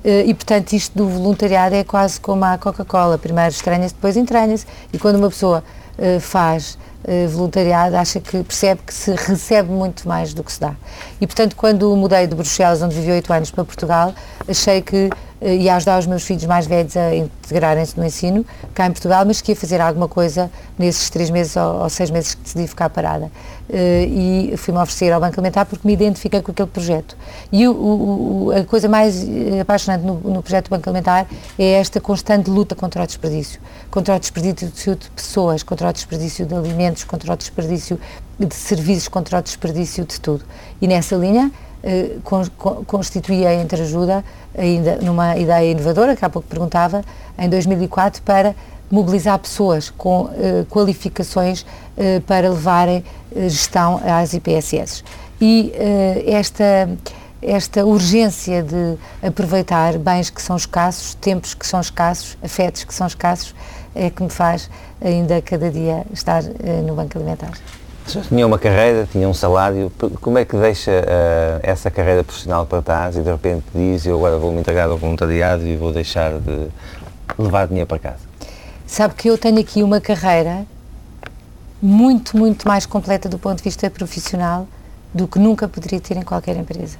Eh, 0.03 0.25
E, 0.27 0.33
portanto, 0.33 0.73
isto 0.73 0.97
do 0.97 1.07
voluntariado 1.07 1.75
é 1.75 1.83
quase 1.83 2.19
como 2.19 2.43
a 2.45 2.57
Coca-Cola. 2.57 3.17
Primeiro 3.17 3.51
estranha-se, 3.51 3.93
depois 3.93 4.17
entranha-se. 4.17 4.65
E 4.91 4.97
quando 4.97 5.17
uma 5.17 5.29
pessoa 5.29 5.63
eh, 5.97 6.19
faz 6.19 6.77
uh, 7.03 7.27
voluntariado, 7.29 7.95
acha 7.95 8.19
que 8.19 8.43
percebe 8.43 8.81
que 8.85 8.93
se 8.93 9.11
recebe 9.27 9.69
muito 9.69 10.07
mais 10.07 10.33
do 10.33 10.43
que 10.43 10.51
se 10.51 10.59
dá. 10.59 10.73
E, 11.19 11.27
portanto, 11.27 11.55
quando 11.55 11.95
mudei 11.95 12.25
de 12.27 12.35
Bruxelas, 12.35 12.81
onde 12.81 12.95
vivi 12.95 13.11
oito 13.11 13.31
anos, 13.31 13.51
para 13.51 13.63
Portugal, 13.63 14.13
achei 14.47 14.81
que 14.81 15.09
uh, 15.41 15.47
ia 15.47 15.75
ajudar 15.75 15.99
os 15.99 16.05
meus 16.05 16.23
filhos 16.23 16.45
mais 16.45 16.67
velhos 16.67 16.95
a 16.95 17.15
integrarem-se 17.15 17.97
no 17.97 18.05
ensino, 18.05 18.45
cá 18.73 18.87
em 18.87 18.91
Portugal, 18.91 19.25
mas 19.25 19.41
que 19.41 19.51
ia 19.51 19.55
fazer 19.55 19.81
alguma 19.81 20.07
coisa 20.07 20.49
nesses 20.77 21.09
três 21.09 21.29
meses 21.29 21.55
ou, 21.55 21.83
ou 21.83 21.89
seis 21.89 22.09
meses 22.09 22.35
que 22.35 22.41
decidi 22.43 22.67
ficar 22.67 22.89
parada. 22.89 23.31
Uh, 23.69 24.51
e 24.53 24.53
fui-me 24.57 24.79
oferecer 24.79 25.11
ao 25.11 25.21
Banco 25.21 25.39
Alimentar 25.39 25.65
porque 25.65 25.87
me 25.87 25.93
identifiquei 25.93 26.41
com 26.41 26.51
aquele 26.51 26.69
projeto. 26.69 27.15
E 27.51 27.67
o, 27.67 27.71
o, 27.73 28.51
a 28.51 28.63
coisa 28.65 28.87
mais 28.87 29.25
apaixonante 29.61 30.05
no, 30.05 30.15
no 30.15 30.43
projeto 30.43 30.65
do 30.65 30.69
Banco 30.71 30.89
Alimentar 30.89 31.25
é 31.57 31.73
esta 31.73 31.99
constante 32.01 32.49
luta 32.49 32.75
contra 32.75 33.03
o 33.03 33.07
desperdício. 33.07 33.61
Contra 33.89 34.15
o 34.15 34.19
desperdício 34.19 34.95
de 34.95 35.09
pessoas, 35.11 35.63
contra 35.63 35.89
o 35.89 35.93
desperdício 35.93 36.45
de 36.45 36.53
alimentos, 36.53 37.03
contra 37.03 37.33
o 37.33 37.37
desperdício 37.37 37.99
de 38.47 38.55
serviços, 38.55 39.07
contra 39.07 39.39
o 39.39 39.41
desperdício 39.41 40.05
de 40.05 40.19
tudo. 40.19 40.43
E 40.81 40.87
nessa 40.87 41.15
linha, 41.15 41.51
eh, 41.51 41.70
constituía 42.85 43.49
a 43.49 43.55
Entreajuda, 43.55 44.23
ainda 44.57 44.97
numa 44.97 45.37
ideia 45.37 45.71
inovadora, 45.71 46.15
que 46.15 46.23
há 46.23 46.29
pouco 46.29 46.47
perguntava, 46.47 47.03
em 47.37 47.49
2004, 47.49 48.21
para 48.21 48.55
mobilizar 48.91 49.39
pessoas 49.39 49.89
com 49.89 50.29
eh, 50.33 50.65
qualificações 50.69 51.65
eh, 51.97 52.21
para 52.25 52.49
levarem 52.49 53.03
eh, 53.35 53.49
gestão 53.49 54.01
às 54.03 54.33
IPSS. 54.33 55.03
E 55.39 55.71
eh, 55.75 56.23
esta 56.27 56.89
esta 57.43 57.83
urgência 57.83 58.61
de 58.61 58.97
aproveitar 59.19 59.97
bens 59.97 60.29
que 60.29 60.39
são 60.39 60.55
escassos, 60.55 61.15
tempos 61.15 61.55
que 61.55 61.65
são 61.65 61.81
escassos, 61.81 62.37
afetos 62.43 62.83
que 62.83 62.93
são 62.93 63.07
escassos, 63.07 63.55
é 63.95 64.11
que 64.11 64.21
me 64.21 64.29
faz 64.29 64.69
ainda 65.03 65.41
cada 65.41 65.71
dia 65.71 66.05
estar 66.13 66.43
no 66.85 66.93
Banco 66.93 67.17
Alimentar. 67.17 67.53
Tinha 68.27 68.45
uma 68.45 68.57
carreira, 68.57 69.07
tinha 69.09 69.27
um 69.27 69.33
salário, 69.33 69.91
como 70.19 70.37
é 70.37 70.43
que 70.43 70.55
deixa 70.57 70.91
uh, 70.91 71.59
essa 71.61 71.89
carreira 71.89 72.23
profissional 72.23 72.65
para 72.65 72.81
trás 72.81 73.15
e 73.15 73.21
de 73.21 73.31
repente 73.31 73.63
diz 73.73 74.05
eu 74.05 74.15
agora 74.17 74.37
vou 74.37 74.51
me 74.51 74.59
entregar 74.59 74.89
ao 74.89 74.97
voluntariado 74.97 75.65
e 75.65 75.77
vou 75.77 75.93
deixar 75.93 76.31
de 76.39 76.67
levar 77.37 77.67
dinheiro 77.67 77.87
para 77.87 77.99
casa? 77.99 78.19
Sabe 78.85 79.13
que 79.13 79.29
eu 79.29 79.37
tenho 79.37 79.59
aqui 79.59 79.83
uma 79.83 80.01
carreira 80.01 80.65
muito, 81.81 82.37
muito 82.37 82.67
mais 82.67 82.85
completa 82.85 83.29
do 83.29 83.39
ponto 83.39 83.57
de 83.57 83.63
vista 83.63 83.89
profissional 83.89 84.67
do 85.13 85.27
que 85.27 85.39
nunca 85.39 85.67
poderia 85.67 85.99
ter 85.99 86.17
em 86.17 86.21
qualquer 86.21 86.55
empresa. 86.57 86.97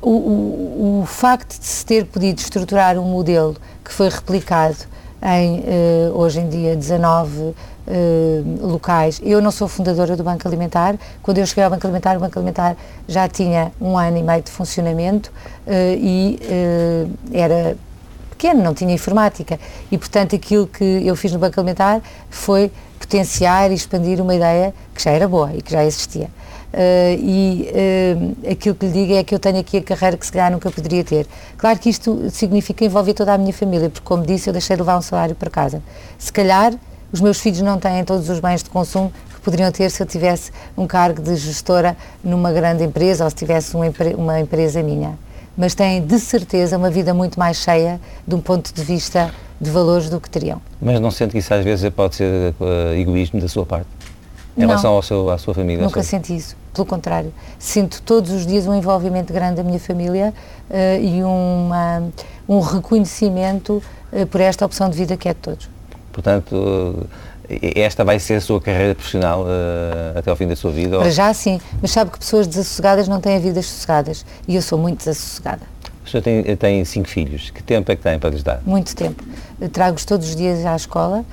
O, 0.00 0.10
o, 0.10 1.00
o 1.02 1.06
facto 1.06 1.58
de 1.58 1.64
se 1.64 1.86
ter 1.86 2.04
podido 2.06 2.38
estruturar 2.38 2.98
um 2.98 3.04
modelo 3.04 3.56
que 3.84 3.92
foi 3.92 4.08
replicado 4.08 4.76
em, 5.22 5.60
uh, 5.60 6.12
hoje 6.14 6.40
em 6.40 6.48
dia, 6.48 6.74
19 6.74 7.54
eh, 7.86 8.42
locais. 8.60 9.20
Eu 9.24 9.42
não 9.42 9.50
sou 9.50 9.66
fundadora 9.66 10.16
do 10.16 10.22
Banco 10.22 10.46
Alimentar. 10.46 10.96
Quando 11.22 11.38
eu 11.38 11.46
cheguei 11.46 11.64
ao 11.64 11.70
Banco 11.70 11.86
Alimentar, 11.86 12.16
o 12.16 12.20
Banco 12.20 12.38
Alimentar 12.38 12.76
já 13.08 13.28
tinha 13.28 13.72
um 13.80 13.98
ano 13.98 14.18
e 14.18 14.22
meio 14.22 14.42
de 14.42 14.50
funcionamento 14.50 15.30
uh, 15.66 15.96
e 15.96 16.38
era 17.32 17.76
pequeno, 18.30 18.62
não 18.62 18.72
tinha 18.72 18.94
informática. 18.94 19.58
E, 19.90 19.98
portanto, 19.98 20.36
aquilo 20.36 20.66
que 20.66 20.84
eu 21.04 21.16
fiz 21.16 21.32
no 21.32 21.38
Banco 21.38 21.58
Alimentar 21.58 22.00
foi 22.30 22.70
potenciar 22.98 23.70
e 23.70 23.74
expandir 23.74 24.20
uma 24.20 24.34
ideia 24.34 24.72
que 24.94 25.02
já 25.02 25.10
era 25.10 25.26
boa 25.26 25.52
e 25.54 25.60
que 25.60 25.72
já 25.72 25.84
existia. 25.84 26.30
Uh, 26.72 27.18
e 27.20 27.68
uh, 27.68 28.50
aquilo 28.52 28.74
que 28.74 28.86
lhe 28.86 28.92
digo 28.92 29.12
é 29.14 29.22
que 29.22 29.34
eu 29.34 29.38
tenho 29.38 29.58
aqui 29.58 29.76
a 29.76 29.82
carreira 29.82 30.16
que 30.16 30.24
se 30.24 30.32
calhar 30.32 30.50
nunca 30.50 30.70
poderia 30.70 31.04
ter. 31.04 31.26
Claro 31.58 31.78
que 31.78 31.90
isto 31.90 32.30
significa 32.30 32.84
envolver 32.84 33.12
toda 33.12 33.34
a 33.34 33.38
minha 33.38 33.52
família, 33.52 33.90
porque 33.90 34.06
como 34.06 34.24
disse, 34.24 34.48
eu 34.48 34.52
deixei 34.52 34.76
de 34.76 34.82
levar 34.82 34.96
um 34.96 35.02
salário 35.02 35.34
para 35.34 35.50
casa. 35.50 35.82
Se 36.18 36.32
calhar 36.32 36.72
os 37.12 37.20
meus 37.20 37.38
filhos 37.38 37.60
não 37.60 37.78
têm 37.78 38.02
todos 38.04 38.28
os 38.30 38.40
bens 38.40 38.62
de 38.62 38.70
consumo 38.70 39.12
que 39.34 39.40
poderiam 39.42 39.70
ter 39.70 39.90
se 39.90 40.02
eu 40.02 40.06
tivesse 40.06 40.50
um 40.76 40.86
cargo 40.86 41.20
de 41.20 41.36
gestora 41.36 41.94
numa 42.24 42.50
grande 42.50 42.82
empresa 42.84 43.24
ou 43.24 43.30
se 43.30 43.36
tivesse 43.36 43.76
uma, 43.76 43.86
uma 44.16 44.40
empresa 44.40 44.82
minha. 44.82 45.18
Mas 45.56 45.74
têm 45.74 46.00
de 46.00 46.18
certeza 46.18 46.78
uma 46.78 46.90
vida 46.90 47.12
muito 47.12 47.38
mais 47.38 47.58
cheia 47.58 48.00
de 48.26 48.34
um 48.34 48.40
ponto 48.40 48.72
de 48.72 48.82
vista 48.82 49.30
de 49.60 49.70
valores 49.70 50.08
do 50.08 50.18
que 50.18 50.30
teriam. 50.30 50.60
Mas 50.80 50.98
não 50.98 51.10
sente 51.10 51.32
que 51.32 51.38
isso 51.38 51.52
às 51.52 51.62
vezes 51.62 51.88
pode 51.90 52.16
ser 52.16 52.54
uh, 52.58 52.94
egoísmo 52.94 53.38
da 53.40 53.48
sua 53.48 53.66
parte? 53.66 53.86
Em 54.56 54.62
não, 54.62 54.68
relação 54.68 54.92
ao 54.94 55.02
seu, 55.02 55.30
à 55.30 55.36
sua 55.36 55.54
família? 55.54 55.84
Nunca 55.84 56.02
senti 56.02 56.34
isso. 56.34 56.56
Pelo 56.72 56.86
contrário, 56.86 57.32
sinto 57.58 58.00
todos 58.02 58.30
os 58.30 58.46
dias 58.46 58.66
um 58.66 58.74
envolvimento 58.74 59.32
grande 59.32 59.56
da 59.56 59.62
minha 59.62 59.78
família 59.78 60.32
uh, 60.70 61.02
e 61.02 61.22
uma, 61.22 62.02
um 62.48 62.60
reconhecimento 62.60 63.82
uh, 64.10 64.26
por 64.26 64.40
esta 64.40 64.64
opção 64.64 64.88
de 64.88 64.96
vida 64.96 65.16
que 65.16 65.28
é 65.28 65.34
de 65.34 65.40
todos. 65.40 65.71
Portanto, 66.12 66.54
uh, 66.54 67.06
esta 67.74 68.04
vai 68.04 68.18
ser 68.18 68.34
a 68.34 68.40
sua 68.40 68.60
carreira 68.60 68.94
profissional 68.94 69.44
até 70.16 70.30
ao 70.30 70.36
fim 70.36 70.46
da 70.46 70.56
sua 70.56 70.70
vida? 70.70 70.96
Para 70.96 71.06
ou? 71.06 71.10
já 71.10 71.34
sim, 71.34 71.60
mas 71.82 71.90
sabe 71.90 72.10
que 72.10 72.18
pessoas 72.18 72.46
desassossegadas 72.46 73.08
não 73.08 73.20
têm 73.20 73.38
vidas 73.40 73.66
sossegadas 73.66 74.24
e 74.46 74.54
eu 74.54 74.62
sou 74.62 74.78
muito 74.78 74.98
desassossegada. 74.98 75.60
O 76.06 76.08
senhor 76.08 76.22
tem, 76.22 76.56
tem 76.56 76.84
cinco 76.84 77.08
filhos, 77.08 77.50
que 77.50 77.62
tempo 77.62 77.90
é 77.92 77.96
que 77.96 78.02
tem 78.02 78.18
para 78.18 78.30
lhes 78.30 78.42
dar? 78.42 78.62
Muito 78.64 78.94
tempo. 78.94 79.22
Trago-os 79.72 80.04
todos 80.04 80.30
os 80.30 80.36
dias 80.36 80.64
à 80.64 80.74
escola, 80.76 81.24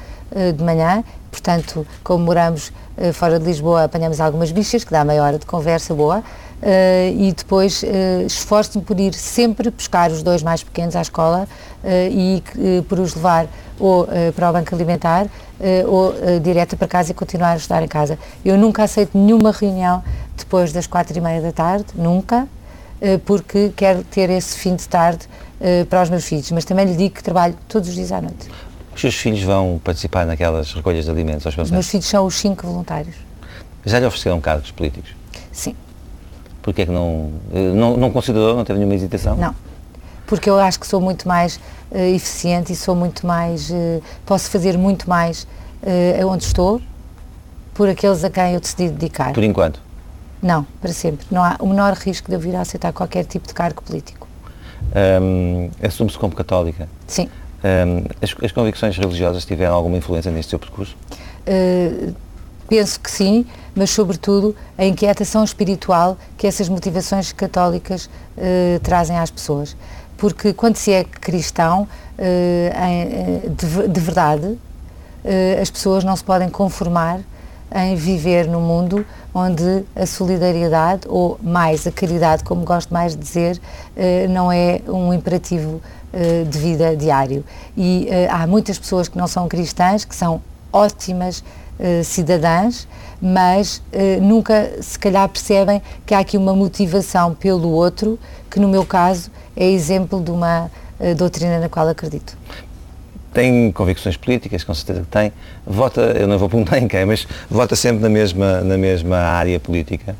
de 0.57 0.63
manhã, 0.63 1.03
portanto, 1.31 1.87
como 2.03 2.25
moramos 2.25 2.71
eh, 2.99 3.13
fora 3.13 3.39
de 3.39 3.45
Lisboa 3.45 3.85
apanhamos 3.85 4.19
algumas 4.19 4.51
bichas, 4.51 4.83
que 4.83 4.91
dá 4.91 5.05
meia 5.05 5.23
hora 5.23 5.39
de 5.39 5.45
conversa 5.45 5.93
boa, 5.93 6.17
Uh, 6.19 6.48
e 6.61 7.31
depois 7.31 7.83
uh, 7.83 8.25
esforço-me 8.25 8.83
por 8.83 8.99
ir 8.99 9.13
sempre 9.13 9.69
buscar 9.69 10.11
os 10.11 10.21
dois 10.21 10.43
mais 10.43 10.61
pequenos 10.61 10.95
à 10.95 11.01
escola 11.01 11.47
uh, 11.83 11.87
e 12.11 12.43
por 12.87 12.99
os 12.99 13.15
levar 13.15 13.47
ou 13.79 14.07
para 14.35 14.49
o 14.49 14.53
banco 14.53 14.75
alimentar 14.75 15.27
ou 15.87 16.13
direto 16.41 16.75
para 16.75 16.85
casa 16.85 17.11
e 17.11 17.13
continuar 17.13 17.51
a 17.51 17.55
estudar 17.55 17.81
em 17.81 17.87
casa. 17.87 18.19
Eu 18.43 18.57
nunca 18.57 18.83
aceito 18.83 19.17
nenhuma 19.17 19.53
reunião 19.53 20.03
depois 20.37 20.73
das 20.73 20.85
quatro 20.85 21.17
e 21.17 21.21
meia 21.21 21.41
da 21.41 21.53
tarde, 21.53 21.85
nunca, 21.95 22.45
porque 23.25 23.71
quero 23.73 24.03
ter 24.03 24.29
esse 24.29 24.57
fim 24.57 24.75
de 24.75 24.85
tarde 24.85 25.19
para 25.89 26.03
os 26.03 26.09
meus 26.09 26.25
filhos, 26.25 26.51
mas 26.51 26.65
também 26.65 26.87
lhe 26.87 26.95
digo 26.97 27.15
que 27.15 27.23
trabalho 27.23 27.55
todos 27.69 27.87
os 27.87 27.95
dias 27.95 28.11
à 28.11 28.21
noite. 28.21 28.49
Os 28.93 28.99
seus 28.99 29.15
filhos 29.15 29.41
vão 29.43 29.79
participar 29.81 30.25
naquelas 30.25 30.73
recolhas 30.73 31.05
de 31.05 31.11
alimentos 31.11 31.45
aos 31.45 31.57
Os 31.57 31.71
meus 31.71 31.89
filhos 31.89 32.07
são 32.07 32.25
os 32.25 32.35
cinco 32.35 32.67
voluntários. 32.67 33.15
Já 33.85 33.97
lhe 33.97 34.05
ofereceram 34.05 34.41
cargos 34.41 34.71
políticos? 34.71 35.11
Sim. 35.53 35.73
Porquê 36.61 36.83
é 36.83 36.85
que 36.85 36.91
não, 36.91 37.31
eh, 37.53 37.71
não, 37.73 37.97
não 37.97 38.11
considerou, 38.11 38.55
não 38.55 38.63
teve 38.63 38.79
nenhuma 38.79 38.95
hesitação? 38.95 39.35
Não. 39.35 39.55
Porque 40.27 40.49
eu 40.49 40.59
acho 40.59 40.79
que 40.79 40.85
sou 40.85 41.01
muito 41.01 41.27
mais 41.27 41.59
uh, 41.91 41.97
eficiente 41.97 42.71
e 42.71 42.75
sou 42.75 42.95
muito 42.95 43.25
mais, 43.25 43.69
uh, 43.71 44.01
posso 44.25 44.51
fazer 44.51 44.77
muito 44.77 45.09
mais 45.09 45.47
uh, 45.81 46.27
onde 46.27 46.43
estou 46.43 46.79
por 47.73 47.89
aqueles 47.89 48.23
a 48.23 48.29
quem 48.29 48.53
eu 48.53 48.59
decidi 48.59 48.89
dedicar. 48.89 49.33
Por 49.33 49.43
enquanto? 49.43 49.81
Não, 50.41 50.65
para 50.79 50.91
sempre. 50.93 51.25
Não 51.31 51.43
há 51.43 51.55
o 51.59 51.67
menor 51.67 51.93
risco 51.93 52.27
de 52.29 52.35
eu 52.35 52.39
vir 52.39 52.55
a 52.55 52.61
aceitar 52.61 52.93
qualquer 52.93 53.25
tipo 53.25 53.47
de 53.47 53.53
cargo 53.53 53.81
político. 53.81 54.27
Um, 55.21 55.69
Assume-se 55.81 56.17
como 56.17 56.35
católica? 56.35 56.87
Sim. 57.07 57.29
Um, 57.63 58.05
as, 58.21 58.35
as, 58.43 58.51
convicções 58.51 58.97
religiosas 58.97 59.45
tiveram 59.45 59.75
alguma 59.75 59.97
influência 59.97 60.31
neste 60.31 60.51
seu 60.51 60.59
percurso? 60.59 60.95
Uh, 61.47 62.13
penso 62.69 62.99
que 62.99 63.09
sim, 63.09 63.45
mas 63.75 63.89
sobretudo 63.89 64.55
a 64.77 64.85
inquietação 64.85 65.43
espiritual 65.43 66.17
que 66.37 66.45
essas 66.45 66.69
motivações 66.69 67.33
católicas 67.33 68.05
uh, 68.05 68.79
trazem 68.81 69.17
às 69.17 69.31
pessoas. 69.31 69.75
Porque 70.17 70.53
quando 70.53 70.75
se 70.75 70.91
é 70.91 71.03
cristão, 71.03 71.83
uh, 71.83 72.87
em, 72.87 73.49
de, 73.49 73.87
de, 73.87 73.99
verdade, 73.99 74.57
as 75.61 75.69
pessoas 75.69 76.03
não 76.03 76.15
se 76.15 76.23
podem 76.23 76.49
conformar 76.49 77.19
em 77.75 77.95
viver 77.95 78.47
num 78.47 78.61
mundo 78.61 79.05
onde 79.33 79.83
a 79.93 80.05
solidariedade, 80.05 81.01
ou 81.07 81.37
mais 81.43 81.85
a 81.85 81.91
caridade, 81.91 82.43
como 82.43 82.63
gosto 82.63 82.91
mais 82.93 83.15
de 83.15 83.21
dizer, 83.21 83.61
não 84.29 84.49
é 84.49 84.81
um 84.87 85.13
imperativo 85.13 85.81
uh, 86.13 86.45
de 86.45 86.57
vida 86.57 86.95
diário. 86.95 87.43
E 87.75 88.07
há 88.29 88.47
muitas 88.47 88.79
pessoas 88.79 89.09
que 89.09 89.17
não 89.17 89.27
são 89.27 89.47
cristãs, 89.47 90.05
que 90.05 90.15
são 90.15 90.41
ótimas 90.71 91.43
uh, 91.79 92.03
cidadãs, 92.03 92.87
mas 93.21 93.81
nunca 94.21 94.81
se 94.81 94.97
calhar 94.97 95.27
percebem 95.27 95.81
que 96.05 96.13
há 96.13 96.19
aqui 96.19 96.37
uma 96.37 96.55
motivação 96.55 97.35
pelo 97.35 97.69
outro, 97.69 98.17
que 98.49 98.61
no 98.61 98.69
meu 98.69 98.85
caso 98.85 99.29
é 99.57 99.69
exemplo 99.69 100.23
de 100.23 100.31
uma 100.31 100.71
doutrina 101.17 101.59
na 101.59 101.67
qual 101.67 101.85
acredito 101.89 102.37
tem 103.33 103.71
convicções 103.71 104.17
políticas, 104.17 104.63
com 104.63 104.73
certeza 104.73 105.01
que 105.01 105.07
tem. 105.07 105.31
Vota, 105.65 106.01
eu 106.01 106.27
não 106.27 106.37
vou 106.37 106.49
perguntar 106.49 106.77
em 106.77 106.87
quem, 106.87 107.05
mas 107.05 107.27
vota 107.49 107.75
sempre 107.75 108.01
na 108.01 108.09
mesma, 108.09 108.61
na 108.61 108.77
mesma 108.77 109.17
área 109.17 109.59
política? 109.59 110.15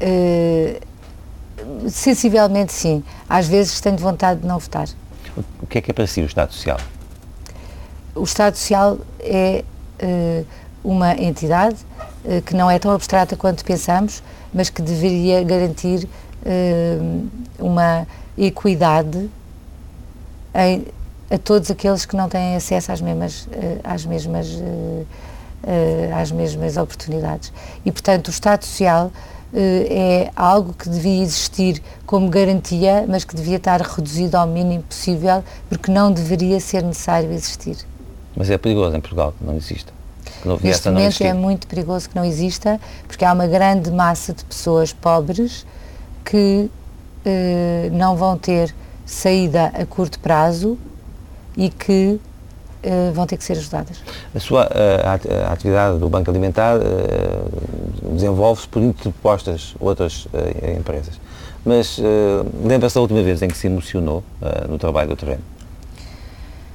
Uh, 0.00 0.80
sensivelmente 1.88 2.72
sim. 2.72 3.02
Às 3.28 3.46
vezes 3.46 3.80
tenho 3.80 3.96
vontade 3.96 4.40
de 4.40 4.46
não 4.46 4.58
votar. 4.58 4.88
O 5.60 5.66
que 5.66 5.78
é 5.78 5.80
que 5.80 5.90
é 5.90 5.94
para 5.94 6.06
si 6.06 6.20
o 6.20 6.26
Estado 6.26 6.52
Social? 6.52 6.78
O 8.14 8.24
Estado 8.24 8.56
Social 8.56 8.98
é 9.20 9.64
uh, 10.02 10.46
uma 10.86 11.14
entidade 11.14 11.76
uh, 12.24 12.40
que 12.42 12.54
não 12.54 12.70
é 12.70 12.78
tão 12.78 12.92
abstrata 12.92 13.36
quanto 13.36 13.64
pensamos, 13.64 14.22
mas 14.54 14.70
que 14.70 14.80
deveria 14.80 15.42
garantir 15.42 16.04
uh, 16.06 17.28
uma 17.58 18.06
equidade 18.38 19.28
em, 20.54 20.86
a 21.28 21.38
todos 21.38 21.70
aqueles 21.70 22.06
que 22.06 22.14
não 22.14 22.28
têm 22.28 22.54
acesso 22.54 22.92
às 22.92 23.00
mesmas, 23.00 23.48
às 23.82 24.06
mesmas 24.06 24.46
às 26.16 26.30
mesmas 26.30 26.76
oportunidades. 26.76 27.52
E, 27.84 27.90
portanto, 27.90 28.28
o 28.28 28.30
Estado 28.30 28.64
Social 28.64 29.10
é 29.52 30.30
algo 30.36 30.72
que 30.72 30.88
devia 30.88 31.20
existir 31.20 31.82
como 32.06 32.28
garantia, 32.28 33.04
mas 33.08 33.24
que 33.24 33.34
devia 33.34 33.56
estar 33.56 33.80
reduzido 33.80 34.36
ao 34.36 34.46
mínimo 34.46 34.84
possível, 34.84 35.42
porque 35.68 35.90
não 35.90 36.12
deveria 36.12 36.60
ser 36.60 36.84
necessário 36.84 37.32
existir. 37.32 37.78
Mas 38.36 38.48
é 38.48 38.56
perigoso 38.56 38.94
em 38.94 39.00
Portugal 39.00 39.34
que 39.36 39.44
não 40.46 40.54
exista. 40.56 40.82
Que 40.82 40.88
não 40.88 41.00
momento 41.00 41.20
é 41.22 41.32
muito 41.34 41.66
perigoso 41.66 42.08
que 42.08 42.16
não 42.16 42.24
exista, 42.24 42.80
porque 43.06 43.24
há 43.24 43.32
uma 43.32 43.46
grande 43.46 43.90
massa 43.90 44.32
de 44.32 44.44
pessoas 44.44 44.92
pobres 44.92 45.66
que 46.24 46.70
eh, 47.24 47.88
não 47.92 48.16
vão 48.16 48.38
ter 48.38 48.74
saída 49.04 49.72
a 49.74 49.84
curto 49.84 50.20
prazo 50.20 50.78
e 51.56 51.68
que 51.68 52.20
eh, 52.82 53.10
vão 53.12 53.26
ter 53.26 53.36
que 53.36 53.44
ser 53.44 53.54
ajudadas. 53.54 54.00
A 54.32 54.38
sua 54.38 54.62
a, 54.62 55.48
a 55.48 55.52
atividade 55.52 55.98
do 55.98 56.08
Banco 56.08 56.30
Alimentar 56.30 56.76
uh, 56.76 58.12
desenvolve-se 58.12 58.68
por 58.68 58.80
interpostas 58.80 59.74
outras 59.80 60.26
uh, 60.26 60.78
empresas. 60.78 61.20
Mas 61.64 61.98
lembra-se 62.64 62.94
da 62.94 63.00
última 63.00 63.24
vez 63.24 63.42
em 63.42 63.48
que 63.48 63.58
se 63.58 63.66
emocionou 63.66 64.22
no 64.68 64.78
trabalho 64.78 65.08
do 65.08 65.16
terreno? 65.16 65.42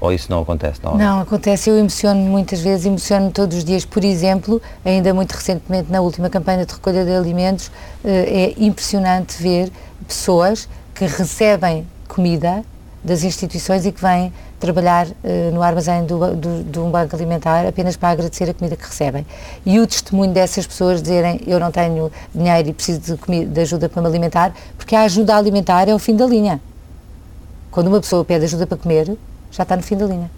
Ou 0.01 0.11
isso 0.11 0.31
não 0.31 0.41
acontece? 0.41 0.79
Não, 0.83 0.97
não 0.97 1.21
acontece. 1.21 1.69
Eu 1.69 1.77
emociono 1.77 2.19
muitas 2.19 2.59
vezes, 2.59 2.87
emociono 2.87 3.29
todos 3.29 3.59
os 3.59 3.63
dias. 3.63 3.85
Por 3.85 4.03
exemplo, 4.03 4.59
ainda 4.83 5.13
muito 5.13 5.31
recentemente, 5.33 5.91
na 5.91 6.01
última 6.01 6.27
campanha 6.27 6.65
de 6.65 6.73
recolha 6.73 7.05
de 7.05 7.11
alimentos, 7.11 7.71
é 8.03 8.55
impressionante 8.57 9.41
ver 9.41 9.71
pessoas 10.07 10.67
que 10.95 11.05
recebem 11.05 11.87
comida 12.07 12.63
das 13.03 13.23
instituições 13.23 13.85
e 13.85 13.91
que 13.91 14.01
vêm 14.01 14.33
trabalhar 14.59 15.07
uh, 15.07 15.51
no 15.51 15.63
armazém 15.63 16.05
do, 16.05 16.35
do, 16.35 16.63
de 16.63 16.79
um 16.79 16.91
banco 16.91 17.15
alimentar 17.15 17.65
apenas 17.65 17.95
para 17.95 18.09
agradecer 18.09 18.47
a 18.49 18.53
comida 18.53 18.75
que 18.75 18.85
recebem. 18.85 19.25
E 19.65 19.79
o 19.79 19.87
testemunho 19.87 20.31
dessas 20.31 20.67
pessoas 20.67 21.01
dizerem 21.01 21.41
eu 21.47 21.59
não 21.59 21.71
tenho 21.71 22.11
dinheiro 22.33 22.69
e 22.69 22.73
preciso 22.73 22.99
de, 22.99 23.17
comida, 23.17 23.51
de 23.51 23.61
ajuda 23.61 23.89
para 23.89 24.01
me 24.01 24.07
alimentar, 24.07 24.53
porque 24.77 24.95
a 24.95 25.01
ajuda 25.01 25.35
alimentar 25.35 25.89
é 25.89 25.95
o 25.95 25.99
fim 25.99 26.15
da 26.15 26.27
linha. 26.27 26.61
Quando 27.71 27.87
uma 27.87 27.99
pessoa 27.99 28.23
pede 28.23 28.45
ajuda 28.45 28.67
para 28.67 28.77
comer, 28.77 29.17
já 29.51 29.63
está 29.63 29.75
no 29.75 29.83
fim 29.83 29.97
da 29.97 30.05
linha. 30.05 30.31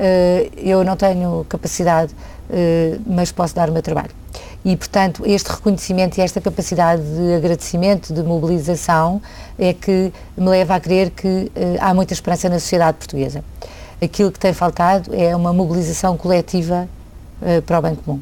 Uh, 0.00 0.50
eu 0.56 0.82
não 0.82 0.96
tenho 0.96 1.44
capacidade, 1.46 2.14
uh, 2.14 3.02
mas 3.06 3.30
posso 3.30 3.54
dar 3.54 3.68
o 3.68 3.72
meu 3.72 3.82
trabalho. 3.82 4.10
E, 4.64 4.74
portanto, 4.74 5.22
este 5.26 5.50
reconhecimento 5.50 6.16
e 6.18 6.22
esta 6.22 6.40
capacidade 6.40 7.02
de 7.02 7.34
agradecimento, 7.34 8.14
de 8.14 8.22
mobilização, 8.22 9.20
é 9.58 9.74
que 9.74 10.10
me 10.36 10.48
leva 10.48 10.74
a 10.74 10.80
crer 10.80 11.10
que 11.10 11.26
uh, 11.26 11.50
há 11.80 11.92
muita 11.92 12.14
esperança 12.14 12.48
na 12.48 12.58
sociedade 12.58 12.96
portuguesa. 12.96 13.44
Aquilo 14.02 14.32
que 14.32 14.38
tem 14.38 14.54
faltado 14.54 15.14
é 15.14 15.36
uma 15.36 15.52
mobilização 15.52 16.16
coletiva 16.16 16.88
para 17.66 17.78
o 17.78 17.82
bem 17.82 17.94
comum. 17.94 18.18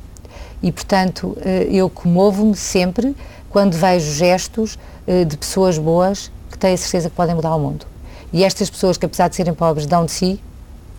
E, 0.60 0.72
portanto, 0.72 1.38
eu 1.70 1.88
comovo-me 1.88 2.56
sempre 2.56 3.16
quando 3.48 3.74
vejo 3.74 4.12
gestos 4.12 4.76
de 5.06 5.36
pessoas 5.36 5.78
boas 5.78 6.32
que 6.50 6.58
têm 6.58 6.74
a 6.74 6.76
certeza 6.76 7.08
que 7.08 7.14
podem 7.14 7.36
mudar 7.36 7.54
o 7.54 7.60
mundo. 7.60 7.86
E 8.32 8.44
estas 8.44 8.68
pessoas 8.70 8.96
que, 8.96 9.06
apesar 9.06 9.28
de 9.28 9.36
serem 9.36 9.54
pobres, 9.54 9.86
dão 9.86 10.04
de 10.04 10.12
si, 10.12 10.40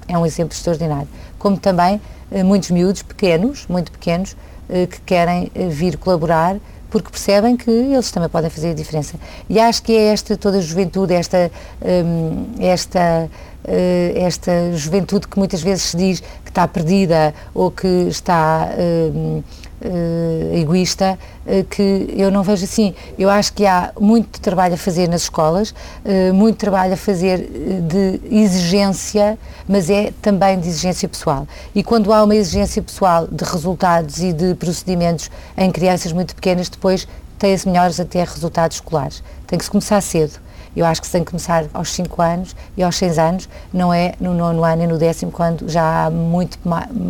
é 0.08 0.18
um 0.18 0.26
exemplo 0.26 0.54
extraordinário. 0.54 1.08
Como 1.38 1.58
também 1.58 2.02
muitos 2.46 2.70
miúdos, 2.70 3.02
pequenos, 3.02 3.66
muito 3.68 3.92
pequenos, 3.92 4.36
eh, 4.70 4.86
que 4.86 5.02
querem 5.02 5.52
eh, 5.56 5.68
vir 5.68 5.98
colaborar 5.98 6.58
porque 6.92 7.10
percebem 7.10 7.58
que 7.58 7.70
eles 7.72 8.12
também 8.12 8.30
podem 8.30 8.52
fazer 8.52 8.70
a 8.70 8.74
diferença. 8.74 9.16
E 9.50 9.60
acho 9.60 9.82
que 9.82 9.92
é 9.96 10.14
esta 10.14 10.38
toda 10.38 10.58
a 10.58 10.62
juventude, 10.62 11.14
esta, 11.14 11.52
hum, 11.82 12.46
esta, 12.60 13.30
eh, 13.64 14.14
esta 14.16 14.72
juventude 14.76 15.28
que 15.28 15.38
muitas 15.40 15.62
vezes 15.62 15.84
se 15.84 15.98
diz 15.98 16.20
que 16.20 16.50
está 16.50 16.68
perdida 16.68 17.34
ou 17.54 17.72
que 17.72 17.88
está 17.88 18.70
hum, 18.78 19.44
uh, 19.82 20.56
egoísta 20.56 21.18
uh, 21.46 21.64
que 21.66 22.14
eu 22.16 22.32
não 22.32 22.44
vejo 22.44 22.64
assim. 22.64 22.94
Eu 23.18 23.30
acho 23.30 23.54
que 23.54 23.66
há 23.66 23.92
muito 24.00 24.40
trabalho 24.42 24.74
a 24.74 24.78
fazer 24.78 25.08
nas 25.08 25.24
escolas, 25.24 25.72
uh, 25.72 26.34
muito 26.34 26.58
trabalho 26.58 26.94
a 26.94 26.98
fazer 26.98 27.50
de 27.88 28.20
exigência, 28.30 29.38
mas 29.68 29.90
é 29.90 30.12
também 30.22 30.60
de 30.60 30.68
exigência 30.68 31.08
pessoal. 31.08 31.48
E 31.74 31.84
quando 31.84 32.12
há 32.14 32.24
uma 32.24 32.36
exigência 32.36 32.82
pessoal 32.82 33.28
de 33.28 33.44
resultados 33.44 34.20
e 34.22 34.34
de 34.34 34.56
procedimentos 34.56 35.30
em 35.58 35.72
crianças 35.72 36.12
muito 36.12 36.36
pequenas, 36.36 36.70
depois 36.70 37.08
tem-se 37.40 37.68
melhores 37.68 38.00
até 38.00 38.24
resultados 38.24 38.78
escolares. 38.78 39.24
Tem 39.48 39.58
que 39.58 39.66
se 39.66 39.72
começar 39.72 40.02
cedo. 40.02 40.40
Eu 40.76 40.86
acho 40.86 41.02
que 41.02 41.08
se 41.08 41.14
tem 41.14 41.24
que 41.24 41.32
começar 41.32 41.66
aos 41.74 41.92
5 41.92 42.22
anos 42.22 42.56
e 42.78 42.84
aos 42.84 42.96
6 42.98 43.18
anos, 43.18 43.50
não 43.74 43.92
é 43.94 44.14
no 44.20 44.34
nono 44.34 44.64
ano 44.64 44.84
e 44.84 44.88
no 44.88 44.98
décimo, 44.98 45.32
quando 45.32 45.68
já 45.68 46.06
há 46.06 46.10
muito 46.12 46.60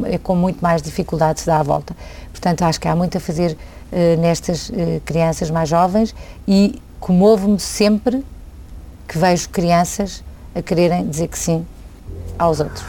é 0.06 0.18
com 0.18 0.36
muito 0.36 0.62
mais 0.62 0.82
dificuldade 0.82 1.42
se 1.42 1.46
dá 1.46 1.60
a 1.60 1.64
volta. 1.64 1.96
Portanto, 2.32 2.62
acho 2.62 2.80
que 2.80 2.88
há 2.88 2.96
muito 2.96 3.18
a 3.18 3.20
fazer 3.20 3.58
uh, 3.92 4.22
nestas 4.22 4.70
uh, 4.70 5.02
crianças 5.04 5.52
mais 5.52 5.68
jovens 5.68 6.16
e 6.48 6.82
comovo-me 7.00 7.60
sempre 7.60 8.24
que 9.08 9.18
vejo 9.18 9.50
crianças 9.50 10.24
a 10.56 10.62
quererem 10.62 11.08
dizer 11.08 11.28
que 11.28 11.38
sim 11.38 11.66
aos 12.38 12.60
outros. 12.60 12.86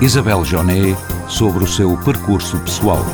Isabel 0.00 0.44
Joné 0.44 0.96
sobre 1.28 1.62
o 1.62 1.66
seu 1.66 1.96
percurso 1.98 2.58
pessoal. 2.58 3.04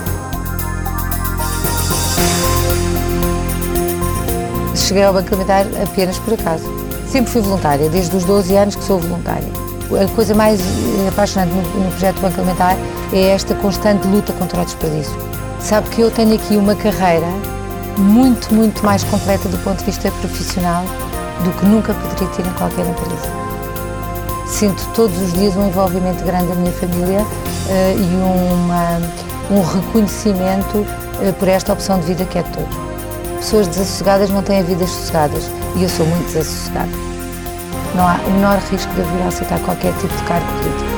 Cheguei 4.89 5.05
ao 5.05 5.13
Banco 5.13 5.29
Alimentar 5.29 5.67
apenas 5.83 6.19
por 6.19 6.35
acaso. 6.35 6.65
Sempre 7.07 7.31
fui 7.31 7.43
voluntária, 7.43 7.89
desde 7.89 8.17
os 8.17 8.25
12 8.25 8.57
anos 8.57 8.75
que 8.75 8.85
sou 8.85 8.99
voluntária 8.99 9.69
a 9.97 10.09
coisa 10.15 10.35
mais 10.35 10.61
eh, 10.61 11.09
apaixonante 11.09 11.53
no, 11.55 11.63
no 11.63 11.91
projeto 11.91 12.21
Banco 12.21 12.41
Alimentar 12.41 12.77
é 13.13 13.31
esta 13.31 13.55
constante 13.55 14.07
luta 14.07 14.33
contra 14.35 14.61
o 14.61 14.65
desperdício. 14.65 15.17
Sabe 15.61 15.89
que 15.91 16.03
eu 16.03 16.11
tenho 16.11 16.35
aqui 16.35 16.57
uma 16.57 16.75
carreira 16.75 17.27
muito, 17.97 18.53
muito 18.55 18.85
mais 18.85 19.03
completa 19.05 19.49
do 19.49 19.57
ponto 19.59 19.79
de 19.79 19.85
vista 19.85 20.11
profissional 20.11 20.85
do 21.43 21.51
que 21.53 21.67
nunca 21.67 21.95
poderia 21.95 22.29
ter 22.29 22.47
em 22.47 22.53
qualquer 22.53 22.87
empresa. 22.87 23.39
Sinto 24.47 24.87
todos 24.95 25.19
os 25.21 25.33
dias 25.33 25.57
um 25.57 25.67
envolvimento 25.67 26.23
grande 26.25 26.49
da 26.49 26.55
minha 26.55 26.73
família 26.73 27.21
uh, 27.21 27.27
e 27.99 28.55
uma, 28.57 29.01
um 29.51 29.63
reconhecimento 29.63 30.79
uh, 30.79 31.33
por 31.39 31.49
esta 31.49 31.73
opção 31.73 31.99
de 32.01 32.07
vida 32.07 32.25
que 32.25 32.39
é 32.39 32.43
de 32.43 32.51
todos. 32.51 32.88
Pessoas 33.39 33.67
desassossegadas 33.69 34.31
não 34.31 34.43
têm 34.43 34.63
vidas 34.63 34.91
sossegadas 34.91 35.51
e 35.77 35.83
eu 35.83 35.89
sou 35.89 36.07
muito 36.07 36.27
desassossegada 36.27 37.09
não 37.95 38.07
há 38.07 38.15
o 38.27 38.31
menor 38.31 38.59
risco 38.71 38.93
de 38.95 39.03
vir 39.03 39.23
a 39.23 39.29
aceitar 39.29 39.59
qualquer 39.61 39.93
tipo 39.95 40.15
de 40.15 40.23
cargo 40.25 40.47
político. 40.59 40.98